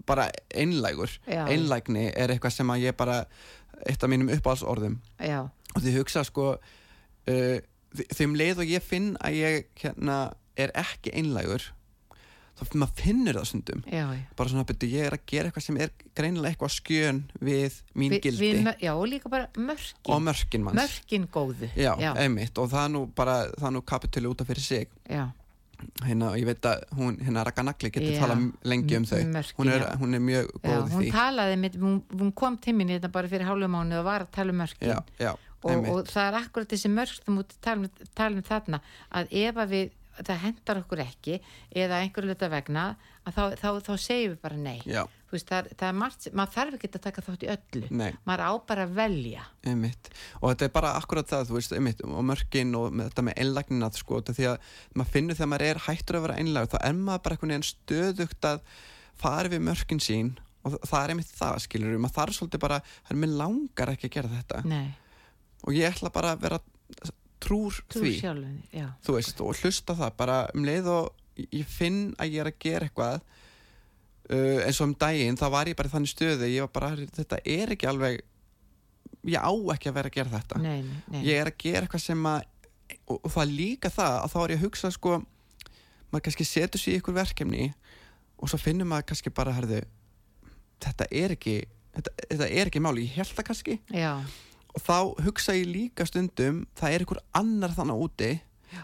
bara 0.09 0.29
einlægur. 0.49 1.11
Já. 1.29 1.45
einlægni 1.45 2.09
er 2.09 2.33
eitthvað 2.33 2.55
sem 2.55 2.69
að 2.73 2.87
ég 2.87 2.97
bara 2.97 3.23
eitt 3.85 4.03
af 4.03 4.09
mínum 4.09 4.31
uppáhaldsorðum. 4.33 4.99
Og 5.75 5.83
því 5.83 5.95
hugsa 5.99 6.23
sko 6.25 6.55
uh, 6.57 7.57
þeim 8.17 8.37
leið 8.37 8.63
og 8.63 8.71
ég 8.73 8.85
finn 8.85 9.11
að 9.21 9.37
ég 9.37 9.67
hérna 9.81 10.21
er 10.59 10.73
ekki 10.77 11.13
einlægur 11.15 11.69
þá 12.67 12.75
maður 12.81 12.95
finnur 12.99 13.33
það 13.39 13.45
stundum. 13.49 13.83
Já, 13.87 14.05
já. 14.13 14.21
bara 14.35 14.49
svona 14.49 14.65
betur 14.65 14.89
ég 14.89 15.05
er 15.07 15.15
að 15.17 15.25
gera 15.31 15.49
eitthvað 15.49 15.63
sem 15.69 15.77
er 15.77 15.89
greinilega 16.15 16.51
eitthvað 16.55 16.73
skjön 16.75 17.23
við 17.39 17.81
mín 17.95 18.09
Vi- 18.11 18.19
gildi. 18.21 18.51
mör- 18.65 18.79
já, 18.81 18.93
og 18.95 19.07
líka 19.07 19.29
bara 19.29 19.47
mörkin. 19.55 20.13
Og 20.13 20.21
mörkin 20.21 20.63
manns. 20.63 20.79
Mörkin 20.81 21.27
góðu. 21.27 21.69
Já, 21.75 21.95
einmitt. 22.15 22.57
Og 22.57 22.69
það 22.69 22.85
er 22.85 22.89
nú 22.89 23.05
bara 23.15 23.37
það 23.57 23.67
er 23.67 23.71
nú 23.71 23.81
kapitúli 23.81 24.27
út 24.27 24.41
af 24.41 24.47
fyrir 24.47 24.61
sig. 24.61 24.87
Já. 25.09 25.31
hérna, 26.03 26.33
ég 26.35 26.43
veit 26.45 26.65
að 26.67 26.81
hún, 26.97 27.17
hérna 27.23 27.43
Raka 27.45 27.63
Nagli 27.63 27.89
getur 27.89 28.17
talað 28.19 28.41
lengi 28.67 28.97
um 28.97 29.05
þau. 29.07 29.21
Mörkin, 29.31 29.55
hún 29.55 29.69
er, 29.71 29.85
hún 30.01 30.13
er 30.17 30.19
mjög 30.19 30.49
góð 30.59 30.81
í 30.89 30.91
hún 30.91 31.03
því. 31.05 31.11
talaði 31.13 31.55
með, 31.61 31.77
hún, 31.79 32.01
hún 32.19 32.33
kom 32.35 32.57
mín 32.57 32.89
þetta 32.91 33.11
bara 33.11 33.27
fyrir 33.31 33.47
hálfum 33.47 33.71
mánu 33.71 33.99
og 33.99 34.03
var 34.03 34.25
að 34.25 34.31
tala 34.35 34.51
um 34.51 34.57
mörkin. 34.59 34.89
Já, 34.91 34.99
já, 35.19 35.31
og, 35.63 35.87
og 35.89 36.05
það 36.11 36.27
er 36.27 36.37
akkurat 36.41 36.67
þessi 36.67 36.91
mörk 36.91 37.31
út 37.31 37.55
tala, 37.61 37.81
um- 37.87 38.07
tala 38.13 38.35
um 38.35 38.43
þarna 38.43 38.81
að 39.11 39.27
ef 39.31 39.55
að 39.55 39.69
við, 39.69 39.89
það 40.19 40.41
hendar 40.43 40.79
okkur 40.81 40.99
ekki 41.05 41.37
eða 41.79 41.99
einhverju 42.03 42.27
luta 42.33 42.49
vegna 42.51 42.83
þá, 43.29 43.55
þá, 43.55 43.67
þá 43.85 43.91
segjum 44.01 44.33
við 44.33 44.39
bara 44.43 44.57
nei. 44.59 44.79
Veist, 45.29 45.45
það, 45.51 45.67
það 45.77 45.87
er 45.91 45.97
margt, 45.99 46.27
maður 46.33 46.53
þarf 46.55 46.75
ekki 46.79 46.89
að 46.89 47.01
taka 47.05 47.21
þátt 47.27 47.43
í 47.45 47.49
öllu. 47.53 47.89
Nei, 47.99 48.09
maður 48.25 48.43
á 48.49 48.51
bara 48.71 48.85
að 48.87 48.95
velja. 48.97 49.43
Einmitt. 49.69 50.09
Og 50.41 50.49
þetta 50.49 50.65
er 50.65 50.73
bara 50.73 50.93
akkurat 50.97 51.29
það, 51.29 51.51
veist, 51.53 51.75
einmitt 51.77 52.01
og 52.01 52.23
mörkin 52.25 52.71
og 52.79 52.87
með, 52.97 53.11
þetta 53.11 53.25
með 53.29 53.37
einlagnina 53.45 53.89
sko, 53.93 54.21
því 54.25 54.47
að 54.49 54.71
maður 54.97 55.11
finnur 55.13 55.37
þegar 55.37 55.51
maður 55.53 55.65
er 55.69 55.81
hættur 55.85 56.17
að 56.19 56.25
vera 56.25 56.39
einlag 56.41 56.71
þá 56.73 56.77
er 56.89 56.97
maður 57.03 57.23
bara 57.27 57.37
einhvern 57.37 57.53
veginn 57.53 57.67
stöðugt 57.69 58.49
að 58.49 58.63
fara 59.21 59.53
við 59.53 59.63
mörkin 59.69 60.01
sín 60.01 60.33
og 60.65 60.73
þa- 60.73 60.81
það 60.89 61.03
er 61.05 61.13
einmitt 61.13 61.31
það, 61.37 61.61
skilur 61.67 61.93
við, 61.93 62.01
maður 62.03 62.17
þarf 62.17 62.39
svolítið 62.39 62.63
bara 62.65 62.81
mér 63.21 63.37
langar 63.43 63.93
ekki 63.93 64.09
að 64.09 64.15
gera 64.17 64.33
þetta. 64.33 64.63
Nei, 64.65 64.89
og 65.63 65.77
ég 65.77 65.93
ætla 65.93 66.09
bara 66.17 66.33
að 66.33 66.41
vera 66.47 66.59
trúr 67.43 67.77
þú 67.89 68.03
því. 68.03 68.13
sjálfum 68.19 68.57
já, 68.75 68.87
þú 69.05 69.15
veist, 69.17 69.43
og 69.43 69.61
hlusta 69.63 69.95
það 69.97 70.15
bara 70.19 70.39
um 70.55 70.65
leið 70.67 70.89
og 70.93 71.45
ég 71.45 71.69
finn 71.69 72.01
að 72.19 72.35
ég 72.35 72.43
er 72.43 72.51
að 72.51 72.59
gera 72.65 72.89
eitthvað 72.89 73.21
uh, 74.29 74.59
eins 74.65 74.79
og 74.81 74.89
um 74.89 74.95
daginn, 74.99 75.39
þá 75.39 75.47
var 75.55 75.71
ég 75.71 75.79
bara 75.79 75.91
í 75.91 75.93
þannig 75.93 76.13
stöðu 76.13 76.51
ég 76.51 76.67
var 76.67 76.73
bara, 76.75 76.91
þetta 77.19 77.41
er 77.45 77.75
ekki 77.75 77.89
alveg 77.89 78.21
ég 79.29 79.39
á 79.39 79.51
ekki 79.75 79.91
að 79.91 79.97
vera 79.99 80.11
að 80.11 80.15
gera 80.15 80.33
þetta. 80.37 80.61
Nei, 80.63 80.79
nei, 81.11 81.21
ég 81.27 81.41
er 81.41 81.51
að 81.51 81.59
gera 81.59 81.87
eitthvað 81.87 82.05
sem 82.05 82.29
að 82.29 82.45
og, 83.09 83.17
og 83.19 83.31
það 83.33 83.43
er 83.43 83.53
líka 83.53 83.91
það 83.93 84.15
að 84.19 84.33
þá 84.33 84.39
er 84.41 84.53
ég 84.53 84.59
að 84.59 84.65
hugsa 84.65 84.91
sko, 84.95 85.15
maður 86.09 86.25
kannski 86.27 86.47
setur 86.47 86.81
sér 86.81 86.95
í 86.95 87.01
ykkur 87.01 87.17
verkefni 87.17 87.71
og 88.39 88.51
svo 88.51 88.59
finnur 88.61 88.87
maður 88.89 89.11
kannski 89.11 89.33
bara, 89.35 89.53
herðu 89.55 89.83
þetta 90.79 91.09
er 91.11 91.35
ekki 91.35 91.57
þetta, 91.95 92.13
þetta 92.29 92.47
er 92.49 92.71
ekki 92.71 92.83
máli, 92.83 93.07
ég 93.07 93.17
held 93.19 93.33
það 93.37 93.47
kannski. 93.49 93.77
Já, 93.93 94.11
og 94.75 94.81
þá 94.85 95.25
hugsa 95.25 95.55
ég 95.57 95.69
líka 95.69 96.05
stundum 96.07 96.63
það 96.77 96.95
er 96.95 97.05
ykkur 97.05 97.21
annar 97.39 97.73
þannig 97.75 98.03
úti 98.05 98.31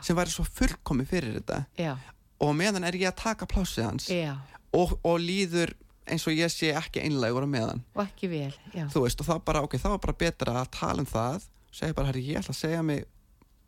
sem 0.01 0.17
væri 0.17 0.33
svo 0.33 0.45
fullkomi 0.49 1.05
fyrir 1.05 1.35
þetta. 1.39 1.59
Já, 1.77 1.93
og 2.41 2.55
meðan 2.57 2.87
er 2.87 2.97
ég 2.97 3.11
að 3.11 3.19
taka 3.21 3.45
plásið 3.49 3.85
hans 3.85 4.07
já. 4.09 4.33
og, 4.73 4.95
og 5.05 5.19
líður 5.21 5.75
eins 6.09 6.25
og 6.29 6.33
ég 6.37 6.49
sé 6.53 6.71
ekki 6.77 7.01
einlegur 7.05 7.45
á 7.45 7.49
meðan. 7.49 7.83
Og 7.95 8.03
ekki 8.05 8.29
vel, 8.29 8.53
já, 8.73 8.85
veist 8.93 9.21
og 9.21 9.29
þá 9.29 9.35
bara, 9.45 9.61
ok, 9.65 9.77
þá 9.81 9.91
er 9.93 10.01
bara 10.01 10.17
betra 10.25 10.57
að 10.61 10.71
tala 10.77 11.05
um 11.05 11.09
það 11.09 11.45
segja 11.75 11.95
bara, 11.97 12.09
herri, 12.09 12.23
ég 12.31 12.39
ætla 12.41 12.53
að 12.55 12.59
segja 12.61 12.81
mig 12.85 13.05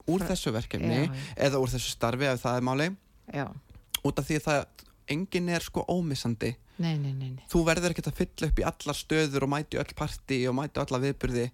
úr 0.08 0.24
Frá- 0.24 0.30
þessu 0.32 0.54
verkefni 0.56 0.96
Já, 0.96 1.06
já. 1.08 1.24
eða 1.48 1.60
úr 1.62 1.72
þessu 1.74 1.92
starfi 1.92 2.28
ef 2.30 2.42
það 2.44 2.60
er 2.60 2.66
máli. 2.68 2.90
Já. 3.36 3.46
Út 4.08 4.22
af 4.22 4.28
því 4.30 4.38
að 4.40 4.86
enginn 5.12 5.50
er 5.52 5.66
sko 5.66 5.84
ómissandi. 5.92 6.54
Nei, 6.78 6.94
nei, 7.02 7.12
nei, 7.18 7.32
þú 7.50 7.64
verður 7.66 7.94
ekkert 7.96 8.12
að 8.12 8.20
fylla 8.22 8.48
upp 8.52 8.60
í 8.62 8.66
allar 8.70 8.98
stöður 8.98 9.48
og 9.48 9.50
mæti 9.50 9.80
öll 9.82 9.94
partí 9.98 10.38
og 10.48 10.54
mæti 10.60 10.78
alla 10.84 11.00
viðburði 11.02 11.48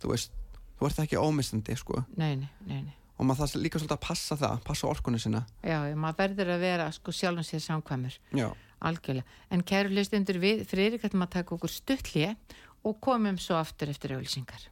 þú 0.00 0.14
veist, 0.14 0.32
þú 0.78 0.88
ert 0.88 1.02
ekki 1.04 1.20
ómissandi 1.20 1.76
sko 1.78 2.04
Nei, 2.16 2.34
nei, 2.40 2.48
nei, 2.66 2.80
nei. 2.88 2.96
og 3.18 3.28
maður 3.28 3.44
þarf 3.44 3.60
líka 3.60 3.78
svolítið 3.82 3.98
að 3.98 4.04
passa 4.08 4.38
það, 4.40 4.64
passa 4.66 4.88
orkunni 4.90 5.20
sinna 5.22 5.44
Já, 5.66 5.78
maður 5.94 6.18
verður 6.24 6.54
að 6.56 6.64
vera 6.66 6.90
sko 6.96 7.14
sjálfum 7.14 7.46
sér 7.46 7.64
samkvæmur, 7.66 8.18
já, 8.36 8.48
algjörlega. 8.80 9.38
En 9.52 9.62
kæru 9.66 9.92
hlustundur 9.92 10.40
við, 10.40 10.64
friðrik 10.70 11.04
ætlum 11.04 11.26
að 11.26 11.34
taka 11.36 11.56
okkur 11.58 11.72
stuttlið 11.74 12.58
og 12.88 12.96
komum 13.04 13.36
svo 13.36 13.58
aftur 13.60 13.92
eftir 13.92 14.16
auðlýsingar. 14.16 14.68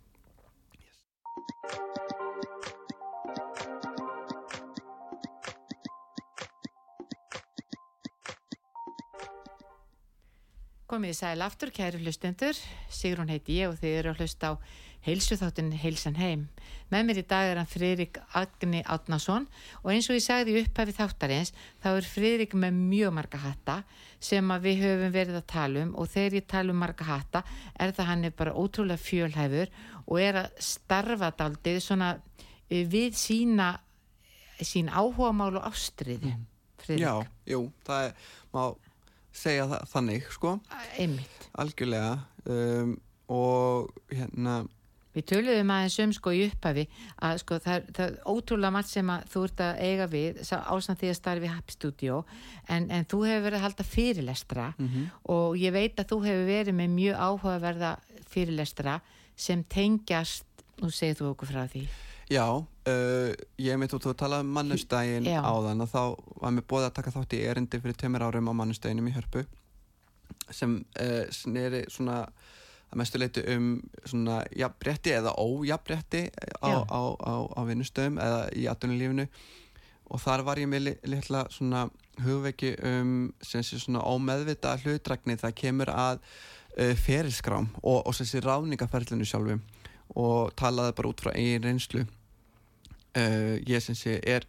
Komið 10.88 11.12
í 11.12 11.17
sæl 11.19 11.43
aftur, 11.45 11.71
kæru 11.75 12.01
hlustendur, 12.01 12.57
Sigrún 12.88 13.29
heiti 13.29 13.59
ég 13.61 13.69
og 13.75 13.77
þið 13.81 13.97
eru 13.99 14.12
að 14.14 14.23
hlusta 14.23 14.53
á 14.57 14.61
heilsuþáttin 15.09 15.73
Heilsan 15.81 16.18
heim. 16.18 16.47
Með 16.92 17.05
mér 17.09 17.21
í 17.21 17.25
dag 17.29 17.51
er 17.51 17.61
hann 17.61 17.68
Friðrik 17.68 18.18
Agni 18.37 18.81
Átnason 18.85 19.47
og 19.83 19.90
eins 19.92 20.09
og 20.09 20.16
ég 20.16 20.25
sagði 20.25 20.57
upphæfi 20.62 20.94
þáttarins 20.97 21.53
þá 21.83 21.88
er 21.90 22.09
Friðrik 22.09 22.57
með 22.57 22.79
mjög 22.79 23.14
marga 23.18 23.40
hatta 23.42 23.79
sem 24.25 24.55
við 24.64 24.83
höfum 24.85 25.14
verið 25.14 25.40
að 25.40 25.47
tala 25.53 25.85
um 25.85 25.94
og 26.01 26.11
þegar 26.12 26.38
ég 26.38 26.49
tala 26.51 26.75
um 26.75 26.81
marga 26.83 27.09
hatta 27.09 27.44
er 27.79 27.92
það 27.97 28.11
hann 28.11 28.29
er 28.29 28.37
bara 28.38 28.57
ótrúlega 28.57 29.05
fjölhæfur 29.05 29.73
og 30.07 30.23
er 30.23 30.40
að 30.44 30.62
starfa 30.64 31.33
daldið 31.38 31.81
svona 31.85 32.14
eh, 32.68 32.85
við 32.88 33.16
sína 33.21 33.75
sín 34.59 34.88
áhugamál 34.90 35.55
og 35.61 35.68
ástriði. 35.68 36.35
Friðrik. 36.79 37.05
já, 37.05 37.53
jú, 37.53 37.61
það 37.87 38.09
er 38.09 38.33
má 38.55 38.62
segja 39.35 39.68
það, 39.71 39.85
þannig 39.92 40.33
sko 40.35 40.55
Einmitt. 40.99 41.47
algjörlega 41.59 42.16
um, 42.49 42.97
og 43.29 43.92
hérna 44.11 44.62
Við 45.19 45.27
töluðum 45.33 45.73
aðeins 45.75 45.99
um 46.05 46.15
sko 46.15 46.33
í 46.37 46.45
upphafi 46.47 46.87
að 47.27 47.41
sko 47.43 47.59
það, 47.65 47.89
það 47.97 48.05
er 48.07 48.19
ótrúlega 48.31 48.75
margt 48.79 48.93
sem 48.93 49.11
að 49.11 49.29
þú 49.33 49.45
ert 49.49 49.63
að 49.67 49.81
eiga 49.83 50.09
við 50.13 50.43
ásand 50.55 51.01
því 51.01 51.11
að 51.11 51.19
starfi 51.19 51.53
Happy 51.53 51.75
Studio 51.75 52.19
en, 52.71 52.87
en 52.95 53.09
þú 53.11 53.23
hefur 53.27 53.47
verið 53.49 53.59
að 53.59 53.67
halda 53.67 53.89
fyrirlestra 53.89 54.67
og 55.35 55.59
ég 55.59 55.75
veit 55.75 55.99
að 55.99 56.13
þú 56.13 56.21
hefur 56.29 56.51
verið 56.53 56.79
með 56.79 56.95
mjög 56.95 57.23
áhugaverða 57.27 57.95
fyrirlestra 58.29 59.01
sem 59.39 59.63
tengjast, 59.71 60.47
nú 60.83 60.91
segir 60.95 61.19
þú 61.19 61.33
okkur 61.33 61.51
frá 61.51 61.65
því. 61.71 61.87
Já, 62.29 62.45
uh, 62.61 63.31
ég 63.57 63.79
mitt 63.81 63.95
út 63.97 64.07
að 64.11 64.19
tala 64.21 64.43
um 64.45 64.51
mannustægin 64.53 65.25
Já. 65.25 65.41
áðan 65.41 65.81
og 65.81 65.89
þá 65.89 66.03
var 66.43 66.53
mér 66.53 66.67
bóðið 66.69 66.89
að 66.91 66.97
taka 66.99 67.13
þátt 67.15 67.37
í 67.39 67.45
erindi 67.49 67.81
fyrir 67.81 67.97
tveimur 67.97 68.27
árum 68.27 68.51
á 68.53 68.59
mannustæginum 68.59 69.09
í 69.09 69.15
Hörpu 69.17 69.45
sem 70.53 70.75
uh, 71.01 71.25
sneri 71.33 71.87
svona 71.89 72.27
að 72.88 72.98
mestu 73.03 73.20
leiti 73.20 73.42
um 73.55 73.70
svona 74.09 74.40
jafnrétti 74.57 75.12
eða 75.18 75.35
ójafnrétti 75.37 76.22
á, 76.64 76.70
á, 76.88 77.01
á, 77.20 77.35
á 77.53 77.61
vinnustöðum 77.68 78.16
eða 78.24 78.42
í 78.57 78.66
atvinnulífinu. 78.70 79.27
Og 80.09 80.22
þar 80.24 80.44
var 80.46 80.57
ég 80.62 80.70
með 80.72 80.85
li- 80.87 80.98
litla 81.12 81.42
svona 81.53 81.83
hugveiki 82.24 82.70
um 82.88 83.11
sem 83.44 83.62
sé 83.62 83.77
svona 83.79 84.01
ómeðvita 84.09 84.72
hlutrækni 84.81 85.37
það 85.37 85.53
kemur 85.61 85.92
að 85.92 86.22
uh, 86.24 86.94
ferilskrám 86.96 87.68
og, 87.83 88.07
og 88.09 88.14
sem 88.16 88.27
sé 88.31 88.40
ráningaferlinu 88.40 89.29
sjálfu. 89.29 89.59
Og 90.16 90.55
talaði 90.57 90.94
bara 90.96 91.11
út 91.12 91.20
frá 91.20 91.35
eigin 91.37 91.66
reynslu. 91.68 92.07
Uh, 93.18 93.59
ég 93.68 93.85
sem 93.85 93.96
sé 93.98 94.16
er 94.24 94.48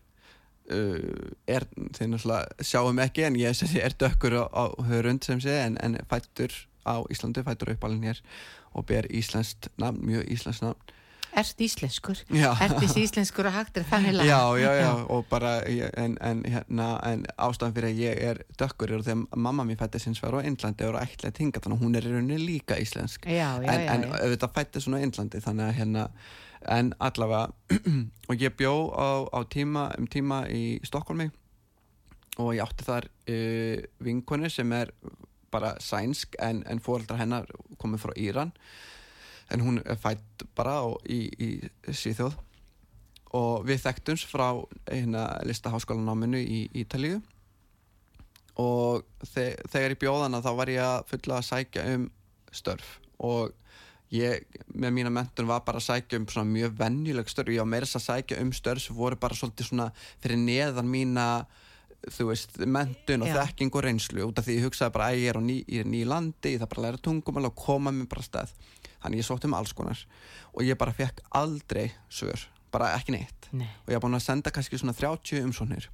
uh, 0.71 1.27
er 1.49 1.67
þeir 1.97 2.09
náttúrulega 2.13 2.63
sjáum 2.71 2.99
ekki 3.03 3.27
en 3.27 3.37
ég 3.39 3.55
sem 3.57 3.67
sé 3.71 3.83
er 3.83 3.95
dökkur 3.99 4.35
á 4.47 4.63
hörund 4.87 5.27
sem 5.27 5.43
sé 5.43 5.59
en, 5.65 5.75
en 5.83 5.99
fættur 6.11 6.53
á 6.89 6.97
Íslandi, 7.13 7.45
fættur 7.45 7.75
uppalinn 7.75 8.07
hér 8.09 8.23
og 8.73 8.87
ber 8.89 9.05
íslenskt 9.13 9.69
nafn, 9.77 10.01
mjög 10.05 10.25
íslenskt 10.33 10.65
nafn 10.65 10.97
Ert 11.37 11.61
íslenskur? 11.61 12.17
Já. 12.33 12.49
Ert 12.57 12.79
þessi 12.81 13.03
íslenskur 13.05 13.45
og 13.45 13.53
hægt 13.53 13.77
er 13.77 13.85
þannig 13.85 14.15
lag? 14.17 14.25
Já, 14.25 14.39
já, 14.57 14.69
já, 14.79 14.89
og 15.13 15.27
bara 15.29 15.59
en, 15.69 16.17
en, 16.25 16.41
hérna, 16.49 16.87
en 17.05 17.25
ástæðan 17.37 17.75
fyrir 17.75 17.89
að 17.91 18.01
ég 18.01 18.21
er 18.31 18.41
dökkur 18.57 18.95
er 18.95 19.03
þegar 19.05 19.37
mamma 19.37 19.65
mér 19.67 19.77
fætti 19.77 20.01
sinns 20.01 20.21
var 20.23 20.39
á 20.41 20.41
Indlandi 20.41 20.87
og 20.87 20.97
er 20.97 21.05
ætla 21.05 21.29
að 21.29 21.37
tinga 21.37 21.61
þannig 21.61 21.77
að 21.77 21.85
hún 21.85 21.99
er 21.99 22.07
í 22.07 22.13
rauninni 22.15 22.39
líka 22.41 22.79
íslensk 22.81 23.29
Já, 23.29 23.59
já, 23.61 23.69
en, 23.69 23.85
já, 23.85 23.91
en 23.93 24.07
auðvitað 24.09 24.55
fætti 24.57 24.83
svona 24.83 25.01
á 25.01 25.05
Indlandi 25.05 25.43
þannig 25.45 25.67
að 25.67 25.77
hérna 25.77 26.07
en 26.79 26.91
allavega 26.97 27.77
og 28.29 28.41
ég 28.41 28.57
bjó 28.57 28.73
á, 28.89 29.09
á 29.29 29.39
tíma 29.53 29.89
um 29.99 30.09
tíma 30.09 30.43
í 30.49 30.79
Stokkólmi 30.87 31.29
og 32.39 32.53
ég 32.55 32.63
átti 32.65 32.87
þar 32.87 33.05
uh, 33.05 33.77
vinkonu 34.01 34.49
sem 34.49 34.73
er 34.73 34.91
bara 35.51 35.75
sænsk 35.83 36.37
en, 36.43 36.63
en 36.69 36.81
fóreldrar 36.83 37.19
hennar 37.21 37.49
komið 37.81 38.05
frá 38.05 38.13
Íran. 38.17 38.53
En 39.49 39.63
hún 39.65 39.81
er 39.81 39.97
fætt 39.97 40.45
bara 40.55 40.79
á, 40.85 40.87
í, 41.09 41.25
í 41.41 41.49
Svíþjóð. 41.89 42.37
Og 43.37 43.65
við 43.65 43.83
þekktumst 43.83 44.29
frá 44.29 44.47
hérna, 44.89 45.25
listaháskólanáminu 45.45 46.41
í 46.41 46.63
Ítalíu. 46.81 47.19
Og 48.59 49.05
þe 49.23 49.53
þegar 49.71 49.95
ég 49.95 50.01
bjóðana 50.01 50.43
þá 50.43 50.51
var 50.57 50.73
ég 50.73 50.83
að 50.83 51.07
fulla 51.13 51.39
að 51.39 51.47
sækja 51.49 51.85
um 51.93 52.09
störf. 52.51 52.97
Og 53.21 53.53
ég 54.13 54.45
með 54.73 54.95
mína 54.97 55.13
mentun 55.13 55.49
var 55.49 55.61
bara 55.65 55.81
að 55.81 55.87
sækja 55.91 56.19
um 56.19 56.27
svona 56.29 56.49
mjög 56.49 56.77
venjuleg 56.79 57.29
störf. 57.29 57.53
Ég 57.53 57.61
var 57.61 57.71
meira 57.71 57.89
þess 57.89 58.01
að 58.01 58.07
sækja 58.07 58.41
um 58.43 58.53
störf 58.57 58.83
sem 58.83 58.97
voru 58.97 59.19
bara 59.21 59.37
svolítið 59.37 59.69
svona 59.69 59.89
fyrir 60.21 60.41
neðan 60.41 60.89
mína 60.89 61.27
þú 62.07 62.29
veist, 62.29 62.59
mentun 62.63 63.25
og 63.25 63.31
þekking 63.35 63.75
og 63.75 63.83
reynslu 63.85 64.27
út 64.29 64.39
af 64.39 64.47
því 64.47 64.55
ég 64.59 64.67
hugsaði 64.67 64.95
bara 64.95 65.09
að 65.11 65.19
ég 65.19 65.31
er 65.31 65.39
á 65.39 65.43
ný, 65.43 65.57
ég 65.65 65.83
er 65.83 65.89
ný 65.89 66.03
landi, 66.07 66.53
ég 66.53 66.61
þarf 66.61 66.71
bara 66.71 66.81
að 66.81 66.87
læra 66.87 67.01
tungumál 67.09 67.49
og 67.49 67.57
koma 67.59 67.93
mér 67.95 68.07
bara 68.11 68.23
stað. 68.25 68.53
Þannig 69.03 69.21
ég 69.21 69.27
sótti 69.27 69.49
um 69.49 69.57
alls 69.57 69.75
konar 69.75 70.05
og 70.53 70.63
ég 70.65 70.79
bara 70.79 70.95
fekk 70.95 71.21
aldrei 71.35 71.89
svör, 72.11 72.47
bara 72.71 72.93
ekki 72.95 73.15
neitt. 73.15 73.51
Nei. 73.51 73.67
og 73.85 73.91
ég 73.91 73.97
er 73.97 74.03
búin 74.03 74.17
að 74.17 74.25
senda 74.27 74.53
kannski 74.53 74.79
svona 74.79 74.95
30 74.95 75.43
umsóknir. 75.47 75.89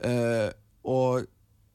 Uh, 0.00 0.48
og 0.84 1.26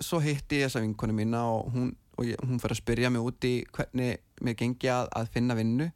svo 0.02 0.22
hitti 0.24 0.62
ég 0.62 0.70
þessa 0.70 0.84
vinkonu 0.84 1.16
mína 1.16 1.44
og 1.52 1.70
hún, 1.74 1.92
og 2.16 2.28
ég, 2.28 2.40
hún 2.42 2.62
fyrir 2.62 2.76
að 2.76 2.82
spyrja 2.82 3.12
mig 3.14 3.26
út 3.26 3.48
í 3.48 3.56
hvernig 3.76 4.24
mér 4.46 4.58
gengi 4.60 4.92
að, 4.92 5.12
að 5.16 5.32
finna 5.36 5.56
vinnu 5.58 5.90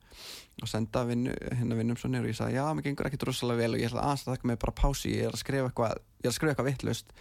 og 0.60 0.68
senda 0.68 1.06
vinnu, 1.08 1.34
hérna 1.56 1.78
vinnum 1.80 1.98
svo 2.00 2.10
og 2.12 2.28
ég 2.28 2.36
sagði 2.36 2.60
já, 2.60 2.66
mér 2.76 2.86
gengur 2.86 3.08
ekki 3.08 3.20
drossalega 3.22 3.64
vel 3.64 3.76
og 3.76 3.82
ég 3.82 3.90
ætla 3.90 4.04
aðeins 4.04 4.26
að 4.26 4.34
taka 4.36 4.50
mig 4.50 4.60
bara 4.60 4.76
pási, 4.76 5.14
ég 5.16 5.28
er 5.28 5.36
að 5.36 5.44
skrifa 5.44 5.70
eitthvað 5.70 6.02
ég 6.20 6.28
er 6.28 6.32
að 6.32 6.38
skrifa 6.38 6.54
eitthvað 6.54 6.70
vittlust 6.70 7.14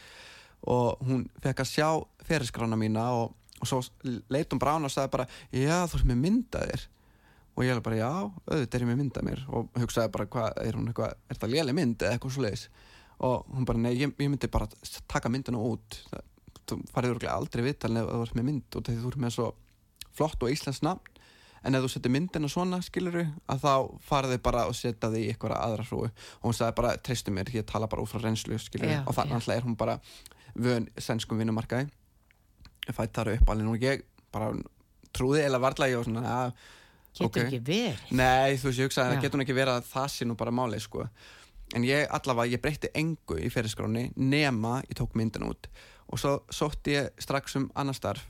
og 0.68 1.02
hún 1.06 1.26
fekk 1.42 1.62
að 1.62 1.70
sjá 1.70 1.88
fyrirskrána 2.26 2.78
mína 2.78 3.04
og, 3.14 3.34
og 3.62 3.70
svo 3.70 3.82
leit 4.30 4.50
hún 4.50 4.62
brána 4.62 4.88
og 4.88 4.94
sagði 4.94 5.12
bara, 5.14 5.28
já, 5.54 5.84
þú 5.86 6.00
ert 6.00 6.08
með 6.10 6.22
myndaðir 6.24 6.86
og 7.58 7.66
ég 7.66 7.74
er 7.74 7.82
bara, 7.82 7.98
já, 7.98 8.10
auðvitað 8.46 8.76
er 8.78 8.84
ég 8.84 8.88
með 8.88 8.98
myndað 9.00 9.24
mér. 9.26 9.40
Og 9.50 9.78
hugsaði 9.82 10.10
bara, 10.14 10.26
hvað, 10.30 10.60
er 10.62 10.76
hún 10.78 10.90
eitthvað 10.90 11.14
er 11.26 11.40
það 11.42 11.54
léleg 11.54 11.74
mynd 11.74 12.04
eða 12.04 12.14
eitthvað 12.14 12.34
svo 12.36 12.44
leiðis 12.44 12.68
og 13.26 13.48
hún 13.50 13.66
bara, 13.66 13.80
nei, 13.82 13.92
ég, 13.98 14.12
ég 14.14 14.30
myndi 14.30 14.50
bara 14.54 14.68
taka 15.10 15.30
myndina 15.32 15.58
út. 15.58 15.98
Það, 16.12 16.26
þú 16.70 16.76
farið 16.94 17.14
örugglega 17.14 17.34
aldrei 17.34 17.64
viðtal 17.66 17.90
ef 17.98 18.10
þú 18.12 18.20
ert 18.26 18.36
með 18.38 18.46
mynd 18.46 18.78
og 18.78 18.84
því 18.86 18.94
þú 19.00 19.10
ert 19.10 19.22
með 19.24 19.34
svo 19.34 19.48
flott 20.18 20.44
og 20.44 20.52
íslensk 20.54 20.84
nafn 20.86 21.17
en 21.68 21.76
ef 21.76 21.84
þú 21.84 21.90
setur 21.92 22.14
myndina 22.14 22.48
svona, 22.50 22.80
skiluru 22.84 23.26
að 23.52 23.60
þá 23.66 23.72
farið 24.08 24.34
þið 24.34 24.42
bara 24.48 24.64
og 24.70 24.76
setja 24.78 25.10
þið 25.12 25.20
í 25.20 25.28
eitthvað 25.34 25.54
aðra 25.58 25.86
hrúu 25.90 26.06
og 26.08 26.48
hún 26.48 26.56
sagði 26.56 26.78
bara, 26.80 26.94
treystu 27.04 27.34
mér 27.34 27.52
ég 27.54 27.68
tala 27.68 27.90
bara 27.90 28.04
út 28.04 28.10
frá 28.10 28.22
reynslu, 28.24 28.58
skiluru 28.62 28.96
Já, 28.96 29.02
og 29.04 29.16
þannig 29.18 29.38
alltaf 29.38 29.56
er 29.58 29.68
hún 29.68 29.76
bara 29.78 29.98
vön 30.56 30.88
sænskum 30.96 31.38
vinnumarkaði 31.42 31.90
fætt 32.96 33.14
þar 33.20 33.34
upp 33.36 33.52
alveg 33.52 33.72
og 33.74 33.84
ég 33.84 34.04
bara 34.32 34.50
trúði 35.12 35.44
eða 35.44 35.60
varla 35.60 35.90
ég 35.92 36.00
og 36.00 36.08
svona, 36.08 36.24
að 36.24 36.52
Getur 37.18 37.26
Ok. 37.26 37.36
ekki 37.48 37.58
verið. 37.64 38.10
Nei, 38.14 38.56
þú 38.60 38.68
veist, 38.68 38.78
ég 38.78 38.88
hugsaði 38.88 39.16
að 39.16 39.22
getur 39.24 39.40
nú 39.40 39.44
ekki 39.46 39.56
verið 39.56 39.78
að 39.80 39.86
það 39.90 40.08
sé 40.12 40.26
nú 40.28 40.36
bara 40.38 40.54
málið, 40.54 40.82
sko. 40.84 41.06
En 41.74 41.84
ég 41.84 42.06
allavega, 42.14 42.52
ég 42.54 42.62
breytti 42.62 42.90
engu 42.94 43.38
í 43.42 43.50
fyrirskráni 43.52 44.12
nema 44.16 44.78
ég 44.86 44.94
tók 44.96 45.16
myndin 45.18 45.48
út. 45.48 45.68
Og 46.08 46.20
svo 46.20 46.38
sótti 46.48 46.94
ég 46.94 47.10
strax 47.20 47.56
um 47.58 47.70
annar 47.74 47.96
starf. 47.96 48.22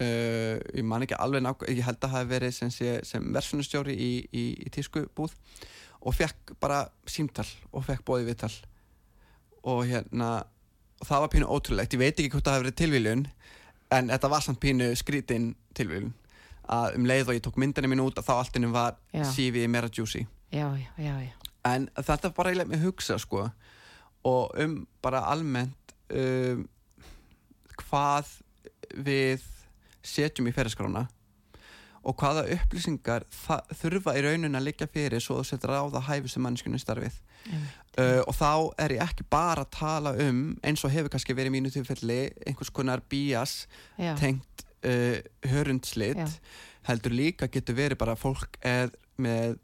Uh, 0.00 0.56
ég 0.72 0.86
man 0.88 1.04
ekki 1.04 1.18
alveg 1.20 1.44
nákvæm, 1.44 1.74
ég 1.76 1.84
held 1.84 1.98
að 1.98 2.06
það 2.06 2.14
hafi 2.16 2.30
verið 2.30 2.54
sem, 2.56 2.70
sem 3.04 3.26
versunustjóri 3.34 3.92
í, 3.92 4.12
í, 4.32 4.44
í 4.64 4.72
tískubúð 4.72 5.34
og 6.00 6.16
fekk 6.16 6.54
bara 6.62 6.86
símtal 7.04 7.44
og 7.76 7.84
fekk 7.84 8.06
bóði 8.08 8.30
viðtal. 8.30 8.52
Og 9.68 9.82
hérna, 9.90 10.30
og 10.96 11.04
það 11.10 11.26
var 11.26 11.32
pínu 11.34 11.50
ótrúlegt. 11.52 11.92
Ég 11.92 12.00
veit 12.00 12.14
ekki 12.14 12.32
hvort 12.32 12.48
það 12.48 12.56
hafi 12.56 12.64
verið 12.64 12.78
tilvíljun, 12.80 13.26
en 13.92 14.08
þetta 14.14 14.32
var 14.32 14.46
samt 14.46 14.62
pínu 14.62 14.88
skrítin 14.96 15.52
tilvíljun 15.76 16.14
að 16.70 16.96
um 16.96 17.06
leið 17.08 17.28
og 17.28 17.36
ég 17.36 17.44
tók 17.44 17.58
myndinni 17.60 17.90
mín 17.90 18.02
út 18.04 18.18
að 18.20 18.28
þá 18.30 18.34
alltinu 18.38 18.72
var. 18.74 18.96
CV 19.34 19.66
meira 19.68 19.90
já. 21.26 21.36
en 21.70 21.88
þetta 21.94 22.32
bara 22.34 22.52
ég 22.52 22.60
lef 22.60 22.70
mig 22.70 22.82
hugsa 22.82 23.18
sko 23.20 23.46
og 24.28 24.60
um 24.60 24.86
bara 25.02 25.22
almennt 25.30 25.94
um, 26.10 26.66
hvað 27.80 28.30
við 28.96 29.44
setjum 30.02 30.48
í 30.50 30.54
ferðarskrána 30.54 31.06
og 32.00 32.16
hvaða 32.16 32.46
upplýsingar 32.54 33.26
þurfa 33.76 34.14
í 34.16 34.22
raunin 34.24 34.56
að 34.56 34.70
liggja 34.70 34.88
fyrir 34.88 35.20
svo 35.20 35.40
þú 35.40 35.48
setur 35.50 35.74
á 35.76 35.84
það 35.92 36.06
hæfustu 36.06 36.40
mannskunni 36.40 36.80
starfið. 36.80 37.18
Uh, 37.98 38.22
og 38.24 38.32
þá 38.36 38.52
er 38.86 38.94
ég 38.96 39.04
ekki 39.04 39.26
bara 39.28 39.66
að 39.66 39.72
tala 39.76 40.14
um 40.24 40.42
eins 40.64 40.84
og 40.86 40.92
hefur 40.94 41.12
kannski 41.12 41.36
verið 41.36 41.56
mínu 41.56 41.72
tilfelli 41.74 42.20
einhvers 42.48 42.72
konar 42.72 43.02
bías 43.10 43.66
Já, 44.00 44.14
tengt 44.20 44.64
uh, 44.88 45.18
hörundslit 45.52 46.20
Já. 46.20 46.28
heldur 46.88 47.16
líka 47.16 47.50
getur 47.52 47.76
verið 47.76 48.00
bara 48.00 48.16
fólk 48.16 48.60
eð 48.64 48.96
með 49.20 49.58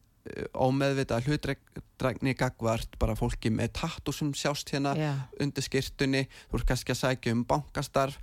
ómeðvita 0.56 1.20
hlutdrækni 1.22 2.34
gagvart 2.38 2.96
bara 3.00 3.16
fólki 3.18 3.50
með 3.52 3.76
tattu 3.80 4.14
sem 4.14 4.32
sjást 4.36 4.72
hérna 4.74 4.94
já, 4.98 5.12
undir 5.42 5.64
skirtunni 5.64 6.24
þú 6.48 6.58
ert 6.58 6.68
kannski 6.72 6.94
að 6.94 7.00
sækja 7.02 7.34
um 7.36 7.44
bankastarf 7.48 8.18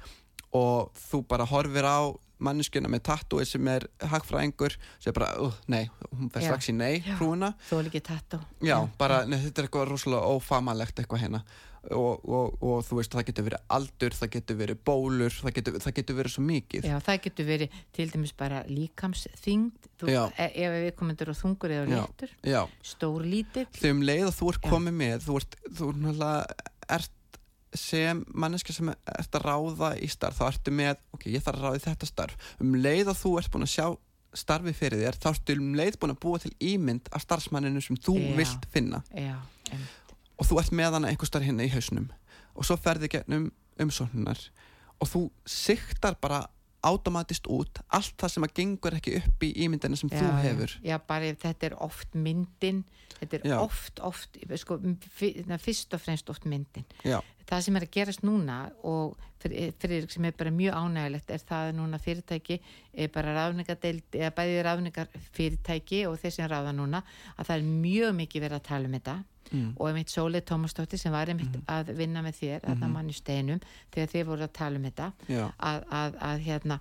og 0.54 0.94
þú 1.10 1.24
bara 1.28 1.48
horfir 1.50 1.88
á 1.90 2.14
manneskjuna 2.44 2.92
með 2.92 3.06
tattúi 3.10 3.46
sem 3.48 3.68
er 3.72 3.86
hagfræðingur 4.12 4.76
sem 5.02 5.12
er 5.12 5.18
bara, 5.18 5.34
uh, 5.42 5.60
nei, 5.72 5.84
hún 6.12 6.32
fer 6.34 6.44
Já. 6.44 6.50
strax 6.52 6.72
í 6.72 6.78
nei 6.78 6.96
Já. 7.02 7.18
hrúuna 7.20 7.54
þú 7.70 7.82
er 7.82 7.92
ekki 7.92 8.02
tattoo. 8.10 8.42
Já, 8.64 8.78
bara, 9.00 9.24
nei, 9.30 9.40
þetta 9.46 9.62
er 9.62 9.70
eitthvað 9.70 9.94
rosalega 9.94 10.34
ófamalegt 10.34 11.00
eitthvað 11.00 11.24
hérna. 11.26 11.44
Og, 11.92 12.22
og, 12.24 12.54
og 12.64 12.78
þú 12.88 12.96
veist, 13.02 13.12
það 13.12 13.26
getur 13.28 13.46
verið 13.50 13.64
aldur, 13.76 14.14
það 14.16 14.30
getur 14.38 14.58
verið 14.62 14.78
bólur, 14.88 15.34
það 15.36 15.56
getur, 15.58 15.80
það 15.84 15.96
getur 15.98 16.16
verið 16.16 16.34
svo 16.38 16.44
mikið. 16.48 16.86
Já, 16.88 16.94
það 17.04 17.18
getur 17.26 17.48
verið 17.50 17.74
til 17.98 18.06
dæmis 18.14 18.32
bara 18.40 18.62
líkamsþyngd, 18.70 19.90
e 20.08 20.48
ef 20.48 20.78
við 20.78 20.88
komendur 21.02 21.34
á 21.34 21.36
þungur 21.36 21.74
eða 21.76 21.90
léttur, 21.92 22.32
stór 22.88 23.28
lítill, 23.28 23.66
þegar 23.76 23.98
um 23.98 24.06
leið 24.08 24.30
og 24.30 24.38
þú 24.38 24.54
ert 24.54 24.70
komið 24.72 24.98
með, 25.02 25.28
þú 25.28 25.42
ert, 25.42 25.60
þú 25.68 25.90
ert 25.90 26.02
náttúrulega, 26.06 26.72
ert 26.96 27.20
sem 27.78 28.24
manneska 28.34 28.74
sem 28.76 28.90
ert 28.94 29.38
að 29.38 29.46
ráða 29.48 29.94
í 29.98 30.10
starf, 30.12 30.40
þá 30.40 30.48
ertu 30.52 30.74
með, 30.76 31.00
ok, 31.16 31.28
ég 31.34 31.44
þarf 31.46 31.60
að 31.60 31.68
ráða 31.68 31.80
í 31.80 31.84
þetta 31.88 32.10
starf. 32.10 32.50
Um 32.62 32.76
leið 32.78 33.14
og 33.14 33.20
þú 33.20 33.34
ert 33.42 33.54
búin 33.54 33.68
að 33.68 33.74
sjá 33.74 33.88
starfið 34.34 34.78
fyrir 34.78 35.04
þér, 35.04 35.20
þá 35.22 35.30
ertu 35.34 35.58
um 35.62 35.74
leið 35.78 36.00
búin 36.02 36.14
að 36.16 36.22
búa 36.26 36.42
til 36.42 36.54
ímynd 36.74 37.10
af 37.14 37.26
starfsmanninu 37.26 37.82
sem 37.86 38.00
þú 38.02 38.18
Já. 38.18 38.32
vilt 38.40 38.68
finna. 38.74 39.04
em, 39.72 39.84
og 40.38 40.48
þú 40.50 40.60
ert 40.62 40.74
með 40.74 40.98
hana 40.98 41.12
einhver 41.12 41.30
starf 41.30 41.46
hérna 41.46 41.66
í 41.68 41.74
hausnum 41.74 42.10
og 42.54 42.66
svo 42.66 42.78
ferði 42.78 43.10
gegnum 43.14 43.52
umsóknunar 43.82 44.40
og 45.02 45.10
þú 45.10 45.22
siktar 45.50 46.18
bara 46.22 46.44
automatist 46.84 47.48
út 47.52 47.82
allt 47.96 48.16
það 48.20 48.34
sem 48.36 48.46
að 48.48 48.54
gengur 48.60 48.98
ekki 48.98 49.16
upp 49.20 49.46
í 49.46 49.52
ímyndina 49.66 49.98
sem 50.00 50.12
þú 50.12 50.24
já, 50.24 50.34
hefur 50.46 50.76
Já, 50.84 50.96
bara 51.08 51.34
þetta 51.44 51.70
er 51.70 51.76
oft 51.84 52.16
myndin, 52.16 52.84
þetta 53.20 53.40
er 53.40 53.46
Já. 53.54 53.58
oft, 53.64 54.02
oft, 54.04 54.40
sko, 54.62 54.80
fyrst 55.18 55.94
og 55.96 56.02
fremst 56.04 56.30
oft 56.34 56.46
myndin. 56.50 56.86
já, 57.04 57.20
Það 57.44 57.62
sem 57.66 57.76
er 57.76 57.84
að 57.86 57.92
gerast 57.92 58.24
núna 58.24 58.58
og 58.88 59.18
fyrir, 59.44 59.74
fyrir 59.80 60.08
sem 60.12 60.26
er 60.26 60.36
bara 60.38 60.52
mjög 60.56 60.78
ánægilegt 60.80 61.34
er 61.36 61.42
það 61.44 61.68
að 61.70 61.76
núna 61.80 62.00
fyrirtæki 62.00 62.60
er 62.94 63.12
bara 63.14 63.34
ráðningadeild, 63.36 64.06
eða 64.16 64.32
bæði 64.38 64.64
ráðningar 64.64 65.12
fyrirtæki 65.36 66.06
og 66.08 66.18
þeir 66.22 66.36
sem 66.38 66.50
ráða 66.50 66.72
núna 66.76 67.04
að 67.36 67.50
það 67.50 67.56
er 67.58 67.70
mjög 67.84 68.16
mikið 68.22 68.46
verið 68.48 68.60
að 68.62 68.68
tala 68.70 68.90
um 68.90 68.98
þetta 68.98 69.18
mm. 69.52 69.74
og 69.78 69.90
einmitt 69.90 70.14
Sólið 70.14 70.46
Tómasdóttir 70.50 71.02
sem 71.02 71.14
var 71.14 71.32
einmitt 71.32 71.58
að 71.72 71.94
vinna 71.98 72.24
með 72.26 72.40
þér, 72.42 72.64
að 72.68 72.84
það 72.84 72.94
mann 72.94 73.10
í 73.10 73.18
steinum 73.18 73.62
þegar 73.94 74.14
þið 74.14 74.30
voru 74.30 74.48
að 74.48 74.56
tala 74.60 74.80
um 74.80 74.88
þetta 74.90 75.10
að, 75.30 75.84
að, 76.00 76.18
að 76.30 76.46
hérna 76.48 76.80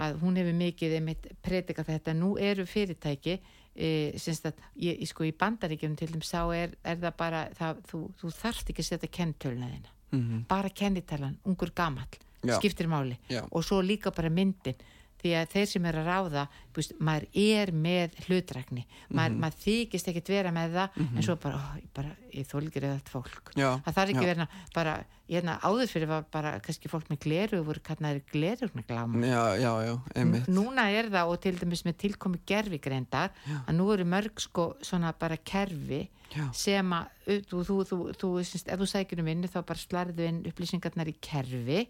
að 0.00 0.20
hún 0.22 0.38
hefur 0.40 0.56
mikið 0.56 0.96
einmitt 0.96 1.26
predika 1.44 1.84
þetta. 1.84 2.14
Nú 2.16 2.34
eru 2.40 2.66
fyrirtæki 2.68 3.36
e, 3.74 3.90
að 4.16 4.62
ég, 4.80 5.00
ég 5.02 5.08
sko 5.10 5.26
í 5.28 5.34
bandaríkjum 5.36 5.96
til 5.98 6.10
þeim 6.12 6.24
sá 6.24 6.42
er, 6.56 6.76
er 6.84 7.00
það 7.02 7.16
bara 7.18 7.42
það, 7.58 7.82
þú, 7.90 8.02
þú 8.20 8.32
þarft 8.38 8.72
ekki 8.72 8.84
að 8.84 8.90
setja 8.92 9.14
kennitöluna 9.18 9.72
þína. 9.74 9.96
Mm 10.10 10.44
bara 10.48 10.68
kennitalan, 10.68 11.36
ungur 11.46 11.70
gamall 11.74 12.08
Já. 12.42 12.56
skiptir 12.56 12.88
máli. 12.88 13.18
Já, 13.28 13.44
og 13.50 13.64
svo 13.64 13.80
líka 13.80 14.10
bara 14.10 14.30
myndin 14.30 14.74
því 15.22 15.32
að 15.40 15.48
þeir 15.54 15.66
sem 15.66 15.84
er 15.90 15.94
að 16.00 16.06
ráða 16.10 16.44
búst, 16.74 16.92
maður 17.00 17.26
er 17.34 17.72
með 17.72 18.14
hlutrækni 18.26 18.84
maður, 19.12 19.30
Mhm. 19.30 19.40
maður 19.40 19.58
þykist 19.64 20.08
ekkert 20.12 20.28
vera 20.28 20.50
með 20.50 20.72
það 20.72 21.00
en 21.16 21.22
svo 21.22 21.36
bara, 21.36 21.56
ó, 21.56 21.76
ég, 21.76 21.88
bara 21.94 22.16
ég 22.32 22.46
þólgir 22.46 22.82
eða 22.88 23.00
þetta 23.00 23.10
fólk. 23.16 23.52
Já, 23.56 23.70
það 23.84 23.94
þarf 23.94 24.10
ekki 24.14 24.26
verið 24.30 24.44
að 24.46 24.74
bara, 24.74 25.04
hérna 25.30 25.58
áður 25.62 25.90
fyrir 25.90 26.10
var 26.10 26.24
bara 26.32 26.52
kannski 26.64 26.90
fólk 26.90 27.08
með 27.10 27.20
gleru 27.24 27.62
voru 27.66 27.82
kannar 27.86 28.18
glerugna 28.32 28.82
gláma 28.88 29.20
já, 29.24 29.42
já, 29.62 29.72
já, 29.86 29.94
einmitt. 30.14 30.48
Núna 30.50 30.88
er 30.90 31.10
það 31.12 31.30
og 31.32 31.40
til 31.44 31.54
dæmis 31.60 31.84
með 31.86 31.98
tilkomi 32.04 32.40
gerfigreindar 32.50 33.30
að 33.66 33.76
nú 33.78 33.86
eru 33.94 34.04
mörg 34.10 34.42
sko 34.42 34.74
svona 34.82 35.12
bara 35.14 35.38
kerfi 35.38 36.02
já, 36.34 36.44
sem 36.52 36.92
að 36.96 37.06
þú, 37.46 37.62
þú, 37.68 37.78
þú, 37.86 37.98
þú, 38.18 38.30
syns, 38.42 38.66
ef 38.66 38.82
þú 38.82 38.90
sækir 38.90 39.22
um 39.22 39.30
vinnu 39.30 39.50
þá 39.50 39.60
bara 39.62 39.78
slarðu 39.78 40.26
inn 40.26 40.42
upplýsingarnar 40.50 41.10
í 41.10 41.16
kerfi 41.22 41.86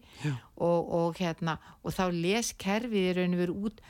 og, 0.61 0.93
og 1.01 1.21
hérna 1.21 1.57
og 1.81 1.93
þá 1.97 2.05
les 2.13 2.53
kerfið 2.53 3.09
í 3.09 3.13
raun 3.17 3.37
og 3.37 3.45
veru 3.45 3.59
út 3.67 3.85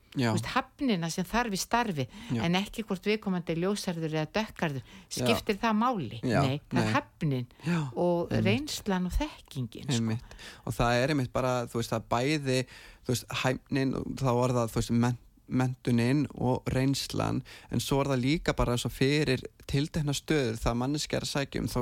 veist, 0.15 0.49
hafnina 0.55 1.09
sem 1.13 1.25
þarf 1.27 1.55
í 1.55 1.59
starfi 1.61 2.05
Já. 2.35 2.41
en 2.43 2.57
ekki 2.59 2.83
hvort 2.87 3.05
viðkomandi 3.07 3.55
ljósarður 3.61 4.17
eða 4.19 4.27
dökkarður 4.39 4.83
skiptir 5.07 5.59
það 5.61 5.77
máli? 5.79 6.19
Já, 6.23 6.41
Nei, 6.43 6.57
það 6.67 6.77
nei. 6.77 6.83
er 6.83 6.93
hafnin 6.97 7.47
já 7.67 7.79
og 7.95 8.33
reynslan 8.43 9.07
og 9.07 9.15
þekkingin 9.15 9.87
sko. 9.87 9.95
einmitt 9.97 10.35
og 10.65 10.75
það 10.75 10.99
er 11.01 11.13
einmitt 11.15 11.33
bara, 11.33 11.53
þú 11.71 11.79
veist, 11.81 11.93
það 11.95 12.07
bæði 12.15 12.57
þú 13.05 13.13
veist, 13.13 13.27
hæmnin 13.43 13.95
og 14.01 14.09
þá 14.19 14.31
er 14.33 14.55
það, 14.59 14.73
þú 14.75 14.81
veist, 14.81 14.93
men, 15.05 15.17
mentunin 15.51 16.25
og 16.39 16.67
reynslan, 16.71 17.41
en 17.71 17.81
svo 17.83 18.01
er 18.03 18.11
það 18.13 18.21
líka 18.23 18.53
bara 18.55 18.77
svo 18.79 18.91
fyrir 18.93 19.41
tiltekna 19.67 20.13
stöður 20.15 20.59
það 20.61 20.77
manneski 20.79 21.17
er 21.17 21.25
að 21.27 21.33
sækja 21.33 21.63
um 21.63 21.67
þá 21.71 21.81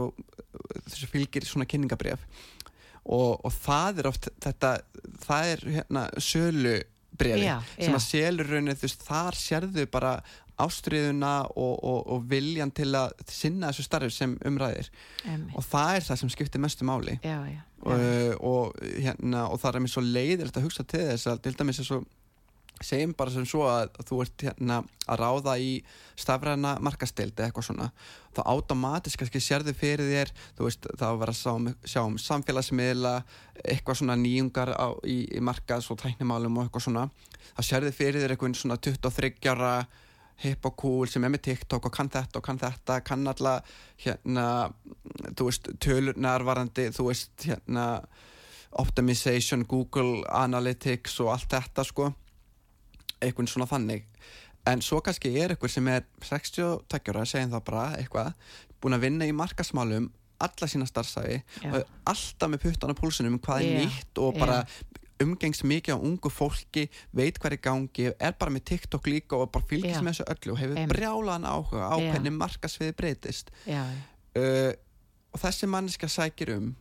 þessu 0.89 1.09
fylgir 1.11 1.45
svona 1.45 1.67
kynningabref 1.69 2.23
og, 3.09 3.39
og 3.45 3.51
það 3.53 4.01
er 4.01 4.09
oft 4.09 4.29
þetta, 4.41 4.71
það 5.25 5.51
er 5.53 5.63
hérna 5.79 6.07
sölu 6.21 6.77
brefi 7.19 7.47
Já, 7.47 7.57
sem 7.77 7.91
já. 7.91 7.97
að 7.97 8.05
selur 8.07 8.51
raunin, 8.53 8.75
þú 8.75 8.87
veist, 8.87 9.07
þar 9.07 9.39
sérðu 9.39 9.85
bara 9.91 10.13
ástriðuna 10.59 11.33
og, 11.55 11.75
og, 11.87 11.99
og 12.13 12.23
viljan 12.29 12.71
til 12.75 12.89
að 12.99 13.13
sinna 13.31 13.71
þessu 13.71 13.85
starfi 13.87 14.11
sem 14.11 14.35
umræðir 14.47 14.89
Einmitt. 15.23 15.55
og 15.55 15.65
það 15.69 15.95
er 15.95 16.07
það 16.09 16.21
sem 16.23 16.31
skiptir 16.35 16.63
mestu 16.63 16.87
máli 16.87 17.15
já, 17.23 17.37
já, 17.47 17.61
og, 17.85 17.93
já. 18.03 18.33
og, 18.51 18.81
hérna, 18.99 19.45
og 19.47 19.61
það 19.61 19.79
er 19.79 19.85
mér 19.85 19.93
svo 19.93 20.03
leiðilegt 20.05 20.59
að 20.59 20.67
hugsa 20.67 20.83
til 20.83 21.05
þess 21.11 21.31
að 21.31 21.43
til 21.45 21.55
dæmis 21.61 21.81
svo 21.87 22.01
segjum 22.85 23.13
bara 23.17 23.33
sem 23.33 23.45
svo 23.47 23.65
að 23.69 23.95
þú 24.07 24.19
ert 24.23 24.45
hérna 24.47 24.79
að 25.09 25.21
ráða 25.21 25.55
í 25.59 25.71
stafræna 26.19 26.75
markastildi 26.85 27.45
eitthvað 27.45 27.69
svona 27.69 27.89
þá 28.35 28.41
automatisk 28.45 29.21
kannski 29.21 29.41
sérðu 29.43 29.73
fyrir 29.77 30.09
þér 30.09 30.33
þú 30.57 30.67
veist 30.67 30.89
þá 30.99 31.07
vera 31.21 31.35
að 31.35 31.39
sjá 31.83 32.01
um, 32.03 32.13
um 32.13 32.19
samfélagsmiðla 32.23 33.15
eitthvað 33.63 34.01
svona 34.01 34.17
nýjungar 34.19 34.73
á, 34.75 34.87
í, 35.03 35.23
í 35.35 35.41
markas 35.43 35.89
og 35.91 35.99
tæknimálum 36.03 36.59
og 36.59 36.67
eitthvað 36.67 36.87
svona 36.87 37.07
þá 37.55 37.63
sérðu 37.71 37.95
fyrir 37.95 38.23
þér 38.23 38.35
eitthvað 38.35 38.61
svona 38.61 38.79
23 38.79 39.51
ára 39.53 39.73
hip 40.39 40.65
og 40.69 40.75
cool 40.79 41.09
sem 41.11 41.23
er 41.27 41.33
með 41.33 41.49
TikTok 41.49 41.89
og 41.89 41.93
kann 41.93 42.11
þetta 42.11 42.39
og 42.39 42.45
kann 42.45 42.61
þetta 42.61 43.01
kann 43.03 43.27
alla 43.27 43.57
hérna 43.99 44.45
þú 45.35 45.49
veist 45.49 45.67
tölurnar 45.83 46.45
varandi 46.47 46.87
þú 46.95 47.09
veist 47.09 47.47
hérna 47.49 47.87
optimization, 48.79 49.65
Google 49.65 50.23
Analytics 50.29 51.19
og 51.23 51.33
allt 51.33 51.49
þetta 51.51 51.85
sko 51.87 52.11
eitthvað 53.21 53.51
svona 53.51 53.69
þannig. 53.69 54.07
En 54.69 54.83
svo 54.83 54.99
kannski 55.03 55.31
er 55.39 55.53
eitthvað 55.53 55.73
sem 55.73 55.87
er 55.91 56.05
62 56.25 57.13
ára, 57.13 57.25
segjum 57.25 57.53
það 57.55 57.67
bara 57.71 57.85
eitthvað 57.97 58.33
búin 58.79 58.97
að 58.97 59.05
vinna 59.07 59.27
í 59.27 59.35
markasmálum 59.35 60.09
alla 60.39 60.69
sína 60.71 60.87
starfsæfi 60.87 61.41
og 61.67 61.81
er 61.81 61.85
alltaf 62.07 62.51
með 62.51 62.63
puttan 62.63 62.93
á 62.95 62.95
púlsunum 62.95 63.35
um 63.35 63.41
hvað 63.43 63.65
er 63.65 63.73
Já. 63.73 63.79
nýtt 63.83 64.21
og 64.23 64.37
bara 64.39 64.61
umgengst 65.19 65.65
mikið 65.67 65.97
á 65.99 65.99
ungu 65.99 66.31
fólki 66.31 66.85
veit 67.15 67.39
hvað 67.39 67.57
er 67.57 67.61
gangi, 67.63 68.05
er 68.15 68.35
bara 68.39 68.53
með 68.55 68.69
TikTok 68.71 69.09
líka 69.11 69.35
og 69.35 69.51
bara 69.51 69.67
fylgist 69.67 69.99
Já. 69.99 70.03
með 70.05 70.13
þessu 70.13 70.27
öllu 70.35 70.53
og 70.53 70.61
hefur 70.61 70.93
brjálaðan 70.93 71.49
áhuga 71.49 71.89
á 71.91 71.95
hvernig 71.99 72.35
markasviði 72.37 72.95
breytist. 72.95 73.51
Uh, 73.67 74.71
og 75.33 75.43
þessi 75.43 75.67
manneskja 75.67 76.11
sækir 76.13 76.53
um 76.55 76.71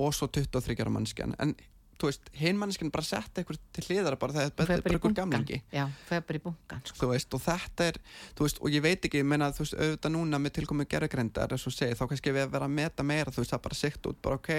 og 0.00 0.12
svo 0.16 0.28
23 0.28 0.76
ára 0.80 0.92
manneskjan. 0.92 1.34
En 1.40 1.56
þú 2.00 2.10
veist, 2.10 2.30
hinn 2.40 2.58
manneskjan 2.60 2.92
bara 2.94 3.06
setta 3.06 3.42
eitthvað 3.42 3.60
til 3.76 3.84
hliðara 3.88 4.18
bara 4.20 4.36
fer 4.38 4.76
er 4.78 4.84
bara 4.84 4.94
í 4.94 4.98
ykkur 4.98 5.16
gamlingi 5.18 5.60
já, 5.72 5.84
fer 6.08 6.24
bara 6.26 6.40
í 6.40 6.44
bunkan 6.44 6.84
sko. 6.84 6.98
þú 7.02 7.10
veist, 7.12 7.36
og 7.36 7.44
þetta 7.44 7.88
er 7.90 8.00
þú 8.38 8.46
veist, 8.46 8.62
og 8.62 8.76
ég 8.76 8.84
veit 8.86 9.08
ekki, 9.08 9.22
ég 9.22 9.28
meina, 9.28 9.50
þú 9.56 9.66
veist, 9.66 9.76
auðvitað 9.80 10.16
núna 10.16 10.40
með 10.40 10.56
og 11.70 11.74
segir, 11.76 11.98
þá 11.98 12.06
kannski 12.08 12.32
við 12.34 12.46
að 12.46 12.54
vera 12.54 12.68
að 12.70 12.76
meta 12.78 13.06
meira, 13.06 13.34
þú 13.34 13.42
veist, 13.42 13.52
það 13.54 13.64
bara 13.66 13.78
sikt 13.80 14.08
út 14.10 14.20
bara 14.24 14.40
ok, 14.40 14.50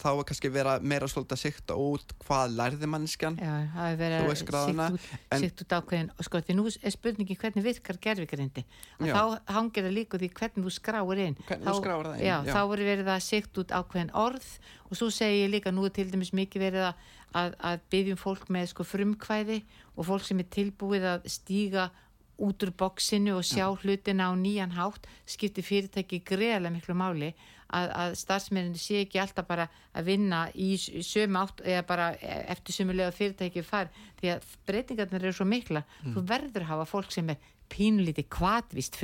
þá 0.00 0.08
er 0.10 0.26
kannski 0.28 0.50
vera 0.52 0.74
meira 0.82 1.08
svolítið 1.10 1.36
að 1.36 1.40
sikta 1.40 1.76
út 1.80 2.14
hvað 2.24 2.56
lærði 2.58 2.88
manneskjan. 2.90 3.38
Já, 3.40 3.52
það 3.74 3.88
er 3.88 3.98
verið 4.00 4.16
að 4.18 4.38
síkt 4.40 4.54
út, 4.96 5.08
síkt 5.42 5.64
út 5.64 5.74
ákveðin 5.78 6.10
og 6.14 6.28
sko 6.28 6.42
því 6.44 6.56
nú 6.58 6.66
er 6.70 6.94
spurningi 6.94 7.38
hvernig 7.40 7.66
virkar 7.66 8.00
gerfigrindi 8.06 8.64
og 8.98 9.08
Já. 9.08 9.14
þá 9.14 9.54
hangir 9.56 9.88
það 9.88 9.96
líka 9.98 10.20
því 10.20 10.30
hvernig 10.40 10.66
þú 10.66 10.74
skráir 10.76 11.24
inn. 11.26 11.38
Hvernig 11.48 11.68
þú 11.70 11.76
skráir 11.80 12.08
það 12.10 12.18
inn, 12.18 12.26
já, 12.26 12.36
já. 12.36 12.52
þá 12.52 12.60
er 12.64 12.84
verið 12.90 13.12
að 13.14 13.26
síkt 13.28 13.60
út 13.62 13.74
ákveðin 13.80 14.14
orð 14.24 14.48
og 14.90 15.00
svo 15.00 15.10
segi 15.14 15.42
ég 15.44 15.52
líka 15.54 15.74
nú 15.74 15.86
er 15.88 15.94
til 15.94 16.08
dæmis 16.10 16.34
mikið 16.36 16.66
verið 16.68 16.88
að, 16.90 17.10
að, 17.32 17.58
að 17.70 17.84
byggjum 17.94 18.22
fólk 18.24 18.48
með 18.52 18.70
sko 18.74 18.88
frumkvæði 18.88 19.60
og 19.94 20.08
fólk 20.10 20.26
sem 20.26 20.42
er 20.42 20.50
tilbúið 20.58 21.12
að 21.14 21.28
stíga 21.32 21.90
út 22.42 22.62
úr 22.66 22.72
bóksinu 22.74 23.36
og 23.38 23.46
sjá 23.46 23.68
hlutina 23.70 24.30
á 24.30 24.32
nýjan 24.34 24.74
hátt 24.74 25.06
skiptir 25.26 25.62
fyrirtæki 25.66 26.22
greiðlega 26.26 26.74
miklu 26.74 26.96
máli 26.98 27.30
að, 27.72 27.90
að 28.02 28.14
starfsmennin 28.20 28.74
sé 28.78 29.00
ekki 29.04 29.18
alltaf 29.22 29.46
bara 29.46 29.68
að 29.94 30.04
vinna 30.04 30.48
í 30.54 30.76
sömu 30.78 31.38
átt 31.40 31.60
eða 31.64 31.82
bara 31.86 32.10
eftir 32.52 32.74
sömulega 32.76 33.12
fyrirtæki 33.12 33.62
far 33.64 33.88
því 34.20 34.30
að 34.34 34.44
breytingarnir 34.66 35.24
eru 35.24 35.32
svo 35.32 35.44
mikla 35.48 35.84
þú 36.04 36.24
verður 36.28 36.62
að 36.66 36.70
hafa 36.74 36.84
fólk 36.84 37.10
sem 37.12 37.30
er 37.30 37.36
pínlítið 37.70 38.28
kvatvist 38.28 38.96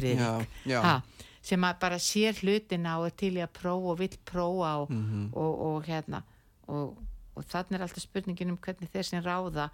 ha, 0.83 1.03
sem 1.43 1.61
bara 1.81 1.97
sér 1.99 2.35
hlutina 2.43 2.99
og 3.01 3.07
er 3.07 3.15
til 3.17 3.33
í 3.37 3.41
að 3.43 3.55
prófa 3.57 3.93
og 3.95 3.99
vill 3.99 4.19
prófa 4.25 4.75
og, 4.83 4.91
Mhm. 4.91 5.31
og, 5.33 5.61
og 5.61 5.85
hérna. 5.87 6.23
Og, 6.69 6.97
og 7.37 7.45
þannig 7.45 7.79
er 7.79 7.83
alltaf 7.83 8.03
spurningin 8.05 8.51
um 8.51 8.59
hvernig 8.59 8.91
þeir 8.93 9.03
sem 9.05 9.23
ráða 9.25 9.71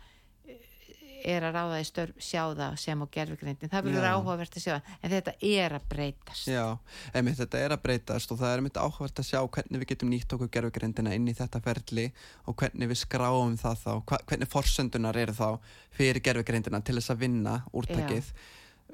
er 1.25 1.47
að 1.47 1.57
ráða 1.57 1.79
í 1.81 1.87
störf 1.87 2.19
sjá 2.23 2.43
það 2.57 2.77
sem 2.83 3.03
á 3.03 3.07
gerfugrindin, 3.17 3.71
það 3.73 3.89
verður 3.89 4.09
áhugavert 4.11 4.59
að 4.59 4.65
sjá 4.65 4.73
það 4.75 4.91
en 5.01 5.15
þetta 5.15 5.35
er 5.49 5.77
að 5.77 5.87
breytast. 5.93 6.51
Já, 6.51 6.65
einmitt, 7.13 7.39
þetta 7.41 7.63
er 7.63 7.75
að 7.77 7.83
breytast 7.87 8.35
og 8.35 8.41
það 8.43 8.53
er 8.53 8.63
einmitt 8.63 8.81
áhugavert 8.81 9.23
að 9.23 9.29
sjá 9.31 9.41
hvernig 9.57 9.83
við 9.83 9.91
getum 9.93 10.13
nýtt 10.13 10.37
okkur 10.37 10.53
gerfugrindina 10.59 11.15
inn 11.17 11.31
í 11.31 11.37
þetta 11.37 11.63
ferli 11.65 12.07
og 12.45 12.59
hvernig 12.61 12.93
við 12.93 13.03
skráum 13.03 13.57
það 13.61 13.83
þá, 13.85 13.91
hvernig 14.29 14.53
forsöndunar 14.53 15.21
eru 15.23 15.37
þá 15.37 15.49
fyrir 15.97 16.23
gerfugrindina 16.25 16.83
til 16.85 16.99
þess 16.99 17.15
að 17.15 17.25
vinna 17.25 17.59
úrtakið 17.73 18.31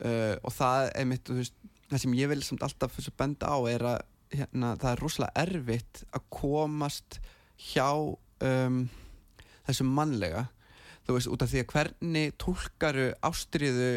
uh, 0.04 0.34
og 0.40 0.56
það 0.56 0.86
er 0.86 0.96
einmitt, 1.02 1.34
veist, 1.42 1.58
það 1.90 2.04
sem 2.06 2.16
ég 2.20 2.32
vil 2.32 2.42
samt 2.46 2.64
alltaf 2.66 2.98
benda 3.18 3.52
á 3.52 3.58
er 3.70 3.86
að 3.94 4.00
hérna, 4.32 4.74
það 4.80 4.90
er 4.94 5.02
rosalega 5.02 5.44
erfitt 5.44 6.02
að 6.12 6.26
komast 6.32 7.18
hjá 7.60 7.88
um, 7.92 8.82
þessu 9.66 9.86
mannlega 9.86 10.46
þú 11.12 11.18
veist, 11.20 11.32
út 11.34 11.44
af 11.44 11.52
því 11.52 11.62
að 11.62 11.74
hvernig 11.74 12.38
tólkaru 12.40 13.10
ástriðu 13.28 13.92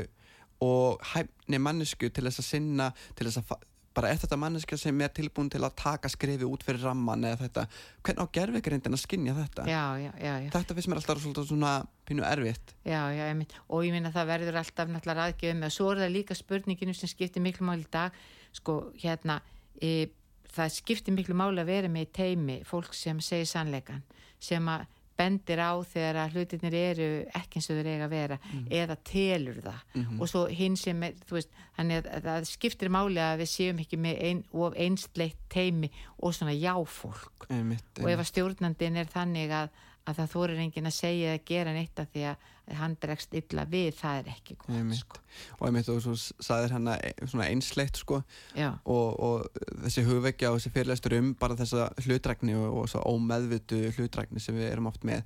og 0.65 1.07
hæfni 1.13 1.59
mannesku 1.61 2.09
til 2.11 2.27
þess 2.27 2.43
að 2.43 2.49
sinna 2.49 2.91
til 3.15 3.27
þess 3.27 3.41
að 3.43 3.63
bara 3.95 4.11
er 4.11 4.19
þetta 4.19 4.37
manneska 4.39 4.77
sem 4.79 5.01
er 5.05 5.11
tilbúin 5.15 5.49
til 5.51 5.61
að 5.63 5.75
taka 5.79 6.09
skrifi 6.11 6.47
út 6.47 6.63
fyrir 6.67 6.83
ramman 6.83 7.23
eða 7.29 7.45
þetta, 7.45 7.63
hvernig 8.03 8.27
á 8.27 8.33
gerfigrindin 8.37 8.97
að 8.97 9.01
skinja 9.05 9.35
þetta? 9.37 9.67
Já, 9.71 9.83
já, 10.01 10.09
já, 10.19 10.33
þetta 10.51 10.75
finnst 10.75 10.91
mér 10.91 10.99
alltaf 10.99 11.47
svona 11.47 11.71
pínu 12.07 12.25
erfitt. 12.27 12.75
Einmitt. 12.83 13.55
og 13.69 13.85
ég 13.87 13.95
minna 13.95 14.11
það 14.11 14.31
verður 14.33 14.59
alltaf 14.61 14.91
náttúrulega 14.91 15.29
aðgjöfum 15.29 15.63
og 15.67 15.75
svo 15.77 15.89
er 15.93 16.03
það 16.03 16.13
líka 16.17 16.37
spurninginu 16.37 16.97
sem 16.97 17.11
skiptir 17.11 17.45
miklu 17.45 17.69
máli 17.69 17.87
í 17.87 17.91
dag. 17.95 18.19
Sko 18.55 18.77
hérna 18.99 19.39
e, 19.79 20.09
það 20.51 20.75
skiptir 20.75 21.15
miklu 21.15 21.37
máli 21.39 21.63
að 21.63 21.71
vera 21.71 21.91
með 21.91 22.09
í 22.09 22.11
teimi 22.19 22.59
fólk 22.67 22.91
sem 22.95 23.23
segir 23.23 23.47
sannleikan 23.47 24.03
sem 24.43 24.67
að 24.71 24.89
bendir 25.17 25.61
á 25.63 25.71
þegar 25.87 26.19
að 26.21 26.35
hlutinir 26.35 26.75
eru 26.75 27.07
ekki 27.39 27.59
eins 27.59 27.69
og 27.69 27.79
þeir 27.79 27.89
eiga 27.93 28.07
að 28.07 28.15
vera 28.15 28.37
eða 28.81 28.97
telur 29.07 29.61
það. 29.63 29.81
Og 30.19 30.29
svo 30.31 30.43
hinn 30.51 30.75
sem 30.79 31.03
er, 31.07 31.15
þú 31.27 31.37
veist, 31.37 31.53
þannig 31.77 32.01
að, 32.01 32.09
að 32.17 32.27
það 32.29 32.49
skiptir 32.51 32.91
máli 32.93 33.21
að 33.23 33.43
við 33.43 33.51
séum 33.53 33.81
ekki 33.85 33.99
með 34.01 34.21
ein, 34.29 34.43
of 34.51 34.75
einsleitt 34.75 35.41
teimi 35.51 35.91
og 36.19 36.35
svona 36.35 36.55
jáfólk. 36.55 37.47
Einmitt, 37.49 37.87
og 38.01 38.11
ef 38.11 38.23
að 38.23 38.31
stjórnandin 38.31 38.99
er 39.01 39.11
þannig 39.11 39.55
að, 39.55 39.71
að 40.05 40.19
það 40.19 40.33
þorir 40.35 40.65
enginn 40.65 40.91
að 40.91 40.99
segja 40.99 41.33
eða 41.33 41.45
gera 41.51 41.75
neitt 41.75 42.03
af 42.03 42.11
því 42.13 42.27
að 42.33 42.51
hann 42.73 42.95
dregst 43.01 43.33
illa 43.37 43.65
við, 43.69 43.91
það 43.99 44.19
er 44.21 44.29
ekki 44.33 44.57
gott 44.57 44.73
Einmitt. 44.73 45.01
sko. 45.03 45.19
og 45.59 45.67
einmitt 45.67 45.89
og 45.93 45.99
svo 46.01 46.15
saðir 46.17 46.73
hann 46.73 46.89
svona 47.27 47.49
einsleitt 47.51 47.99
sko 48.01 48.21
og, 48.21 49.19
og 49.27 49.59
þessi 49.85 50.05
hugvekja 50.07 50.49
og 50.51 50.57
þessi 50.57 50.73
fyrirlestur 50.73 51.17
um 51.19 51.33
bara 51.37 51.57
þessa 51.59 51.91
hlutrækni 52.01 52.57
og, 52.57 52.67
og 52.81 52.89
svo 52.89 53.03
ómeðvitu 53.05 53.83
hlutrækni 53.99 54.41
sem 54.41 54.57
við 54.57 54.71
erum 54.71 54.89
oft 54.89 55.05
með 55.05 55.21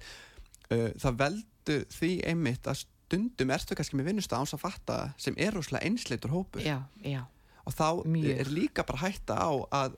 uh, 0.73 0.89
það 0.99 1.21
veldu 1.23 1.79
því 1.95 2.11
einmitt 2.27 2.67
að 2.67 2.83
stundum 2.83 3.55
ertu 3.55 3.77
kannski 3.77 3.97
með 3.97 4.11
vinnusta 4.11 4.37
áns 4.37 4.53
að 4.57 4.65
fatta 4.65 4.99
sem 5.21 5.37
er 5.39 5.55
rosalega 5.55 5.87
einsleitur 5.87 6.33
hópur 6.33 6.65
já, 6.65 6.77
já, 7.01 7.23
og 7.63 7.73
þá 7.77 8.03
Mjög. 8.05 8.35
er 8.43 8.51
líka 8.53 8.85
bara 8.85 9.03
hætta 9.07 9.39
á 9.39 9.51
að, 9.79 9.95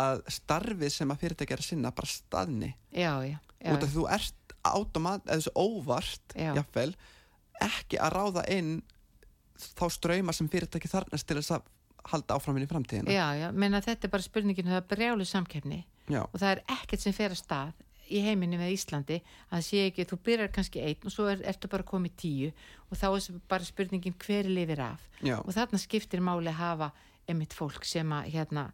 að 0.00 0.22
starfið 0.38 0.94
sem 0.94 1.12
að 1.12 1.20
fyrirtæki 1.24 1.56
er 1.56 1.64
að 1.64 1.68
sinna 1.72 1.92
bara 1.96 2.14
staðni 2.14 2.72
já, 2.94 3.12
út 3.74 3.84
af 3.84 3.92
þú 3.92 4.06
ert 4.14 4.40
automat, 4.70 5.24
eða 5.26 5.40
þessu 5.40 5.52
óvart 5.58 6.34
jafnvel, 6.38 6.90
ekki 7.64 8.00
að 8.02 8.14
ráða 8.16 8.44
inn 8.54 8.74
þá 9.78 9.86
ströyma 9.92 10.34
sem 10.34 10.48
fyrirtæki 10.50 10.90
þarnast 10.90 11.28
til 11.28 11.38
þess 11.38 11.56
að 11.56 11.70
halda 12.10 12.36
áfram 12.36 12.58
inn 12.58 12.66
í 12.66 12.70
framtíðina 12.70 13.14
já, 13.14 13.26
já, 13.38 13.48
menna 13.52 13.80
þetta 13.84 14.08
er 14.08 14.12
bara 14.12 14.26
spurningin 14.26 14.68
um 14.68 14.74
það 14.74 14.88
brjálu 14.92 15.26
samkeppni 15.28 15.84
Já. 16.10 16.20
og 16.26 16.36
það 16.36 16.50
er 16.50 16.62
ekkert 16.76 17.04
sem 17.04 17.16
fer 17.16 17.32
að 17.32 17.40
stað 17.40 17.84
í 18.12 18.20
heiminu 18.20 18.58
með 18.60 18.74
Íslandi 18.74 19.20
að 19.48 19.64
sé 19.64 19.86
ekki, 19.88 20.04
þú 20.10 20.18
byrjar 20.26 20.52
kannski 20.52 20.82
einn 20.84 21.08
og 21.08 21.14
svo 21.14 21.30
er, 21.32 21.40
ertu 21.48 21.70
bara 21.72 21.86
komið 21.88 22.16
tíu 22.20 22.50
og 22.90 22.98
þá 23.00 23.06
er 23.14 23.38
bara 23.48 23.64
spurningin 23.64 24.16
hver 24.20 24.50
lifir 24.50 24.82
af 24.84 25.06
Já. 25.24 25.38
og 25.40 25.52
þarna 25.56 25.80
skiptir 25.80 26.20
máli 26.24 26.52
að 26.52 26.60
hafa 26.60 26.90
emitt 27.30 27.56
fólk 27.56 27.86
sem 27.88 28.12
að 28.12 28.34
hérna 28.34 28.68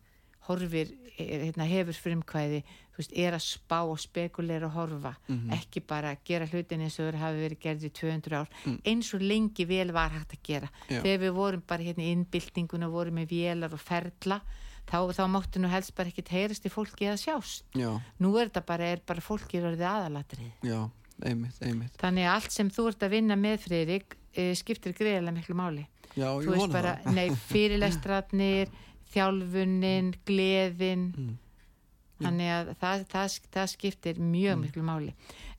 horfir, 0.50 0.90
eh, 1.16 1.46
hérna, 1.48 1.66
hefur 1.70 1.96
frumkvæði 1.96 2.62
veist, 3.00 3.12
er 3.16 3.32
að 3.32 3.40
spá 3.46 3.78
og 3.88 3.96
spekulera 3.98 4.66
og 4.66 4.74
horfa, 4.76 5.14
Mhm. 5.28 5.52
ekki 5.56 5.80
bara 5.86 6.16
gera 6.24 6.44
hlutin 6.46 6.82
eins 6.84 6.98
og 7.00 7.06
þeir 7.08 7.18
hafi 7.22 7.38
verið 7.48 7.60
gerði 7.64 7.88
í 7.88 7.92
200 7.96 8.36
ár 8.42 8.48
Mm. 8.66 8.80
eins 8.84 9.14
og 9.14 9.20
lengi 9.22 9.64
vel 9.66 9.92
var 9.92 10.10
hægt 10.10 10.32
að 10.36 10.42
gera. 10.42 10.68
Já. 10.90 11.00
þegar 11.02 11.18
við 11.24 11.32
vorum 11.34 11.62
bara 11.66 11.82
hérna 11.82 12.04
í 12.04 12.12
innbyltinguna 12.12 12.90
vorum 12.90 13.14
með 13.14 13.28
vélar 13.30 13.72
og 13.72 13.80
ferla 13.80 14.40
þá, 14.86 15.08
þá 15.16 15.24
máttu 15.30 15.60
nú 15.60 15.68
helst 15.70 15.94
bara 15.94 16.10
ekkit 16.10 16.28
heyrast 16.28 16.64
í 16.66 16.68
fólki 16.70 17.06
að 17.08 17.20
sjást. 17.24 17.62
Já, 17.74 18.00
nú 18.20 18.36
er 18.38 18.48
þetta 18.50 18.66
bara, 18.66 18.84
er 18.84 19.00
bara 19.06 19.20
fólki 19.20 19.60
orðið 19.62 19.86
aðalatrið 19.86 20.52
já, 20.62 20.90
einmitt, 21.24 21.56
einmitt. 21.62 21.96
Þannig 21.96 22.26
að 22.26 22.34
allt 22.34 22.50
sem 22.52 22.68
þú 22.70 22.88
ert 22.88 22.98
að 23.00 23.10
vinna 23.10 23.36
með 23.36 23.58
Friðrik 23.64 24.16
e, 24.36 24.52
skiptir 24.54 24.92
greiðlega 24.92 25.32
miklu 25.38 25.54
máli. 25.54 25.86
Já, 26.16 26.26
þú 26.36 26.42
ég 26.52 26.56
vona 26.58 26.72
bara, 26.72 26.96
það. 27.04 27.14
nei, 27.14 27.28
fyrirlestratnir 27.30 28.68
þjálfunin, 29.14 30.14
gleðin. 30.26 31.06
Mm. 31.16 31.38
þannig 32.20 32.50
að 32.52 32.70
það, 32.82 33.02
það, 33.08 33.34
það 33.54 33.68
skiptir 33.72 34.18
mjög 34.20 34.56
Mm. 34.58 34.60
miklu 34.66 34.82
máli. 34.84 35.12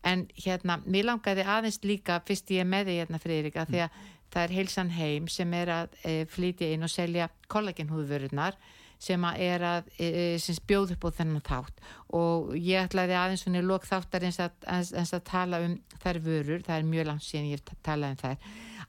En 0.05 0.27
hérna, 0.37 0.75
mér 0.85 1.07
langaði 1.07 1.41
aðeins 1.45 1.79
líka 1.81 2.19
fyrst 2.25 2.51
ég 2.53 2.61
er 2.61 2.67
með 2.69 2.85
því 2.85 2.97
hérna 2.99 3.19
Friðrik 3.23 3.55
að 3.57 3.71
því 3.71 3.79
að 3.81 3.89
það 4.31 4.43
er 4.43 4.53
heilsan 4.59 4.89
heim 4.93 5.27
sem 5.27 5.53
er 5.57 5.67
að 5.73 5.89
e, 6.05 6.25
flytja 6.29 6.69
inn 6.73 6.83
og 6.85 6.89
selja 6.93 7.29
kollagenhúðvörunar 7.49 8.53
sem 9.01 9.25
að 9.25 9.39
er 9.41 9.65
að 9.65 9.89
e, 9.97 10.37
sem 10.37 10.55
bjóð 10.69 10.93
upp 10.93 11.07
á 11.09 11.17
þennan 11.17 11.41
þátt. 11.41 11.81
Og 12.13 12.53
ég 12.53 12.85
ætlaði 12.85 13.17
aðeins 13.17 13.41
svona 13.47 13.63
í 13.63 13.65
lok 13.65 13.87
þáttar 13.89 14.27
eins 14.29 14.37
að, 14.39 14.53
eins, 14.69 14.93
eins 14.93 15.13
að 15.17 15.23
tala 15.31 15.63
um 15.65 15.75
þær 16.03 16.19
vörur, 16.21 16.61
það 16.61 16.77
er 16.77 16.87
mjög 16.93 17.09
langt 17.09 17.25
síðan 17.25 17.49
ég 17.49 17.57
hef 17.65 17.81
talað 17.81 18.13
um 18.13 18.21
þær, 18.21 18.37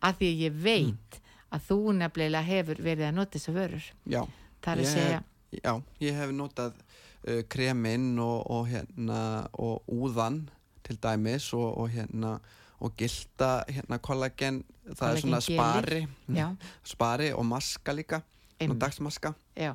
að 0.02 0.20
því 0.20 0.28
að 0.34 0.44
ég 0.44 0.60
veit 0.68 1.20
að 1.52 1.66
þú 1.70 1.80
nefnilega 1.96 2.44
hefur 2.52 2.84
verið 2.84 3.08
að 3.08 3.14
nota 3.16 3.38
þessar 3.38 3.56
vörur. 3.56 3.88
Já, 4.04 4.22
það 4.62 4.72
er 4.72 4.82
Ég 4.82 4.88
að 4.88 4.92
segja, 4.96 5.20
já, 5.58 5.72
ég 6.06 6.18
hef 6.20 6.32
notað 6.38 6.74
uh, 7.28 7.42
kreminn 7.52 8.18
og, 8.22 8.50
og 8.50 8.66
hérna 8.70 9.20
og 9.52 9.88
úðan 9.92 10.42
til 10.82 10.98
dæmis 11.02 11.52
og, 11.54 11.68
og 11.78 11.90
hérna 11.94 12.36
og 12.82 12.96
gilda 12.98 13.64
hérna 13.70 13.98
kollagen. 14.02 14.62
Það 14.98 15.12
er 15.12 15.20
svona 15.22 15.40
spari. 15.44 16.00
Já, 16.34 16.48
spari 16.94 17.30
og 17.32 17.46
maska 17.46 17.94
líka 17.94 18.22
og 18.62 18.74
dagsmaska. 18.78 19.34
Já, 19.54 19.74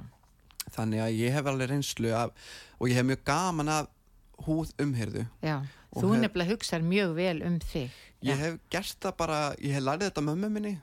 þannig 0.76 1.04
að 1.06 1.16
ég 1.22 1.36
hef 1.36 1.48
alveg 1.48 1.72
reynslu 1.72 2.12
af, 2.16 2.34
og 2.80 2.90
ég 2.92 3.00
hef 3.00 3.08
mjög 3.08 3.24
gaman 3.28 3.72
af 3.72 3.88
húð 4.48 4.74
Og 5.98 6.04
þú 6.04 6.12
hef- 6.14 6.22
nefnilega 6.22 6.52
hugsar 6.52 6.84
mjög 6.84 7.16
vel 7.16 7.42
um 7.48 7.60
þig. 7.60 7.92
Ég 8.22 8.34
Já. 8.34 8.38
hef 8.38 8.60
gert 8.70 8.98
það 9.02 9.16
bara, 9.18 9.56
ég 9.56 9.72
hef 9.74 9.84
lærið 9.84 10.10
þetta 10.10 10.22
mömmu 10.22 10.50
minni. 10.52 10.74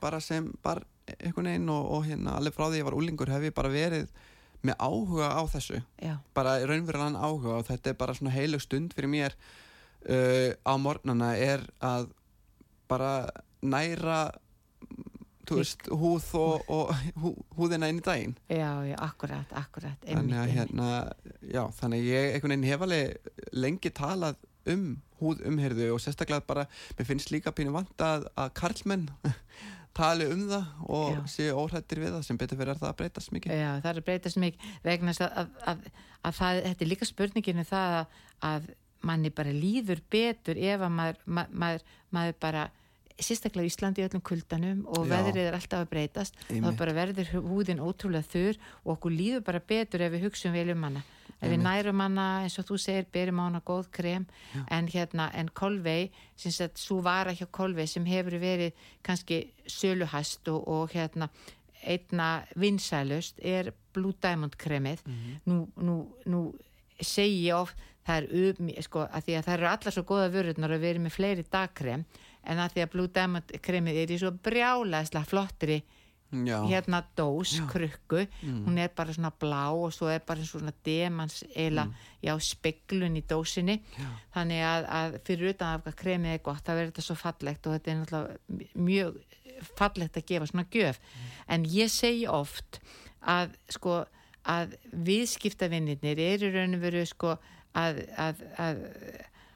Bara 0.00 0.20
sem 0.20 0.50
bara 0.62 0.82
einhvern 1.18 1.50
veginn 1.50 1.70
og, 1.74 1.92
og 1.96 2.08
hérna 2.08 2.36
alveg 2.38 2.56
frá 2.56 2.66
því 2.68 2.82
ég 2.82 2.88
var 2.88 2.98
úlingur 2.98 3.32
hef 3.32 3.46
ég 3.48 3.56
bara 3.56 3.72
verið 3.72 4.10
með 4.66 4.74
áhuga 4.82 5.30
á 5.38 5.42
þessu. 5.52 5.80
Já, 6.02 6.16
bara 6.34 6.58
raunverulegan 6.66 7.18
áhuga 7.18 7.60
og 7.60 7.68
þetta 7.68 7.92
er 7.92 7.98
bara 8.00 8.16
svona 8.18 8.34
heilug 8.34 8.62
stund 8.64 8.94
fyrir 8.96 9.12
mér 9.12 9.36
uh, 10.08 10.50
á 10.66 10.72
morgnana 10.80 11.34
er 11.38 11.62
að 11.78 12.10
bara 12.90 13.28
næra 13.62 14.32
veist, 15.48 15.86
húð 15.88 16.26
og, 16.36 16.66
og 16.68 16.92
hú, 17.22 17.32
húðina 17.56 17.88
inn 17.90 18.02
í 18.02 18.04
daginn. 18.04 18.36
Já, 18.50 18.84
já, 18.84 18.96
akkurat, 19.04 19.54
akkurat 19.56 20.04
þannig 20.04 20.42
að 20.42 20.52
hérna, 20.56 20.90
já, 21.40 21.62
þannig 21.78 22.04
að 22.04 22.10
ég 22.12 22.34
einhvern 22.34 22.54
veginn 22.54 22.70
hef 22.72 22.86
alveg 22.86 23.34
lengi 23.56 23.94
talað 23.94 24.46
um 24.68 24.88
húð 25.18 25.42
umhyrðu 25.48 25.88
og 25.94 26.02
sérstaklega 26.02 26.44
bara, 26.46 26.66
mér 26.98 27.08
finnst 27.08 27.32
líka 27.34 27.54
pínu 27.54 27.72
vant 27.74 28.04
að, 28.04 28.28
að 28.38 28.52
karlmenn 28.58 29.08
tali 29.98 30.26
um 30.32 30.44
það 30.50 30.72
og 30.96 31.12
Já. 31.12 31.20
séu 31.34 31.60
óhrættir 31.62 32.02
við 32.02 32.14
það 32.16 32.26
sem 32.28 32.40
betur 32.40 32.60
fyrir 32.60 32.74
að 32.74 32.82
það 32.82 32.90
að 32.92 32.98
breytast 33.02 33.32
mikið 33.34 33.54
Já, 33.58 33.70
það 33.82 33.90
er 33.92 34.00
að 34.00 34.08
breytast 34.08 34.40
mikið 34.42 34.74
vegna 34.88 35.14
að, 35.14 35.30
að, 35.42 35.54
að, 35.72 35.86
að 36.22 36.36
það, 36.40 36.60
þetta 36.68 36.86
er 36.86 36.92
líka 36.92 37.08
spurninginu 37.08 37.66
það 37.68 37.96
að, 38.00 38.18
að 38.52 38.68
manni 39.08 39.30
bara 39.30 39.54
líður 39.54 40.02
betur 40.10 40.58
ef 40.58 40.82
að 40.82 40.94
maður, 40.98 41.22
ma, 41.26 41.46
maður, 41.52 41.86
maður 42.14 42.38
bara 42.42 42.68
sérstaklega 43.18 43.66
Íslandi 43.66 44.02
í 44.02 44.06
öllum 44.06 44.22
kuldanum 44.22 44.82
og 44.94 45.06
Já. 45.06 45.10
veðrið 45.16 45.48
er 45.48 45.56
alltaf 45.58 45.84
að 45.84 45.92
breytast 45.92 46.36
þá 46.46 46.52
Einmitt. 46.54 46.78
bara 46.78 46.94
verður 46.94 47.30
húðin 47.48 47.82
ótrúlega 47.82 48.26
þurr 48.30 48.58
og 48.84 48.92
okkur 48.94 49.14
líður 49.14 49.46
bara 49.46 49.62
betur 49.74 50.04
ef 50.06 50.12
við 50.14 50.28
hugsun 50.28 50.54
vel 50.54 50.68
um 50.74 50.86
hana 50.86 51.02
ef 51.38 51.50
við 51.52 51.60
nærum 51.62 52.00
hana 52.02 52.26
eins 52.44 52.58
og 52.60 52.66
þú 52.68 52.78
segir 52.82 53.08
berum 53.12 53.40
á 53.40 53.44
hana 53.46 53.60
góð 53.64 53.90
krem. 53.94 54.26
En 54.70 54.88
hérna 54.90 55.30
en 55.34 55.48
Kolvei 55.48 56.10
sem 56.36 56.52
sagt 56.52 56.78
svo 56.78 57.00
vara 57.02 57.34
hjá 57.34 57.46
Kolvei 57.50 57.86
sem 57.86 58.06
hefur 58.06 58.38
verið 58.42 58.72
kannski 59.02 59.44
söluhast 59.66 60.48
og, 60.48 60.66
og 60.68 60.94
hérna 60.94 61.30
einna 61.82 62.44
vinsælust 62.58 63.38
er 63.38 63.72
Blue 63.94 64.14
Diamond 64.22 64.56
kremið. 64.58 65.04
Nú, 65.46 65.68
nú, 65.76 66.00
nú 66.26 66.42
segi 67.00 67.52
oft 67.52 67.76
það 68.08 68.16
er 68.16 68.56
um, 68.58 68.72
sko, 68.82 69.04
að 69.04 69.26
því 69.26 69.36
að 69.36 69.46
það 69.46 69.54
eru 69.54 69.68
allar 69.68 69.94
svo 69.94 70.04
góða 70.08 70.32
vörurnar 70.32 70.74
að 70.74 70.88
erum 70.90 71.06
með 71.06 71.16
fleiri 71.18 71.44
dagkrem. 71.52 72.04
En 72.48 72.60
að 72.62 72.74
því 72.74 72.84
að 72.84 72.92
Blue 72.94 73.12
Diamond 73.12 73.56
kremið 73.62 74.02
er 74.02 74.12
í 74.14 74.18
svo 74.20 74.32
brjálæðslega 74.32 75.28
flottri 75.28 75.82
já, 76.32 76.58
hérna 76.68 77.02
dós, 77.16 77.54
krukku. 77.70 78.26
Hún 78.42 78.78
er 78.78 78.90
bara 78.96 79.14
svona 79.14 79.30
blá 79.30 79.70
og 79.72 79.92
svo 79.92 80.10
er 80.12 80.20
bara 80.26 80.44
svona 80.44 80.72
demans 80.84 81.44
eila 81.54 81.88
já, 82.22 82.34
speglun 82.40 83.16
í 83.16 83.24
dósinni. 83.28 83.80
Þannig 84.34 84.62
að, 84.64 84.88
að 85.00 85.18
fyrir 85.24 85.54
utan 85.54 85.80
að 85.80 85.96
kremið 85.96 86.36
er 86.36 86.44
gott, 86.44 86.64
það 86.64 86.80
verður 86.80 86.92
þetta 86.92 87.06
svo 87.08 87.18
fallegt 87.22 87.66
og 87.66 87.76
þetta 87.76 87.90
er 87.90 87.98
náttúrulega 88.02 88.82
mjög 88.88 89.18
fallegt 89.78 90.16
að 90.16 90.28
gefa 90.28 90.50
svona 90.50 90.68
gjöf. 90.70 91.00
En 91.48 91.64
ég 91.64 91.90
segi 91.90 92.26
oft 92.30 92.80
að 93.20 93.56
sko 93.74 94.04
að 94.48 94.76
viðskiptavinnirnir 94.92 96.20
eru 96.22 96.52
raun 96.54 96.78
og 96.78 96.84
veru 96.84 97.04
sko 97.08 97.34
að, 97.76 98.04
að, 98.16 98.44
að 98.56 98.84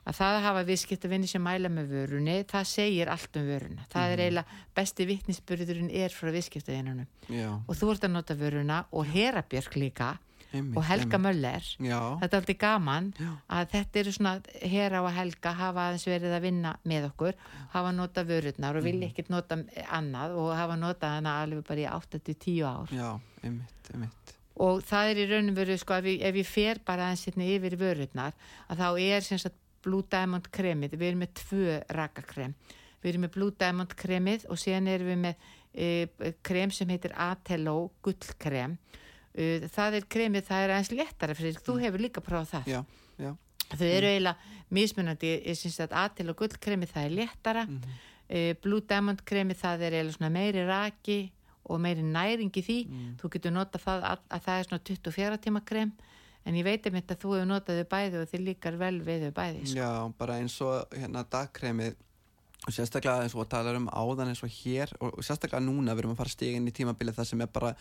að 0.07 0.17
það 0.19 0.37
að 0.37 0.43
hafa 0.49 0.65
viðskiptavinni 0.73 1.29
sem 1.31 1.43
mæla 1.45 1.69
með 1.71 1.93
vörunni, 1.95 2.37
það 2.51 2.65
segir 2.73 3.09
allt 3.13 3.37
um 3.39 3.47
vöruna. 3.47 3.87
Það 3.93 4.13
er 4.17 4.23
eiginlega 4.25 4.61
besti 4.75 5.07
vittnisspurðurinn 5.07 5.91
er 5.95 6.09
frá 6.11 6.31
viðskiptavinnunum. 6.35 7.07
Og 7.69 7.75
þú 7.79 7.93
ert 7.95 8.05
að 8.09 8.15
nota 8.17 8.35
vöruna 8.35 8.85
og 8.93 9.07
Herabjörg 9.07 9.77
líka 9.79 10.19
einmitt, 10.53 10.77
og 10.77 10.85
Helga 10.85 11.17
einmitt. 11.17 11.23
Möller. 11.25 11.69
já, 11.81 12.01
Þetta 12.21 12.37
er 12.37 12.41
alltaf 12.43 12.59
gaman 12.59 13.07
Já. 13.17 13.31
að 13.49 13.71
þetta 13.73 14.01
eru 14.03 14.11
svona 14.13 14.33
Hera 14.69 15.01
og 15.03 15.13
Helga 15.17 15.53
hafa 15.57 15.87
aðeins 15.89 16.05
verið 16.11 16.35
að 16.37 16.43
vinna 16.43 16.75
með 16.85 17.07
okkur, 17.09 17.33
hafa 17.73 17.93
nota 17.97 18.25
vörurnar 18.25 18.77
og 18.77 18.83
Mhm. 18.83 18.91
vilja 18.91 19.09
ekkert 19.09 19.31
nota 19.31 19.57
annað 19.89 20.37
og 20.37 20.53
hafa 20.57 20.77
notað 20.77 21.15
hana 21.17 21.43
alveg 21.47 21.65
bara 21.65 21.81
í 21.81 21.89
8-10 21.89 22.61
ár 22.69 22.89
já, 22.93 23.21
einmitt, 23.43 23.91
einmitt 23.95 24.35
og 24.61 24.83
það 24.85 25.11
er 25.11 25.17
í 25.17 25.29
raunum 25.31 25.55
veru 25.57 25.79
sko 25.79 25.95
ef 25.95 26.05
ég, 26.05 26.21
ef 26.21 26.35
ég 26.35 26.47
fer 26.47 26.77
bara 26.85 27.09
aðeins 27.09 27.25
hérna 27.25 27.49
yfir 27.49 27.77
vörurnar 27.81 28.33
að 28.69 28.77
þá 28.77 29.01
er 29.01 29.21
sem 29.23 29.39
sagt 29.39 29.57
Blue 29.83 30.07
Diamond 30.11 30.49
kremið, 30.55 30.97
við 30.99 31.09
erum 31.11 31.25
með 31.25 31.35
tvö 31.43 31.77
rakakrem, 31.97 32.55
við 33.03 33.13
erum 33.13 33.27
með 33.27 33.35
Blue 33.37 33.57
Diamond 33.59 33.95
kremið 33.99 34.47
og 34.51 34.61
síðan 34.61 34.91
erum 34.93 35.13
við 35.13 35.21
með 35.27 35.47
e, 35.73 35.89
krem 36.45 36.73
sem 36.75 36.91
heitir 36.93 37.15
Atello 37.19 37.77
gullkrem 38.05 38.77
e, 39.35 39.69
það 39.73 39.99
er 39.99 40.09
kremið, 40.13 40.47
það 40.49 40.65
er 40.65 40.75
aðeins 40.77 40.93
léttara 40.95 41.37
fyrir 41.39 41.61
þú 41.65 41.79
hefur 41.83 42.05
líka 42.05 42.25
prófað 42.25 42.55
það. 42.55 42.73
Já, 42.73 42.81
já, 43.27 43.33
þau 43.73 43.87
eru 43.89 44.11
eiginlega 44.13 44.57
mismunandi. 44.73 45.35
Ég 45.49 45.61
syns 45.61 45.79
að 45.85 45.99
Atello 46.05 46.37
gullkremið 46.39 46.95
það 46.95 47.09
er 47.09 47.15
léttara. 47.21 47.67
Mhm. 47.69 48.01
e, 48.29 48.43
Blue 48.63 48.85
Diamond 48.89 49.25
kremið 49.29 49.63
það 49.65 49.87
er 49.89 49.99
eiginlega 50.01 50.33
meiri 50.33 50.67
raki 50.69 51.21
og 51.71 51.79
meiri 51.81 52.03
næring 52.03 52.51
í 52.59 52.63
því. 52.63 52.79
Mm. 52.89 53.13
þú 53.21 53.29
getur 53.37 53.55
notað 53.55 53.85
það 53.87 54.09
að, 54.09 54.25
að 54.29 54.41
það 54.47 54.59
er 54.59 54.69
svona 54.69 54.85
24 54.89 55.43
tíma 55.45 55.63
krem 55.65 55.93
en 56.45 56.59
ég 56.59 56.67
veit 56.67 56.87
um 56.89 56.97
þetta 56.99 57.17
að 57.17 57.25
þú 57.25 57.35
hefur 57.37 57.51
notað 57.51 57.83
þau 57.83 57.91
bæði 57.97 58.23
og 58.23 58.31
þið 58.33 58.47
líkar 58.49 58.79
vel 58.81 58.95
við 59.07 59.27
þau 59.27 59.35
bæði 59.41 59.67
sko. 59.67 59.79
já, 59.79 59.91
bara 60.19 60.39
eins 60.43 60.57
og 60.65 60.97
hérna 60.97 61.27
dagkremið 61.35 61.99
og 62.63 62.77
sérstaklega 62.77 63.27
eins 63.27 63.35
og 63.35 63.51
talar 63.51 63.79
um 63.79 63.91
áðan 63.91 64.33
eins 64.33 64.45
og 64.47 64.55
hér 64.63 64.95
og 65.01 65.19
og 65.19 65.27
sérstaklega 65.27 65.65
núna 65.65 65.97
við 65.97 66.05
erum 66.05 66.15
að 66.15 66.23
fara 66.23 66.35
stígin 66.37 66.71
í 66.71 66.75
tímabilið 66.75 67.19
það 67.19 67.31
sem 67.33 67.45
er 67.45 67.53
bara 67.53 67.75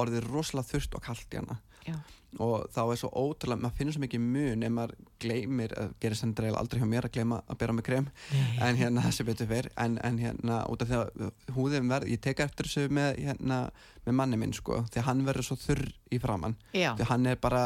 orðið 0.00 0.30
rosalega 0.30 0.70
þurft 0.70 0.96
og 0.96 1.04
kalt 1.04 1.34
í 1.34 1.40
hana 1.40 1.56
Já. 1.86 1.96
og 2.44 2.66
þá 2.74 2.80
er 2.84 2.98
svo 3.00 3.08
ótrúlega, 3.16 3.62
maður 3.64 3.76
finnur 3.78 3.96
svo 3.96 4.02
mikið 4.04 4.22
mun 4.22 4.64
ef 4.66 4.72
maður 4.76 4.94
gleymir, 5.22 5.74
gerir 6.02 6.18
sem 6.18 6.34
dreil 6.36 6.54
aldrei 6.60 6.82
hjá 6.82 6.88
mér 6.88 7.08
að 7.08 7.14
gleyma 7.16 7.40
að 7.46 7.60
bera 7.62 7.76
með 7.76 7.86
krem 7.88 8.08
en 8.60 8.80
hérna 8.80 9.04
þessi 9.06 9.26
betur 9.28 9.50
fyrr 9.50 9.70
en, 9.80 9.98
en 10.04 10.18
hérna 10.20 10.60
út 10.70 10.84
af 10.84 10.90
því 10.90 10.98
að 11.00 11.54
húðin 11.56 11.90
verð 11.90 12.12
ég 12.12 12.22
tek 12.24 12.42
eftir 12.44 12.68
þessu 12.68 12.92
með, 12.92 13.20
hérna, 13.24 13.60
með 14.06 14.18
manni 14.20 14.40
minn 14.40 14.56
sko, 14.56 14.82
því 14.92 15.02
að 15.02 15.08
hann 15.08 15.24
verður 15.28 15.48
svo 15.48 15.58
þurr 15.64 15.86
í 16.12 16.20
framann, 16.22 16.58
Já. 16.72 16.92
því 16.94 17.06
að 17.06 17.12
hann 17.14 17.32
er 17.32 17.40
bara 17.40 17.64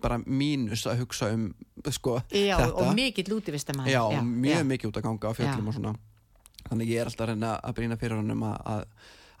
bara 0.00 0.18
mínus 0.24 0.86
að 0.90 1.02
hugsa 1.04 1.30
um 1.34 1.48
sko, 1.90 2.18
Já, 2.32 2.56
þetta 2.60 2.74
og 2.84 2.94
mikill 2.96 3.34
útivistamann 3.36 3.88
já, 3.90 4.00
mjög 4.22 4.62
já. 4.62 4.68
mikið 4.70 4.90
út 4.90 4.98
að 5.00 5.06
ganga 5.08 5.30
á 5.30 5.32
fjöllum 5.36 5.64
Já. 5.64 5.68
og 5.68 5.74
svona 5.78 5.94
þannig 6.68 6.88
ég 6.94 7.00
er 7.02 7.10
alltaf 7.10 7.26
að 7.26 7.32
reyna 7.34 7.52
að 7.60 7.74
brýna 7.78 7.98
fyrir 8.00 8.16
honum 8.20 8.42
að, 8.48 8.56
að, 8.74 8.84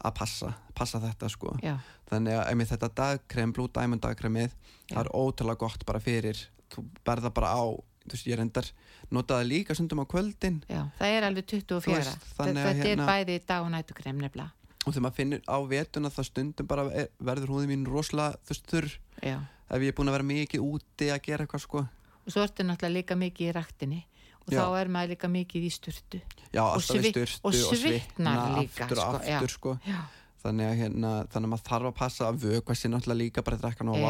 að 0.04 0.14
passa, 0.18 0.52
passa 0.76 1.00
þetta 1.00 1.30
sko 1.32 1.54
Já. 1.64 1.76
þannig 2.10 2.36
að 2.40 2.48
einmitt 2.52 2.72
þetta 2.74 2.90
dagkrem, 3.00 3.52
Blue 3.56 3.70
Diamond 3.72 4.02
dagkremið 4.04 4.56
það 4.92 5.00
er 5.06 5.12
ótrúlega 5.16 5.62
gott 5.64 5.86
bara 5.88 6.00
fyrir 6.04 6.42
þú 6.74 6.84
berða 7.06 7.30
bara 7.34 7.54
á 7.56 7.64
þú 8.04 8.12
veist, 8.12 8.26
ég 8.28 8.36
reyndar 8.36 8.68
notaði 9.14 9.48
líka 9.48 9.74
sundum 9.76 10.02
á 10.04 10.06
kvöldin 10.10 10.60
Já, 10.68 10.82
það 10.98 11.14
er 11.16 11.26
alveg 11.30 11.46
24 11.48 11.80
Þú 11.86 11.94
veist, 11.96 12.28
að 12.36 12.52
þetta 12.52 12.74
hérna- 12.84 13.08
er 13.08 13.24
bæði 13.24 13.40
dag 13.48 13.64
og 13.64 13.72
nætukrem 13.72 14.20
nefnilega 14.20 14.52
og 14.84 14.92
þegar 14.92 15.04
maður 15.06 15.16
finnir 15.16 15.40
á 15.48 15.56
vetuna 15.64 16.10
það 16.12 16.26
stundum 16.28 16.66
bara 16.68 16.82
er- 16.92 17.08
verður 17.24 17.54
húðin 17.54 17.70
mín 17.72 17.86
rosalega 17.88 18.36
þurr 18.68 18.90
Já. 19.24 19.38
Ef 19.70 19.80
ég 19.80 19.92
er 19.92 19.96
búin 19.96 20.08
að 20.12 20.16
vera 20.18 20.28
mikið 20.32 20.60
úti 20.64 21.08
að 21.14 21.22
gera 21.28 21.44
eitthvað 21.46 21.64
sko 21.66 21.84
og 22.24 22.32
svo 22.32 22.42
ertu 22.44 22.64
náttúrulega 22.64 22.96
líka 22.98 23.16
mikið 23.20 23.48
í 23.48 23.54
raktinni 23.56 24.02
og 24.44 24.52
Já. 24.52 24.60
þá 24.60 24.66
er 24.80 24.88
maður 24.92 25.12
líka 25.14 25.28
mikið 25.32 25.64
í 25.64 25.70
sturtu 25.72 26.20
já, 26.52 26.62
Og 26.64 26.82
svit- 26.84 27.10
styrstu 27.14 27.40
og 27.48 27.54
svitnar 27.54 27.80
svitna 27.80 28.34
líka, 28.60 28.84
aftur 28.84 28.98
og 29.00 29.04
sko, 29.16 29.24
já. 29.24 29.36
aftur 29.38 29.52
sko 29.54 29.74
Já, 29.88 30.00
þannig 30.44 30.66
að, 30.68 30.74
hérna, 30.82 31.12
þannig 31.32 31.48
að 31.48 31.52
maður 31.54 31.68
þarf 31.70 31.88
að 31.88 31.94
passa 32.00 32.28
að 32.28 32.40
vökva 32.44 32.76
sér 32.76 32.92
náttúrulega 32.92 33.20
líka 33.22 33.42
bara 33.44 33.56
að 33.56 33.62
drekka 33.64 33.84
nóg 33.88 34.04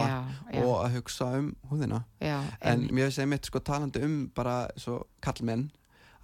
og 0.65 0.75
að 0.85 0.97
hugsa 0.99 1.29
um 1.39 1.53
húðina 1.71 2.01
já 2.21 2.39
en 2.61 2.73
einmitt. 2.81 2.91
mér 2.99 3.07
finnst 3.11 3.23
einmitt 3.23 3.47
sko 3.51 3.61
talandi 3.63 4.03
um 4.03 4.17
bara 4.35 4.57
svo 4.77 5.05
kallmenn 5.23 5.71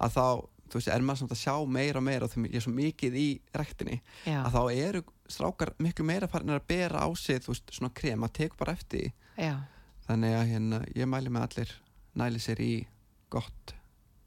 að 0.00 0.10
þá, 0.16 0.26
þú 0.70 0.74
veist, 0.80 0.88
er 0.90 1.00
maður 1.06 1.18
samt 1.22 1.34
að 1.36 1.42
sjá 1.44 1.54
meira 1.68 1.98
og 1.98 2.04
meira 2.06 2.24
og 2.26 2.30
því 2.34 2.50
ég 2.50 2.54
er 2.58 2.64
svo 2.66 2.72
mikið 2.74 3.14
í 3.20 3.28
rektinni 3.54 4.00
já, 4.26 4.42
að 4.42 4.52
þá 4.58 4.62
eru 4.74 5.02
strákar 5.30 5.70
miklu 5.78 6.04
meira 6.04 6.26
farin 6.26 6.50
að 6.50 6.66
bera 6.66 7.06
á 7.06 7.08
sig, 7.14 7.38
þú 7.44 7.52
veist, 7.54 7.70
svona 7.70 7.92
krem 7.94 8.24
að 8.26 8.32
teku 8.40 8.56
bara 8.58 8.72
eftir. 8.74 9.12
Já, 9.36 9.54
þannig 10.08 10.38
að 10.38 10.48
hérna, 10.54 10.80
ég 10.96 11.10
mæli 11.10 11.32
með 11.32 11.46
allir 11.46 11.76
næli 12.20 12.42
sér 12.42 12.62
í 12.64 12.72
gott 13.30 13.74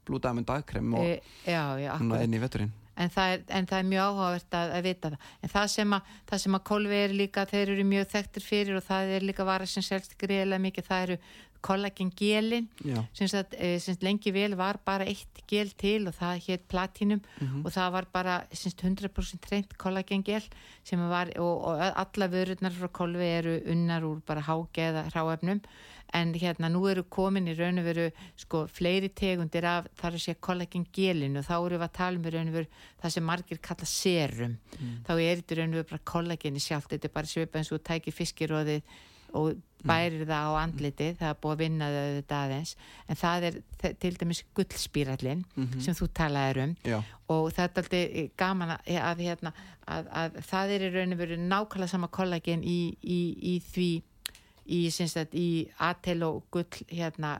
Blue 0.04 0.20
Diamond 0.20 0.48
dagkrem 0.48 0.96
og 0.98 1.04
e, 1.04 1.20
inn 1.48 2.36
í 2.36 2.40
veturinn. 2.42 2.72
En 2.94 3.10
það 3.10 3.32
er, 3.32 3.40
en 3.58 3.66
það 3.66 3.80
er 3.80 3.86
mjög 3.90 4.04
áhugavert 4.08 4.56
að, 4.56 4.72
að 4.76 4.84
vita 4.86 5.10
það. 5.10 5.30
En 5.40 5.52
það 5.54 5.70
sem 5.72 5.94
að, 5.96 6.12
það 6.30 6.42
sem 6.44 6.56
að 6.58 6.64
kolvi 6.70 6.98
er 7.00 7.14
líka 7.18 7.44
þeir 7.50 7.72
eru 7.72 7.86
mjög 7.90 8.10
þekktir 8.12 8.44
fyrir 8.44 8.78
og 8.78 8.84
það 8.86 9.14
er 9.16 9.26
líka 9.26 9.46
vara 9.48 9.66
sem 9.66 9.82
selst 9.82 10.14
greiðilega 10.20 10.62
mikið. 10.62 10.86
Það 10.90 11.06
eru 11.08 11.16
kollagengelin 11.64 12.68
sem 13.16 13.28
eh, 13.56 13.78
sem 13.80 13.96
lengi 14.04 14.32
vel 14.34 14.56
var 14.58 14.78
bara 14.84 15.06
eitt 15.08 15.40
gel 15.48 15.72
til 15.80 16.08
og 16.10 16.14
það 16.18 16.42
hétt 16.48 16.68
platinum. 16.68 17.22
Og 17.64 17.72
það 17.72 17.90
var 17.96 18.06
bara 18.12 18.36
sem 18.52 18.72
sagt, 18.72 18.84
100% 18.84 19.50
reynd 19.52 19.74
kollagengel 19.80 20.44
sem 20.84 21.00
var 21.10 21.32
og, 21.40 21.64
og 21.70 21.82
alla 22.04 22.28
vörurnar 22.28 22.74
frá 22.76 22.88
kolvi 22.92 23.32
eru 23.40 23.58
unnar 23.72 24.04
úr 24.04 24.20
bara 24.26 24.44
hágeða 24.44 25.08
hráefnum. 25.12 25.62
En 26.14 26.30
hérna 26.38 26.68
nú 26.70 26.84
eru 26.86 27.02
komin 27.10 27.48
í 27.50 27.56
raun 27.58 27.80
og 27.80 27.88
veru 27.88 28.04
sko 28.38 28.66
fleiri 28.70 29.08
tegundir 29.10 29.64
af 29.66 29.88
þar 29.98 30.14
að 30.14 30.22
sé 30.22 30.34
kollagengelin 30.38 31.40
og 31.40 31.46
þá 31.48 31.56
eru 31.56 31.80
við 31.80 31.86
að 31.88 31.96
tala 31.96 32.20
um 32.20 32.28
í 32.28 32.34
raun 32.34 32.52
og 32.52 32.58
veru 32.60 32.68
það 33.02 33.16
sem 33.16 33.26
margir 33.30 33.58
kalla 33.64 33.88
serum. 33.88 34.54
Þá 35.08 35.12
er 35.16 35.40
þetta 35.40 35.58
raun 35.58 35.72
og 35.72 35.80
veru 35.80 35.90
bara 35.90 36.06
kollageni 36.12 36.62
sjálft. 36.62 36.92
Þetta 36.92 37.10
er 37.10 37.16
bara 37.16 37.32
svipa 37.32 37.58
eins 37.58 37.72
og 37.72 37.80
þú 37.80 37.84
tækir 37.88 38.14
fiskiróðið 38.20 39.02
og 39.34 39.60
bærir 39.84 40.24
það 40.24 40.48
á 40.48 40.52
andlitið 40.62 41.18
það 41.18 41.28
er 41.28 41.38
búið 41.42 41.54
að 41.54 41.60
vinna 41.60 41.88
þau 41.92 42.06
þetta 42.14 42.38
aðeins. 42.40 42.72
En 43.08 43.20
það 43.20 43.46
er 43.48 43.58
til 44.00 44.12
dæmis 44.20 44.42
gullspírallin 44.56 45.44
sem 45.84 45.98
þú 45.98 46.08
talaðir 46.16 46.62
um. 46.64 46.74
Já. 46.88 46.98
og 47.28 47.52
það 47.52 47.64
er 47.64 47.68
alltaf 47.68 48.36
gaman 48.40 48.74
að, 48.76 48.90
að, 49.10 49.22
hérna, 49.28 49.54
að, 49.84 50.10
að 50.22 50.40
það 50.48 50.74
er 50.74 50.86
í 50.86 50.90
raun 50.94 51.16
og 51.16 51.20
veru 51.20 51.38
nákvæmlega 51.42 51.92
sama 51.92 52.08
kollagen 52.08 52.64
í, 52.64 52.78
í, 53.02 53.20
í 53.52 53.54
því 53.60 53.90
í, 54.64 54.82
í 55.44 55.48
atel 55.78 56.22
og 56.28 56.44
gull 56.54 56.84
hérna, 56.88 57.36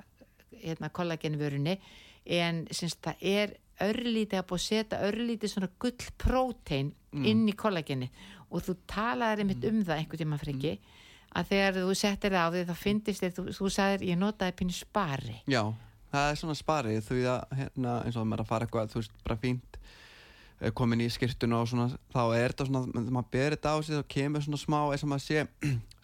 hérna 0.61 0.91
kollagenvörunni 0.93 1.79
en 2.25 2.65
sagt, 2.71 3.01
það 3.05 3.17
er 3.21 3.57
örlítið 3.85 4.39
að 4.39 4.49
búið 4.49 4.61
að 4.61 4.67
setja 4.69 5.03
örlítið 5.09 5.51
svona 5.51 5.71
gullprótein 5.83 6.93
inn 7.15 7.49
í 7.49 7.55
kollageni 7.59 8.11
og 8.51 8.63
þú 8.63 8.77
talaðir 8.91 9.43
einmitt 9.43 9.65
um 9.67 9.81
það 9.87 10.01
einhvern 10.01 10.23
tíma 10.23 10.39
friki 10.39 10.75
að 11.35 11.51
þegar 11.51 11.79
þú 11.81 11.97
settir 11.99 12.35
það 12.35 12.47
á 12.47 12.53
því 12.55 12.63
þá 12.69 12.75
fyndist 12.81 13.25
þér, 13.25 13.35
þú, 13.37 13.45
þú 13.59 13.71
sagðir 13.77 14.07
ég 14.11 14.21
notaði 14.21 14.57
pínu 14.61 14.77
spari. 14.77 15.37
Já, 15.51 15.63
það 16.15 16.29
er 16.31 16.41
svona 16.41 16.59
sparið 16.59 17.01
því 17.09 17.25
að 17.33 17.57
hérna, 17.61 17.95
eins 18.05 18.19
og 18.19 18.29
maður 18.31 18.45
að 18.45 18.51
fara 18.53 18.69
eitthvað 18.69 18.93
þú 18.93 19.03
veist, 19.03 19.17
bara 19.27 19.39
fínt 19.43 19.79
eh, 19.81 20.71
komin 20.79 21.05
í 21.05 21.09
skirtuna 21.13 21.63
og 21.63 21.71
svona 21.71 21.89
þá 22.15 22.23
er 22.39 22.55
þetta 22.55 22.69
svona, 22.71 23.05
maður 23.09 23.31
ber 23.35 23.57
þetta 23.57 23.75
á 23.75 23.77
sig 23.83 23.99
þá 23.99 24.15
kemur 24.17 24.47
svona 24.47 24.63
smá, 24.63 24.79
eins 24.87 25.07
og 25.07 25.13
maður 25.13 25.27
sé 25.27 25.47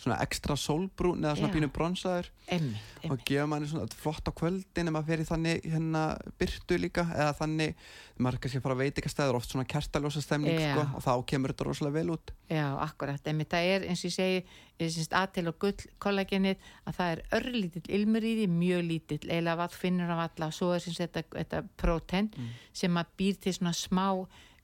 svona 0.00 0.16
ekstra 0.24 0.56
sólbrún 0.56 1.20
eða 1.24 1.36
svona 1.36 1.50
Já. 1.50 1.54
pínu 1.56 1.68
bronsaður. 1.74 2.30
Emmitt, 2.50 2.86
og 3.04 3.10
emmitt 3.10 3.26
gefa 3.28 3.46
manni 3.50 3.68
svona 3.70 3.98
flott 4.00 4.30
á 4.30 4.32
kvöldin 4.32 4.90
ef 4.90 4.94
maður 4.94 5.10
fer 5.10 5.22
í 5.22 5.26
þannig 5.28 5.68
hérna 5.68 6.04
byrtu 6.40 6.78
líka 6.80 7.04
eða 7.12 7.34
þannig, 7.42 7.84
maður 8.16 8.38
er 8.38 8.42
kannski 8.44 8.60
að 8.60 8.64
fara 8.66 8.76
að 8.78 8.82
veitingastæður 8.84 9.38
oft 9.40 9.52
svona 9.52 9.68
kertaljósa 9.70 10.24
stemning 10.24 10.58
sko, 10.60 10.86
og 10.96 11.04
þá 11.04 11.12
kemur 11.32 11.54
þetta 11.54 11.68
rosalega 11.68 11.98
vel 12.00 12.16
út. 12.16 12.34
Já, 12.50 12.66
akkurat, 12.86 13.30
en 13.30 13.44
það 13.44 13.70
er 13.74 13.88
eins 13.90 14.04
og 14.04 14.10
ég 14.10 14.16
segi 14.16 14.42
ég 14.80 14.92
syns 14.94 15.10
aðtil 15.12 15.48
og 15.50 15.58
gull 15.60 15.88
kollagenið 16.02 16.60
að 16.88 16.96
það 16.96 17.14
er 17.14 17.22
örlítill 17.36 17.96
ilmur 17.98 18.24
í 18.24 18.34
því 18.40 18.46
mjög 18.54 18.84
lítill, 18.88 19.24
hvað 19.28 19.76
finnur 19.76 20.12
af 20.14 20.22
alla 20.24 20.48
og 20.48 20.56
svo 20.56 20.70
er 20.74 20.84
syns 20.84 21.00
þetta, 21.02 21.26
þetta 21.34 21.64
próten 21.80 22.30
sem 22.72 22.96
að 22.96 23.12
býr 23.20 23.42
til 23.44 23.56
svona 23.58 23.74
smá 23.76 24.06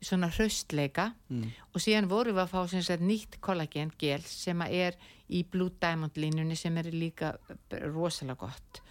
svona 0.03 0.29
hraustleika. 0.33 1.11
Mm. 1.29 1.53
og 1.73 1.83
síðan 1.83 2.11
vorum 2.11 2.37
við 2.37 2.45
að 2.45 2.53
fá 2.53 2.83
sagt 2.89 3.05
nýtt 3.05 3.39
kollagen 3.41 3.93
gel 3.99 4.23
sem 4.23 4.63
er 4.69 4.97
í 5.29 5.43
Blue 5.45 5.73
Diamond 5.81 6.17
línunni 6.17 6.57
sem 6.57 6.77
er 6.79 6.91
líka 6.93 7.35
rosalega 7.93 8.47
gott. 8.47 8.83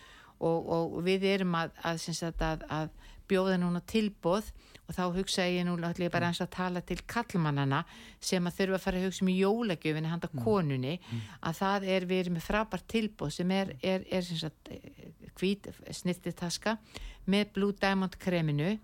Og, 0.43 0.67
og 0.67 1.03
við 1.05 1.23
erum 1.29 1.55
að, 1.55 1.71
að, 1.87 2.01
sagt 2.03 2.41
að, 2.43 2.65
að 2.67 2.89
bjóða 3.29 3.57
núna 3.61 3.81
tilbóð 3.87 4.49
og 4.85 4.93
þá 4.93 5.03
hugsa 5.15 5.45
ég 5.49 5.65
nú 5.65 5.75
ætla 5.79 6.07
ég 6.07 6.13
bara 6.13 6.29
eins 6.29 6.41
að 6.43 6.51
tala 6.53 6.81
til 6.85 6.99
kallmannana 7.09 7.81
sem 8.21 8.45
að 8.45 8.59
þurfa 8.59 8.77
að 8.77 8.83
fara 8.83 8.99
að 8.99 9.07
hugsa 9.07 9.23
um 9.25 9.31
í 9.31 9.37
jólagjöfinni 9.39 10.11
handa 10.11 10.29
konunni 10.43 10.93
að 11.41 11.57
það 11.61 11.87
er 11.95 12.05
við 12.11 12.21
erum 12.23 12.37
með 12.37 12.45
frábært 12.45 12.87
tilbóð 12.91 13.33
sem 13.39 13.55
er, 13.55 13.73
er, 13.81 14.05
er 14.11 14.27
sem 14.27 14.41
sagt 14.43 14.69
eh, 14.69 15.09
hvít 15.39 15.71
snirtitaska 15.89 16.77
með 17.25 17.55
Blue 17.55 17.73
Diamond 17.81 18.19
kreminu 18.21 18.75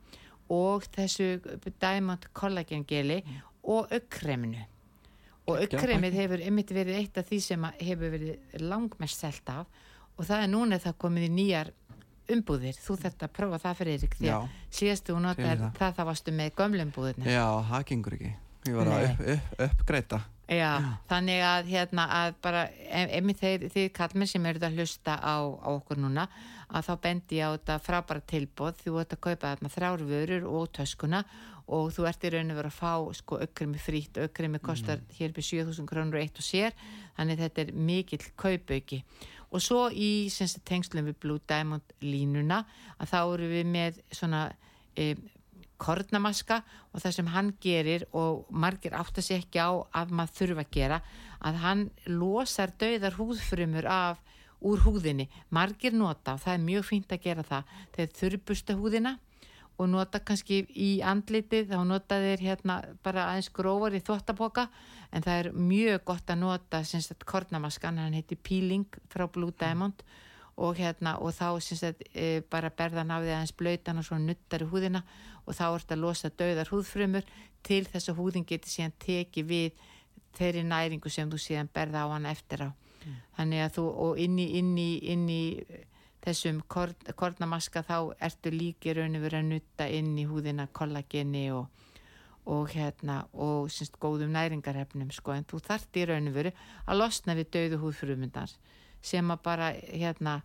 og 0.52 0.86
þessu 0.96 1.34
Diamond 1.80 2.28
Collagen 2.36 2.84
geli 2.88 3.22
og 3.62 3.92
aukkreminu 3.94 4.68
og 5.50 5.62
aukkremið 5.64 6.18
hefur 6.20 6.44
einmitt 6.46 6.72
verið 6.76 7.00
eitt 7.00 7.20
af 7.20 7.28
því 7.30 7.40
sem 7.44 7.68
hefur 7.82 8.14
verið 8.14 8.60
langmest 8.62 9.24
selt 9.24 9.48
af. 9.52 9.70
Og 10.20 10.28
það 10.28 10.44
er 10.46 10.52
núna 10.52 10.78
það 10.82 10.98
komið 11.02 11.28
í 11.28 11.32
nýjar 11.34 11.72
umbúðir, 12.32 12.78
þú 12.78 12.98
að 13.10 13.32
prófa 13.36 13.60
það 13.64 13.80
fyrir 13.80 13.98
Erik 13.98 14.14
því 14.20 14.28
að 14.30 14.44
Já. 14.46 14.60
síðastu 14.78 15.16
hún 15.16 15.26
notar 15.28 15.58
það. 15.58 15.72
það. 15.80 15.96
það 15.98 16.10
varstu 16.12 16.34
með 16.38 16.52
gömlu 16.60 16.86
umbúðirna 16.86 17.34
Já, 17.34 17.46
það 17.72 17.88
gengur 17.90 18.16
ekki. 18.18 18.32
Ég 18.62 18.78
var 18.78 18.92
að 18.92 19.08
upp, 19.08 19.26
upp, 19.34 19.58
uppgreita 19.66 20.22
Já, 20.52 20.72
þannig 21.08 21.44
að 21.48 21.70
hérna 21.72 22.06
að 22.12 22.34
bara, 22.44 22.66
emi 22.92 23.34
þeir, 23.40 23.70
þeir 23.72 23.92
kallmenn 23.96 24.28
sem 24.28 24.46
eru 24.50 24.60
að 24.68 24.82
hlusta 24.82 25.16
á, 25.16 25.36
á 25.48 25.70
okkur 25.72 26.02
núna 26.04 26.28
að 26.72 26.88
þá 26.88 26.94
bendi 27.04 27.40
ég 27.40 27.52
á 27.52 27.56
þetta 27.56 27.78
frábæra 27.86 28.24
tilbóð 28.32 28.84
þú 28.86 29.00
ert 29.02 29.16
að 29.16 29.24
kaupa 29.28 29.52
þarna 29.52 29.72
þrjár 29.74 30.06
vörur 30.12 30.48
og 30.52 30.70
töskuna 30.78 31.24
og 31.72 31.92
þú 31.96 32.08
ert 32.10 32.26
í 32.26 32.32
raun 32.34 32.52
að 32.52 32.60
vera 32.60 32.72
að 32.72 32.80
fá 32.80 32.94
sko 33.16 33.40
aukrimi 33.44 33.80
frýtt, 33.80 34.20
aukrimi 34.20 34.60
kostar 34.64 35.04
hér 35.18 35.36
við 35.36 35.48
7000 35.52 35.90
krónur 35.90 36.20
eitt 36.20 36.40
og 36.40 36.46
sér 36.46 36.76
þannig 37.18 37.44
þetta 37.44 37.64
er 37.64 37.76
mikill 37.76 38.24
kaupauki. 38.40 39.02
Og 39.52 39.64
svo 39.64 39.86
í 39.92 40.30
sagt, 40.32 40.64
tengslum 40.68 41.08
við 41.10 41.20
Blue 41.24 41.44
Diamond 41.48 41.96
línuna 42.04 42.64
að 42.98 43.14
þá 43.14 43.20
eru 43.22 43.52
við 43.52 43.72
með 43.72 44.02
svona 44.16 44.46
e, 44.96 45.14
kornamaska 45.82 46.62
og 46.92 47.04
það 47.04 47.16
sem 47.18 47.32
hann 47.34 47.54
gerir 47.64 48.06
og 48.16 48.46
margir 48.52 48.96
átt 48.98 49.18
að 49.18 49.28
sé 49.28 49.40
ekki 49.42 49.64
á 49.64 49.72
að 50.02 50.14
maður 50.18 50.38
þurfa 50.40 50.66
að 50.66 50.76
gera 50.76 51.02
að 51.42 51.62
hann 51.64 51.88
losar 52.08 52.74
dauðar 52.80 53.18
húðfrumur 53.18 53.88
af 53.90 54.22
úr 54.62 54.82
húðinni. 54.86 55.28
Margir 55.50 55.94
nota 55.98 56.38
það 56.42 56.54
er 56.54 56.64
mjög 56.66 56.88
fínt 56.88 57.14
að 57.14 57.24
gera 57.26 57.46
það 57.48 57.76
þeir 57.96 58.16
þurrbusta 58.20 58.78
húðina 58.78 59.18
og 59.82 59.90
nota 59.90 60.20
kannski 60.22 60.62
í 60.78 60.90
andlitið 61.06 61.72
þá 61.72 61.78
nota 61.88 62.20
þeir 62.22 62.44
hérna 62.46 62.80
bara 63.04 63.30
aðeins 63.32 63.50
grófar 63.56 63.96
í 63.98 64.02
þvottaboka 64.04 64.68
en 65.12 65.26
það 65.26 65.40
er 65.40 65.50
mjög 65.56 66.04
gott 66.12 66.30
að 66.30 66.44
nota 66.44 66.84
sem 66.86 67.02
sagt 67.02 67.26
kornamaskan, 67.26 67.98
hann 67.98 68.18
heiti 68.18 68.38
Peeling 68.38 69.00
frá 69.10 69.26
Blue 69.32 69.54
Diamond 69.58 70.04
og 70.62 70.78
hérna 70.78 71.16
og 71.24 71.34
þá 71.34 71.48
sem 71.64 71.80
sagt 71.80 72.04
e, 72.14 72.44
bara 72.52 72.70
berðan 72.70 73.14
af 73.16 73.24
því 73.24 73.34
aðeins 73.34 73.56
blöytan 73.58 74.02
og 74.02 74.06
svo 74.06 74.20
nuttar 74.22 74.66
í 74.66 74.70
húðina 74.70 75.02
og 75.48 75.58
þá 75.58 75.66
ert 75.72 75.96
að 75.96 76.04
losa 76.04 76.30
dauðar 76.30 76.70
húðfrumur 76.70 77.26
til 77.66 77.84
þess 77.90 78.12
að 78.12 78.22
húðin 78.22 78.46
geti 78.46 78.70
síðan 78.70 78.94
tekið 79.02 79.50
við 79.50 79.88
þeirri 80.38 80.64
næringu 80.68 81.10
sem 81.10 81.32
þú 81.32 81.42
síðan 81.42 81.72
berða 81.74 82.06
á 82.06 82.14
hann 82.14 82.30
eftir 82.30 82.68
á 82.68 82.70
þannig 83.38 83.64
að 83.66 83.74
þú 83.78 83.86
og 84.06 84.20
inn 84.22 84.40
í, 84.40 84.48
inn 84.60 84.76
í, 84.78 84.90
inn 85.14 85.30
í 85.30 85.44
þessum 86.22 86.62
korn, 86.70 86.96
kornamaska 87.18 87.84
þá 87.86 87.96
ertu 88.22 88.54
líki 88.54 88.94
raun 88.98 89.18
og 89.18 89.26
verið 89.26 89.40
að 89.40 89.50
nutta 89.50 89.88
inn 89.90 90.14
í 90.22 90.28
húðina 90.30 90.68
kollageni 90.72 91.48
og, 91.56 91.68
og 92.46 92.70
hérna 92.76 93.24
og 93.34 93.72
syns, 93.74 93.94
góðum 94.02 94.36
næringarhefnum 94.36 95.12
sko. 95.16 95.34
En 95.34 95.48
þú 95.50 95.62
þart 95.66 95.98
í 95.98 96.06
raun 96.10 96.30
og 96.30 96.38
verið 96.38 96.64
að 96.86 97.02
losna 97.02 97.38
við 97.38 97.52
dauðu 97.58 97.82
húðfrumundar 97.86 98.56
sem 99.02 99.34
að 99.34 99.44
bara 99.44 99.72
hérna 99.74 100.42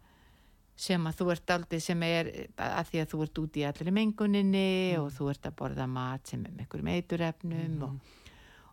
sem 0.77 1.09
að 1.09 1.21
þú 1.21 1.31
ert 1.33 1.53
aldrei 1.55 1.81
sem 1.81 2.03
er 2.05 2.31
að 2.61 2.91
því 2.91 3.01
að 3.01 3.11
þú 3.13 3.23
ert 3.25 3.39
út 3.41 3.57
í 3.57 3.65
allir 3.65 3.95
menguninni 3.97 4.69
og 5.01 5.09
þú 5.17 5.31
ert 5.33 5.49
að 5.49 5.57
borða 5.61 5.87
mat 5.89 6.29
sem 6.29 6.43
er 6.45 6.53
með 6.53 6.67
einhverjum 6.67 6.91
eiturefnum 6.93 7.87
og, 7.87 8.17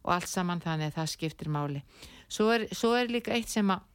og 0.03 0.13
allt 0.17 0.29
saman 0.29 0.61
þannig 0.63 0.91
að 0.91 0.99
það 0.99 1.09
skiptir 1.13 1.49
máli. 1.53 1.81
Svo 2.31 2.51
er, 2.53 2.67
svo 2.75 2.93
er 2.97 3.11
líka 3.11 3.33
eitt 3.35 3.51
sem 3.51 3.71
að 3.73 3.89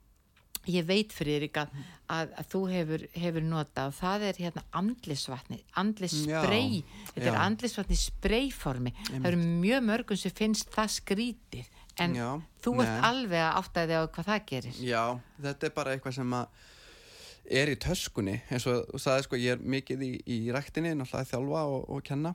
ég 0.68 0.84
veit 0.88 1.12
fyrir 1.14 1.38
Erik 1.38 1.58
að, 1.62 1.74
að, 2.12 2.32
að 2.40 2.48
þú 2.52 2.60
hefur, 2.72 3.04
hefur 3.16 3.44
notað 3.46 3.90
og 3.90 3.96
það 3.98 4.24
er 4.28 4.40
hérna 4.42 4.64
andlisvatni, 4.80 5.60
andlisspray. 5.80 6.80
Þetta 7.14 7.24
er 7.24 7.36
já. 7.38 7.42
andlisvatni 7.44 7.98
sprayformi. 8.00 8.94
Það 9.10 9.28
eru 9.32 9.42
mjög 9.44 9.86
mörgum 9.88 10.20
sem 10.20 10.34
finnst 10.36 10.72
það 10.74 10.94
skrítið 10.98 11.70
en 11.98 12.14
Já, 12.14 12.28
þú 12.62 12.74
ert 12.82 12.90
nei. 12.92 13.04
alveg 13.08 13.42
að 13.42 13.60
áttaði 13.62 13.96
á 13.98 14.02
hvað 14.06 14.28
það 14.28 14.42
gerir. 14.52 14.82
Já, 14.86 15.04
þetta 15.46 15.68
er 15.68 15.72
bara 15.78 15.94
eitthvað 15.94 16.18
sem 16.18 16.36
að 16.38 16.66
er 17.58 17.72
í 17.72 17.78
töskunni 17.80 18.36
eins 18.52 18.66
og 18.68 18.84
þú 18.92 19.00
sagði 19.02 19.24
sko 19.24 19.40
ég 19.40 19.56
er 19.56 19.64
mikið 19.74 20.04
í, 20.04 20.10
í 20.28 20.38
ræktinni 20.52 20.92
náttúrulega 20.92 21.24
að 21.24 21.30
þjálfa 21.32 21.62
og, 21.72 21.86
og 21.96 22.04
kenna 22.04 22.34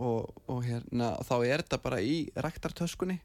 og, 0.00 0.32
og 0.48 0.64
hérna 0.64 1.12
þá 1.26 1.34
er 1.44 1.62
þetta 1.64 1.78
bara 1.82 2.00
í 2.00 2.16
ræktartöskunni 2.36 3.18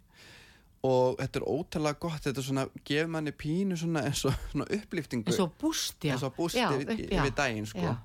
og 0.87 1.17
þetta 1.19 1.39
er 1.39 1.47
ótrúlega 1.47 1.99
gott 2.01 2.25
þetta 2.25 2.41
er 2.41 2.47
svona, 2.47 2.65
gefur 2.85 3.11
manni 3.11 3.33
pínu 3.33 3.77
svona 3.79 4.03
eins 4.07 4.23
og 4.27 4.35
svona 4.51 4.67
upplýftingu 4.77 5.31
eins 5.31 5.41
og 5.43 5.55
búst, 5.61 5.97
já. 6.03 6.13
Eins 6.15 6.25
og 6.27 6.35
búst 6.37 6.59
Já, 6.59 6.69
yfir, 6.75 7.33
daginn 7.35 7.67
sko. 7.69 7.95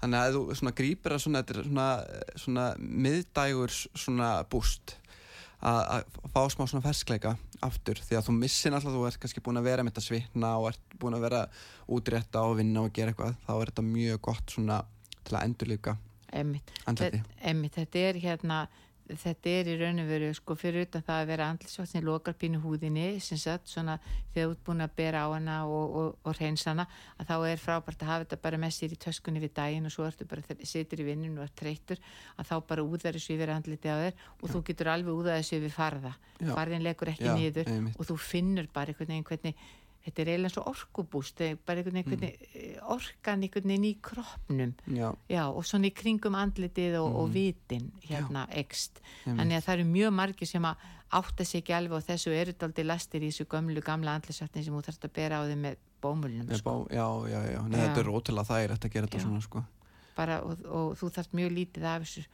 Þannig 0.00 0.20
að 0.20 0.36
þú 0.36 0.58
svona 0.58 0.74
grípir 0.76 1.14
að 1.14 1.22
svona, 1.24 1.40
þetta 1.40 1.54
er 1.54 1.66
svona, 1.68 1.88
svona 2.42 2.64
miðdægur 2.78 3.74
svona 3.96 4.30
búst 4.52 4.96
að 5.64 6.04
fá 6.34 6.42
smá 6.52 6.66
svona 6.68 6.84
ferskleika 6.84 7.36
aftur. 7.64 8.00
Því 8.04 8.18
að 8.18 8.26
þú 8.26 8.34
missir 8.36 8.74
alltaf 8.76 8.92
þú 8.92 9.04
ert 9.08 9.20
kannski 9.22 9.42
búin 9.44 9.60
að 9.60 9.68
vera 9.70 9.84
með 9.84 9.94
þetta 9.94 10.06
svitna 10.08 10.50
og 10.60 10.68
ert 10.72 10.98
búin 11.00 11.16
að 11.16 11.24
vera 11.24 11.44
útrétta 11.88 12.42
og 12.44 12.58
vinna 12.58 12.84
og 12.84 12.92
gera 12.96 13.14
eitthvað 13.14 13.38
þá 13.46 13.54
er 13.54 13.70
þetta 13.72 13.86
mjög 13.88 14.20
gott 14.28 14.56
svona 14.56 14.82
til 15.24 15.38
að 15.38 15.46
endur 15.48 15.72
andliti 16.34 16.72
Þetta- 16.86 18.08
er 18.08 18.14
hérna 18.24 18.66
þetta 19.04 19.50
er 19.52 19.68
í 19.68 19.72
raun 19.76 19.98
og 20.00 20.06
veru 20.08 20.30
sko 20.32 20.54
fyrir 20.56 20.86
utan 20.86 21.02
það 21.04 21.18
að 21.20 21.26
vera 21.28 21.46
andlisvátt 21.52 21.90
sem 21.90 22.04
lokar 22.06 22.32
pínu 22.40 22.56
húðinni 22.62 23.20
sem 23.20 23.36
sagt 23.36 23.68
svona 23.68 23.98
þegar 24.32 24.46
þú 24.48 24.54
ert 24.54 24.62
búin 24.64 24.80
að 24.80 24.94
bera 24.96 25.26
á 25.26 25.28
hana 25.34 25.56
og, 25.68 25.96
og, 26.00 26.14
og 26.24 26.38
reyns 26.40 26.64
hana 26.64 26.86
að 27.20 27.28
þá 27.28 27.34
er 27.50 27.60
frábært 27.60 28.00
að 28.00 28.08
hafa 28.08 28.24
þetta 28.24 28.38
bara 28.46 28.60
með 28.62 28.72
sér 28.78 28.94
í 28.96 29.00
töskunni 29.04 29.42
við 29.44 29.52
daginn 29.60 29.84
og 29.84 29.92
svo 29.92 30.06
ertu 30.08 30.24
bara 30.24 30.56
situr 30.64 31.04
í 31.04 31.08
vinnun 31.10 31.36
og 31.36 31.44
er 31.44 31.52
treytur 31.60 32.00
að 32.40 32.48
þá 32.48 32.54
bara 32.72 32.86
úðar 32.88 33.18
þessu 33.18 33.36
yfir 33.36 33.52
andliti 33.52 33.92
á 33.92 33.96
þér 34.06 34.24
og 34.40 34.48
þú 34.54 34.64
getur 34.70 34.92
alveg 34.94 35.20
úðað 35.20 35.36
þessu 35.42 35.58
yfir 35.60 35.76
farða 35.76 36.14
Já. 36.40 36.54
farðin 36.56 36.82
legur 36.88 37.12
ekki 37.12 37.28
Já, 37.28 37.34
niður 37.36 37.68
einmitt. 37.76 38.00
og 38.00 38.08
þú 38.08 38.16
finnur 38.24 38.72
bara 38.72 38.88
einhvern 38.94 39.12
veginn 39.12 39.28
hvernig 39.28 39.54
þetta 40.04 40.20
er 40.24 40.30
eiginlega 40.34 40.52
svo 40.54 40.64
orkubúst 40.70 41.38
þetta 41.38 41.50
er 41.54 41.58
bara 41.66 41.80
einhvern 41.80 41.96
veginn 41.98 42.04
Mm. 42.04 42.20
hvernig, 42.20 42.82
orkan 42.94 43.42
einhvern 43.46 43.68
veginn 43.72 43.84
í 43.88 43.94
kroppnum 44.04 44.74
já, 44.92 45.08
Já, 45.28 45.44
og 45.48 45.64
svona 45.64 45.88
í 45.88 45.94
kringum 45.94 46.34
andlitið 46.36 46.98
og, 47.00 47.16
og 47.22 47.32
vitin 47.34 47.90
hérna 48.04 48.46
ekst. 48.50 49.00
Mm. 49.00 49.06
einmitt. 49.24 49.40
Þannig 49.40 49.56
að 49.56 49.64
það 49.68 49.74
eru 49.78 49.84
mjög 49.94 50.12
margir 50.12 50.46
sem 50.50 50.64
að 50.64 50.76
átta 51.14 51.44
sig 51.46 51.62
ekki 51.62 51.74
alveg 51.76 51.96
og 52.00 52.04
þessu 52.08 52.32
eru 52.34 52.52
daldi 52.58 52.84
lastir 52.84 53.22
í 53.22 53.30
þessu 53.30 53.46
gömlu 53.46 53.80
gamla 53.86 54.14
andlisvættin 54.18 54.64
sem 54.64 54.74
þú 54.74 54.82
þarfst 54.88 55.04
að 55.08 55.12
bera 55.14 55.40
á 55.40 55.42
þig 55.46 55.58
með 55.62 55.76
bómulnum. 56.02 56.46
Með 56.48 56.58
Sko. 56.60 56.84
bá, 56.84 56.94
já, 56.94 57.06
já, 57.30 57.40
já, 57.54 57.60
Nei, 57.68 57.78
Já. 57.80 57.84
þetta 57.86 58.00
er 58.04 58.10
ótrúlega 58.12 58.48
þægilegt 58.50 58.84
að 58.84 58.92
gera 58.92 59.06
þetta 59.06 59.18
Já. 59.20 59.24
svona 59.24 59.40
sko. 59.42 59.64
Bara, 60.16 60.40
og, 60.42 60.64
og 60.66 60.96
þú 60.98 61.10
þarft 61.14 61.32
mjög 61.34 61.50
lítið 61.56 61.84
af 61.90 62.02
þessu, 62.04 62.24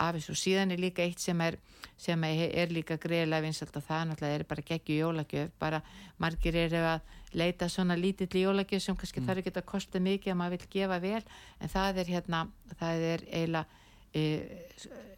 af 0.00 0.14
þessu. 0.16 0.34
Síðan 0.38 0.72
er 0.74 0.82
líka 0.82 1.02
eitt 1.02 1.20
sem 1.20 1.40
er, 1.40 1.58
sem 1.96 2.24
er, 2.24 2.72
líka 2.72 2.96
greiðlega 3.00 3.44
vinsalt 3.46 3.76
og 3.76 3.84
það 3.86 4.08
náttúrulega 4.10 4.38
er 4.40 4.44
bara 4.44 4.66
geggju 4.70 4.96
jólagjöf. 5.00 5.52
Bara 5.58 5.82
margir 6.18 6.56
eru 6.56 6.82
að 6.94 7.00
leita 7.34 7.68
svona 7.68 7.96
lítill 7.98 8.42
jólagjöf 8.44 8.82
sem 8.82 8.96
kannski 8.96 9.20
Mm. 9.20 9.26
þarf 9.26 9.38
ekki 9.44 9.54
að 9.56 9.66
kosta 9.66 9.98
mikið 9.98 10.32
að 10.32 10.40
maður 10.40 10.58
vil 10.58 10.68
gefa 10.70 11.00
vel. 11.00 11.22
En 11.60 11.68
það 11.68 11.98
er 11.98 12.04
hérna, 12.04 12.48
það 12.80 13.06
er 13.12 13.20
eiginlega, 13.30 13.66
e, 14.14 14.24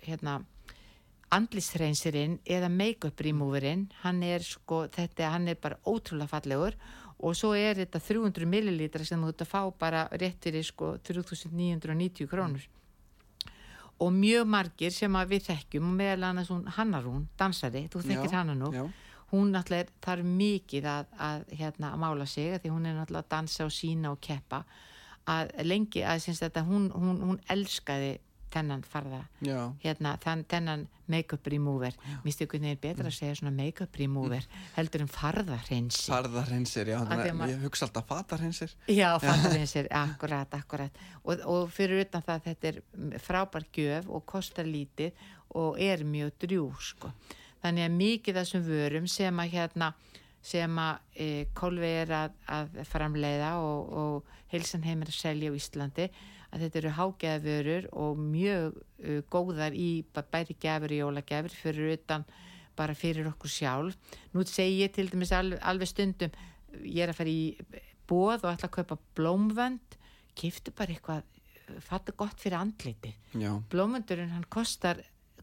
hérna, 0.06 0.44
andlistreinsirinn 1.34 2.38
eða 2.46 2.68
make-up 2.70 3.20
removerinn 3.20 3.88
hann 4.04 4.22
er 4.22 4.44
sko, 4.46 4.86
þetta, 4.92 5.32
hann 5.32 5.48
er 5.48 5.58
bara 5.60 5.78
ótrúlega 5.84 6.30
fallegur 6.30 6.76
og 7.18 7.34
svo 7.34 7.54
er 7.56 7.80
þetta 7.80 8.00
300 8.04 8.46
millilítra 8.46 9.04
sem 9.04 9.20
þú 9.20 9.32
ert 9.32 9.42
að 9.42 9.50
fá 9.50 9.60
bara 9.78 10.04
rétt 10.12 10.38
fyrir 10.44 10.66
sko 10.66 10.96
3990 11.02 12.28
krónur 12.30 12.66
og 13.98 14.12
mjög 14.12 14.46
margir 14.52 14.92
sem 14.92 15.16
að 15.16 15.30
við 15.34 15.46
þekkjum 15.50 15.88
og 15.88 15.94
meðal 15.96 16.28
annars 16.30 16.50
hún 16.52 16.66
Hannarún, 16.76 17.28
dansari, 17.38 17.86
þú 17.92 18.02
þekkir 18.04 18.32
Já, 18.32 18.38
hana 18.38 18.54
nú. 18.54 18.72
já, 18.74 18.84
hún 19.32 19.54
náttúrulega 19.54 19.94
þarf 20.04 20.28
mikið 20.36 20.84
að, 20.90 21.06
að, 21.28 21.46
hérna, 21.58 21.92
að 21.94 22.02
mála 22.04 22.26
sig 22.26 22.52
að 22.54 22.60
því 22.64 22.74
hún 22.74 22.86
er 22.86 22.98
náttúrulega 22.98 23.24
að 23.24 23.32
dansa 23.32 23.64
og 23.64 23.72
sína 23.74 24.12
og 24.12 24.20
keppa. 24.20 24.62
Að 25.26 25.50
lengi 25.66 26.04
að 26.06 26.28
þetta 26.28 26.62
hún, 26.68 26.90
hún, 26.94 27.16
hún 27.24 27.40
elskaði 27.50 28.12
þennan 28.56 28.82
farða 28.88 29.20
já, 29.44 29.60
hérna, 29.84 30.16
þann, 30.24 30.42
þennan 30.50 30.84
make-up 31.06 31.46
remover. 31.52 31.94
Minnstu 32.24 32.42
einhvern 32.46 32.66
veginn 32.66 32.82
betra 32.82 33.06
að 33.12 33.14
segja 33.14 33.36
svona 33.38 33.54
make-up 33.54 34.00
remover 34.00 34.48
heldur 34.74 35.04
en 35.04 35.12
já, 36.90 36.96
því 36.96 37.06
að 37.06 37.12
þannig 37.12 37.30
að 37.30 37.38
maður- 37.40 37.54
ég 37.54 37.64
hugsa 37.68 37.86
alltaf 37.86 38.08
fatarhreinsir. 38.10 38.76
Já, 38.90 39.08
farðarhreinsir, 39.22 39.88
akkurat, 40.02 40.58
akkurat. 40.58 41.00
Og, 41.22 41.46
og 41.46 41.70
fyrir 41.70 42.02
utan 42.06 42.24
það 42.26 42.36
að 42.40 42.46
þetta 42.50 42.72
er 42.72 43.22
frábær 43.22 43.68
gjöf 43.76 44.10
og 44.10 44.26
kostar 44.26 44.66
lítið 44.66 45.12
og 45.56 45.78
er 45.80 46.04
mjög 46.04 46.32
drjúg 46.42 46.80
sko. 46.82 47.12
þannig 47.62 47.86
að 47.86 47.96
mikið 47.96 48.36
þessum 48.40 48.62
vörum 48.66 49.06
sem 49.10 49.38
að 49.42 49.52
hérna 49.56 49.94
sem 50.46 50.78
að 50.78 50.98
e, 51.18 51.28
Kolvi 51.56 51.88
er 52.02 52.12
að, 52.14 52.34
að 52.46 52.76
framleiða 52.86 53.56
og, 53.58 53.92
og 54.02 54.34
heilsan 54.52 54.84
heim 54.86 55.02
er 55.02 55.10
að 55.10 55.18
selja 55.18 55.50
á 55.50 55.58
Íslandi 55.58 56.06
að 56.56 56.64
þetta 56.64 56.80
eru 56.82 56.94
hágeðavörur 56.96 57.88
og 57.92 58.18
mjög 58.24 58.80
uh, 58.80 59.20
góðar 59.30 59.76
í 59.76 59.90
bæri 60.16 60.56
gefur 60.62 60.96
í 60.96 61.00
jólagjafur 61.02 61.56
fyrir 61.60 61.94
utan 61.98 62.26
bara 62.76 62.96
fyrir 62.96 63.28
okkur 63.30 63.52
sjálf. 63.52 63.96
Nú 64.34 64.44
segi 64.48 64.82
ég 64.82 64.92
til 64.96 65.08
dæmis 65.12 65.32
alveg, 65.36 65.60
alveg 65.64 65.88
stundum 65.92 66.34
ég 66.82 67.04
er 67.06 67.12
að 67.12 67.20
fara 67.20 67.32
í 67.32 67.56
bóð 68.06 68.44
og 68.44 68.52
ætla 68.52 68.68
að 68.68 68.76
kaupa 68.80 68.98
blómvönd 69.16 69.96
kiftu 70.36 70.72
bara 70.76 70.92
eitthvað 70.92 71.24
fatta 71.82 72.14
gott 72.16 72.40
fyrir 72.40 72.60
andliti. 72.60 73.12
Já, 73.34 73.50
Blómvöndurinn 73.72 74.30
hann 74.30 74.44
kostar, 74.52 75.00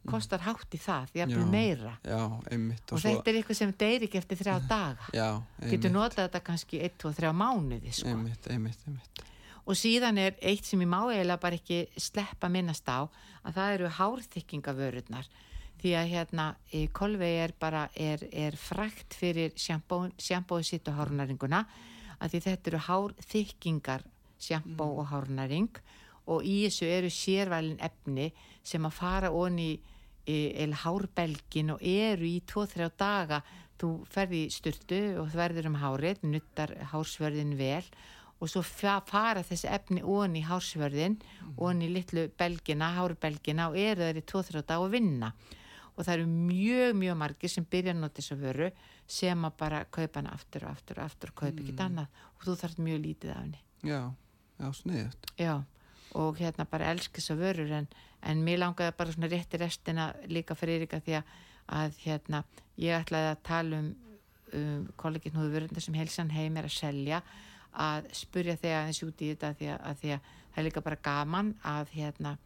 kostar 0.08 0.44
hátt 0.46 0.76
í 0.76 0.80
það, 0.80 1.12
jafnvel 1.20 1.42
Já. 1.44 1.50
meira 1.52 1.94
já, 2.06 2.22
einmitt. 2.52 2.86
og, 2.92 3.02
þetta 3.04 3.32
er 3.32 3.40
eitthvað 3.42 3.60
sem 3.60 3.74
deyri 3.84 4.08
ekki 4.08 4.22
eftir 4.22 4.40
þrjá 4.40 4.56
daga. 4.70 5.10
já, 5.16 5.28
Getur 5.72 5.92
notað 5.92 6.28
þetta 6.28 6.44
kannski 6.48 6.80
1, 6.86 6.98
2, 7.04 7.14
3 7.20 7.34
mánuði 7.36 7.92
sko. 7.92 8.14
einmitt, 8.14 8.48
einmitt, 8.48 8.88
einmitt. 8.88 9.24
Og 9.64 9.80
síðan 9.80 10.20
er 10.20 10.38
eitt 10.42 10.68
sem 10.68 10.82
ég 10.84 10.90
má 10.92 11.00
eiginlega 11.06 11.40
bara 11.42 11.60
ekki 11.60 11.86
sleppa 11.96 12.50
minnast 12.52 12.88
á 12.90 13.08
að 13.44 13.56
það 13.58 13.74
eru 13.78 13.92
hárþykkingavörurnar 13.98 15.30
því 15.84 15.96
að 16.00 16.12
hérna 16.14 16.46
Kolvei 16.96 17.34
er 17.44 17.54
bara 17.60 17.88
er, 17.96 18.24
er 18.32 18.56
frækt 18.56 19.16
fyrir 19.20 19.56
sjampóið 19.60 20.68
sitt 20.68 20.88
og 20.88 21.00
hárnaringuna 21.00 21.64
að 22.20 22.36
því 22.36 22.44
þetta 22.48 22.72
eru 22.72 22.84
hárþykkingar 22.88 24.06
sjampó 24.44 24.88
og 25.02 25.10
hárnaring 25.12 25.72
og 26.32 26.46
í 26.48 26.64
þessu 26.66 26.88
eru 26.88 27.12
sérvælin 27.12 27.82
efni 27.84 28.30
sem 28.64 28.86
að 28.88 28.96
fara 28.96 29.32
onni 29.36 29.74
eða 30.24 30.80
hárbelgin 30.86 31.74
og 31.76 31.84
eru 31.84 32.28
í 32.30 32.40
2-3 32.48 32.90
daga. 33.00 33.42
Þú 33.80 33.90
ferði 34.08 34.46
í 34.46 34.52
styrtu 34.54 35.00
og 35.20 35.32
þú 35.34 35.40
verður 35.42 35.68
um 35.68 35.80
hárið, 35.82 36.22
nuttar 36.24 36.72
hársvörðin 36.94 37.58
vel 37.60 37.84
og 38.44 38.50
svo 38.52 38.62
fa- 38.68 39.00
fara 39.08 39.40
þessi 39.48 39.70
efni 39.72 40.02
onni 40.04 40.42
í 40.42 40.48
hársvörðin 40.48 41.16
onni 41.64 41.88
í 41.88 41.94
litlu 41.96 42.26
belgina, 42.38 42.90
hárbelgina 42.98 43.70
og 43.72 43.78
eru 43.80 44.04
þeir 44.04 44.20
í 44.20 44.24
2-3 44.34 44.64
daga 44.68 44.84
að 44.84 44.96
vinna. 44.98 45.30
Og 45.94 46.02
það 46.08 46.14
eru 46.18 46.26
mjög, 46.28 46.96
mjög 46.98 47.18
margir 47.22 47.52
sem 47.54 47.66
byrja 47.70 47.94
að 47.94 48.00
nota 48.02 48.18
þess 48.20 48.34
að 48.34 48.42
vöru 48.48 48.70
sem 49.08 49.46
að 49.46 49.54
bara 49.62 49.84
kaupa 49.94 50.20
hana 50.20 50.34
aftur 50.34 50.66
og 50.66 50.72
aftur 50.74 51.00
og 51.00 51.06
aftur 51.06 51.30
og 51.32 51.36
kaupa 51.44 51.62
ekkert 51.62 51.84
annað. 51.86 52.08
Og 52.36 52.48
þú 52.48 52.56
þarf 52.64 52.80
mjög 52.82 53.00
lítið 53.06 53.32
af 53.36 53.40
henni. 53.44 53.62
Já, 53.86 54.00
já, 54.60 54.68
sniðut. 54.80 55.30
Já, 55.38 55.54
og 56.18 56.42
hérna 56.42 56.66
bara 56.72 56.90
elska 56.92 57.22
þess 57.22 57.36
að 57.36 57.44
vörur 57.46 57.72
en, 57.80 57.88
en 58.26 58.44
mér 58.44 58.60
langaði 58.66 58.98
bara 58.98 59.14
svona 59.16 59.30
rétti 59.32 59.62
restina 59.62 60.10
líka 60.28 60.58
fyrir 60.58 60.82
Erika 60.82 61.00
því 61.06 61.20
að, 61.22 61.32
að 61.80 62.02
hérna, 62.08 62.44
ég 62.82 62.98
ætlaði 63.06 63.32
að 63.36 63.42
tala 63.54 63.80
um, 63.84 63.94
um 64.58 64.84
kollegin 64.98 65.38
húðvörundar 65.38 65.86
sem 65.86 65.96
helsan 66.02 66.34
heim 66.34 66.58
er 66.58 66.68
að 66.72 66.76
selja 66.82 67.22
að 67.74 68.10
spurja 68.18 68.56
þig 68.60 68.76
aðeins 68.78 69.04
út 69.06 69.22
í 69.22 69.30
þetta 69.34 69.54
því 69.60 69.70
að, 69.74 69.84
að 69.90 70.02
því 70.02 70.14
að 70.16 70.32
það 70.54 70.62
er 70.62 70.68
líka 70.68 70.86
bara 70.86 71.02
gaman 71.08 71.52
að 71.66 71.94
hérna, 71.98 72.38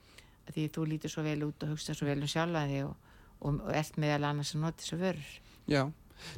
að 0.47 0.55
því 0.55 0.65
þú 0.75 0.88
lítur 0.91 1.13
svo 1.13 1.23
vel 1.25 1.39
út 1.47 1.65
og 1.65 1.73
hugsa 1.73 1.95
svo 1.97 2.07
vel 2.07 2.19
um 2.21 2.32
sjálfa 2.32 2.65
þig 2.71 2.84
og, 2.88 3.15
og, 3.39 3.61
og 3.67 3.71
ert 3.75 3.99
meðal 4.01 4.30
annars 4.32 4.53
að 4.55 4.63
nota 4.63 4.84
þess 4.84 4.95
að 4.95 5.03
vörur. 5.05 5.32
Já, 5.67 5.82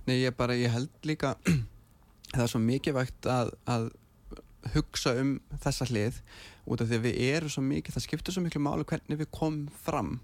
nei, 0.07 0.15
ég 0.17 0.37
bara, 0.37 0.57
ég 0.57 0.73
held 0.73 1.09
líka 1.09 1.35
það 2.33 2.45
er 2.45 2.53
svo 2.53 2.63
mikilvægt 2.63 3.29
að, 3.29 3.53
að 3.69 3.91
hugsa 4.73 5.13
um 5.21 5.37
þessa 5.63 5.87
hlið 5.89 6.19
út 6.69 6.81
af 6.81 6.89
því 6.89 6.97
að 6.99 7.05
við 7.05 7.21
erum 7.29 7.53
svo 7.53 7.63
mikið, 7.65 7.95
það 7.95 8.05
skiptir 8.05 8.35
svo 8.35 8.43
miklu 8.45 8.61
máli 8.63 8.87
hvernig 8.89 9.21
við 9.21 9.31
komum 9.33 9.69
fram 9.85 10.17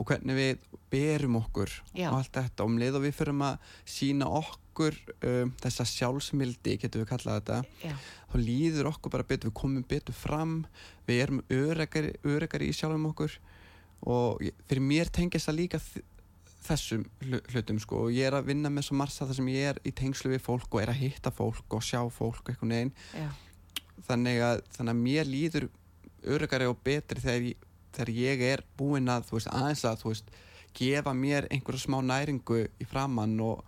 og 0.00 0.08
hvernig 0.08 0.36
við 0.38 0.62
berum 0.90 1.36
okkur 1.42 1.70
Já. 1.92 2.08
og 2.10 2.16
allt 2.22 2.32
þetta. 2.38 2.64
Og 2.64 2.70
um 2.72 2.78
og 2.98 3.04
við 3.04 3.16
fyrum 3.18 3.42
að 3.44 3.74
sína 3.84 4.28
okkur 4.40 4.96
um, 5.28 5.52
þessa 5.60 5.84
sjálfsmildi, 5.90 6.78
getum 6.80 7.02
við 7.04 7.10
kallað 7.12 7.40
þetta 7.42 7.58
Já, 7.84 7.96
þá 8.32 8.36
líður 8.40 8.88
okkur 8.94 9.12
bara 9.12 9.28
betur, 9.28 9.50
við 9.52 9.58
komum 9.60 9.84
betur 9.90 10.16
fram. 10.16 10.54
Við 11.08 11.20
erum 11.26 11.42
öregari, 11.52 12.14
í 12.70 12.76
sjálfum 12.76 13.10
okkur. 13.12 13.36
Og 14.08 14.40
fyrir 14.70 14.82
mér 14.88 15.12
tengist 15.12 15.50
það 15.50 15.60
líka 15.60 15.82
þessum 16.64 17.04
hlu- 17.26 17.44
hlutum 17.52 17.78
sko. 17.82 18.06
Og 18.06 18.16
ég 18.16 18.26
er 18.30 18.38
að 18.40 18.48
vinna 18.50 18.72
með 18.72 18.88
svo 18.88 18.96
marsa 19.00 19.28
þar 19.28 19.38
sem 19.38 19.52
ég 19.52 19.68
er 19.74 19.82
í 19.84 19.92
tengslu 19.96 20.32
við 20.32 20.42
fólk 20.44 20.72
og 20.74 20.82
er 20.82 20.92
að 20.94 21.02
hitta 21.04 21.32
fólk 21.34 21.76
og 21.76 21.84
sjá 21.84 22.00
fólk 22.12 22.48
eitthvað 22.48 22.72
neginn 22.72 22.94
þannig 24.06 24.40
að, 24.44 24.62
þannig 24.76 24.94
að 24.94 25.02
mér 25.04 25.28
líður 25.28 25.66
öregari 26.24 26.68
og 26.68 26.78
betri 26.84 27.20
þegar 27.22 27.46
ég, 27.50 27.66
þegar 27.96 28.12
ég 28.16 28.44
er 28.52 28.64
búinn 28.78 29.10
að 29.12 29.30
veist, 29.32 29.50
aðeins 29.50 29.84
að 29.88 30.06
veist, 30.08 30.30
gefa 30.76 31.14
mér 31.16 31.48
einhverja 31.50 31.86
smá 31.86 31.98
næringu 32.04 32.64
í 32.66 32.86
framann 32.88 33.38
og, 33.42 33.64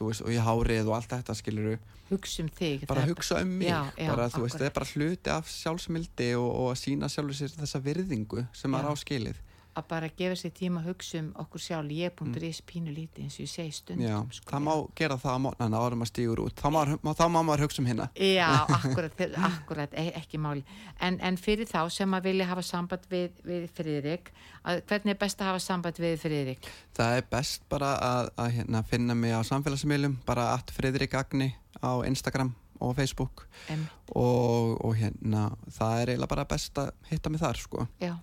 veist, 0.00 0.24
og 0.24 0.32
í 0.32 0.40
hárið 0.40 0.90
og 0.90 0.98
allt 0.98 1.12
þetta 1.16 1.36
skiluru 1.36 1.76
hugsa 2.10 2.44
um 2.44 2.50
þig 2.54 2.86
bara 2.86 3.02
er 3.02 3.10
hugsa 3.10 3.40
um 3.42 3.52
mig. 3.58 3.68
Já, 3.68 3.90
já, 3.98 4.10
bara, 4.12 4.28
veist, 4.30 4.58
það 4.58 4.68
er 4.68 4.76
bara 4.76 4.90
hluti 4.92 5.32
af 5.32 5.50
sjálfsmildi 5.50 6.28
og, 6.38 6.48
og 6.50 6.70
að 6.70 6.80
sína 6.84 7.10
sjálfur 7.10 7.38
sér 7.40 7.54
þessa 7.56 7.82
virðingu 7.82 8.46
sem 8.54 8.76
Já. 8.76 8.86
á 8.86 8.92
skilið 9.02 9.42
að 9.76 9.86
bara 9.90 10.08
gefa 10.18 10.36
sér 10.40 10.52
tíma 10.56 10.80
að 10.80 10.90
hugsa 10.90 11.20
um 11.20 11.28
okkur 11.42 11.62
sjálf. 11.62 11.92
Ég 11.96 12.14
búin 12.16 12.32
að 12.34 12.46
reysa 12.46 12.64
pínu 12.68 12.94
lítið 12.94 13.26
eins 13.26 13.36
og 13.36 13.44
ég 13.44 13.52
segi 13.52 13.74
stundum 13.76 14.06
Já, 14.06 14.16
sko, 14.38 14.48
það 14.50 14.64
má 14.66 14.72
gera 14.98 15.18
það 15.20 15.36
á 15.36 15.40
mótnana 15.44 15.82
árum 15.84 16.04
að 16.06 16.10
stígur 16.12 16.42
út. 16.46 16.56
Þá 16.56 16.68
má, 16.72 17.12
þá 17.12 17.24
má 17.28 17.38
maður 17.40 17.64
hugsa 17.66 17.82
um 17.82 17.90
hérna 17.90 18.08
Já, 18.16 18.48
akkurat, 18.78 19.24
akkurat 19.50 19.96
e 19.96 20.06
ekki 20.22 20.40
máli. 20.42 20.64
En, 21.00 21.20
en 21.20 21.40
fyrir 21.40 21.68
þá 21.68 21.80
sem 21.92 22.18
að 22.18 22.30
vilja 22.30 22.48
hafa 22.50 22.66
samband 22.66 23.08
við, 23.12 23.40
við 23.46 23.68
Friðrik 23.76 24.32
að, 24.64 24.82
hvernig 24.88 25.14
er 25.16 25.22
best 25.22 25.40
að 25.42 25.52
hafa 25.52 25.64
samband 25.66 26.02
við 26.02 26.18
Friðrik? 26.24 26.70
Það 26.96 27.20
er 27.20 27.30
best 27.36 27.66
bara 27.72 27.94
að, 28.02 28.34
að 28.40 28.52
hérna, 28.58 28.84
finna 28.88 29.18
mig 29.18 29.36
á 29.36 29.40
samfélagsmiðlum 29.46 30.20
bara 30.28 30.52
að 30.56 30.72
Friðrik 30.76 31.18
Agni 31.18 31.52
á 31.84 32.00
Instagram 32.08 32.54
og 32.80 32.96
Facebook. 32.96 33.46
Og, 34.08 34.84
og 34.84 34.96
hérna 34.96 35.48
það 35.72 36.00
er 36.00 36.12
eiginlega 36.12 36.32
bara 36.32 36.48
best 36.48 36.78
að 36.80 36.92
hitta 37.10 37.32
mig 37.32 37.42
þar 37.42 37.60
sko. 37.60 37.86
Já, 38.02 38.14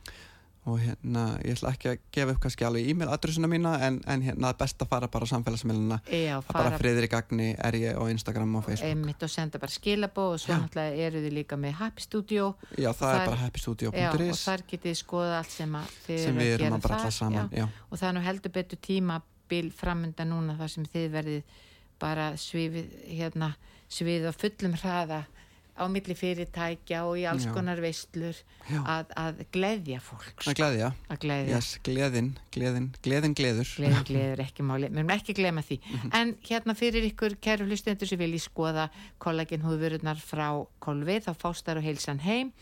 og 0.63 0.77
hérna 0.79 1.23
ég 1.43 1.57
ætla 1.57 1.73
ekki 1.73 1.89
að 1.91 2.03
gefa 2.15 2.33
upp 2.33 2.39
kannski 2.45 2.65
alveg 2.67 2.87
e-mail 2.93 3.09
adressuna 3.11 3.49
mína 3.51 3.73
en, 3.83 3.97
en 4.07 4.21
hérna 4.23 4.53
er 4.53 4.59
best 4.59 4.79
að 4.83 4.89
fara 4.93 5.09
bara 5.11 5.27
á 5.27 5.31
samfélagsmiðluna 5.33 5.97
er 6.07 6.45
bara 6.47 6.77
Friðrik 6.79 7.15
Agni 7.17 7.49
er 7.57 7.77
ég 7.79 7.99
á 7.99 8.03
Instagram 8.13 8.55
og 8.59 8.65
Facebook. 8.69 8.87
Einmitt 8.89 9.25
og 9.27 9.33
senda 9.33 9.59
bara 9.59 9.75
skilabó 9.75 10.29
og 10.33 10.39
svo 10.39 10.55
náttúrulega 10.55 11.09
eru 11.09 11.23
þið 11.25 11.35
líka 11.39 11.59
með 11.59 11.75
Happy 11.81 12.05
Studio. 12.05 12.53
Já 12.77 12.89
það 12.93 13.03
þar- 13.03 13.19
er 13.19 13.25
bara 13.25 13.35
Já, 13.35 13.35
og 13.35 13.43
happystudio.is 13.43 14.45
þar 14.47 14.65
getið 14.71 14.97
skoða 15.01 15.37
allt 15.41 15.51
sem 15.51 15.75
að 15.75 15.93
þið 16.07 16.23
sem 16.23 16.39
við 16.39 16.53
að 16.53 16.55
erum 16.57 16.77
að 16.79 16.87
bralla 16.87 17.11
saman 17.11 17.51
já. 17.51 17.59
já. 17.59 17.67
og 17.89 17.99
það 17.99 18.09
er 18.09 18.17
nú 18.17 18.25
heldur 18.29 18.55
betur 18.57 18.83
tímabil 18.87 19.71
framönda 19.75 20.27
núna 20.27 20.57
þar 20.57 20.75
sem 20.77 20.89
þið 20.95 21.11
verðið 21.17 21.61
bara 21.99 22.33
svifið 22.39 22.87
hérna, 23.19 23.53
svið 23.91 24.27
á 24.27 24.33
fullum 24.33 24.79
hraða 24.79 25.25
á 25.73 25.83
milli 25.89 26.15
fyrirtækja 26.17 26.99
og 27.07 27.17
í 27.17 27.23
alls 27.29 27.47
Já. 27.47 27.53
konar 27.55 27.81
veistlur 27.81 28.37
að, 28.85 29.09
að 29.17 29.41
gleðja 29.55 30.01
fólk 30.05 30.45
að 30.45 30.59
gleðja, 30.59 30.91
að 31.09 31.21
gleðja. 31.25 31.57
Yes, 31.57 31.71
gleðin, 31.85 32.29
gleðin, 32.53 32.91
gleðin 33.05 33.35
gleður. 33.37 33.71
Gleðin 33.79 34.05
gleður 34.11 34.43
ekki 34.45 34.67
máli, 34.67 34.91
við 34.91 35.01
erum 35.01 35.15
ekki 35.15 35.37
glema 35.39 35.65
því. 35.65 35.79
Mhm. 35.89 36.13
en 36.19 36.35
hérna 36.45 36.77
fyrir 36.77 37.09
ykkur 37.09 37.37
kæru 37.41 37.67
hlustendur 37.67 38.09
sem 38.09 38.21
vilji 38.21 38.43
skoða 38.45 38.87
kollagin 39.23 39.65
húðvörurnar 39.65 40.21
frá 40.21 40.47
kolvið 40.83 41.27
þá 41.27 41.33
fástar 41.41 41.81
og 41.81 41.87
heilsan 41.87 42.21
heim 42.23 42.53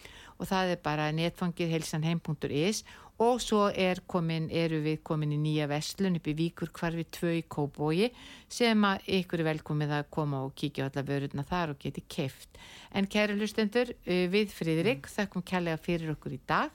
og 0.42 0.50
það 0.50 0.74
er 0.74 0.80
bara 0.82 1.12
netfangið 1.14 1.76
heilsanheim.is 1.76 2.82
og 3.22 3.42
svo 3.44 3.68
er 3.70 4.02
komin, 4.10 4.48
eru 4.50 4.80
við 4.82 5.02
komin 5.06 5.36
í 5.36 5.40
nýja 5.40 5.68
vestlun 5.70 6.18
upp 6.18 6.30
í 6.32 6.34
Víkur 6.38 6.72
hvarfi 6.74 7.06
2 7.20 7.34
í 7.38 7.44
Kóbói 7.46 8.08
sem 8.50 8.88
að 8.88 9.06
ykkur 9.20 9.44
er 9.44 9.50
velkomið 9.52 9.94
að 10.00 10.08
koma 10.16 10.42
og 10.48 10.56
kíkja 10.58 10.88
á 10.88 10.90
alla 10.90 11.04
vörurna 11.06 11.46
þar 11.46 11.76
og 11.76 11.82
geti 11.84 12.02
keift. 12.10 12.58
En 12.98 13.06
kæru 13.06 13.38
hlustendur, 13.38 13.94
uh, 13.94 14.26
við 14.34 14.56
Friðrik 14.56 15.12
þakkum 15.12 15.46
kærlega 15.46 15.78
fyrir 15.82 16.16
okkur 16.16 16.38
í 16.38 16.42
dag 16.50 16.74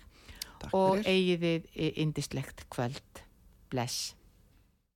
Takk 0.62 0.76
og 0.76 1.00
fyrir. 1.00 1.10
eigið 1.10 1.46
þið 1.46 1.98
indislegt 2.06 2.64
kvöld. 2.70 3.24
Bless. 3.72 4.14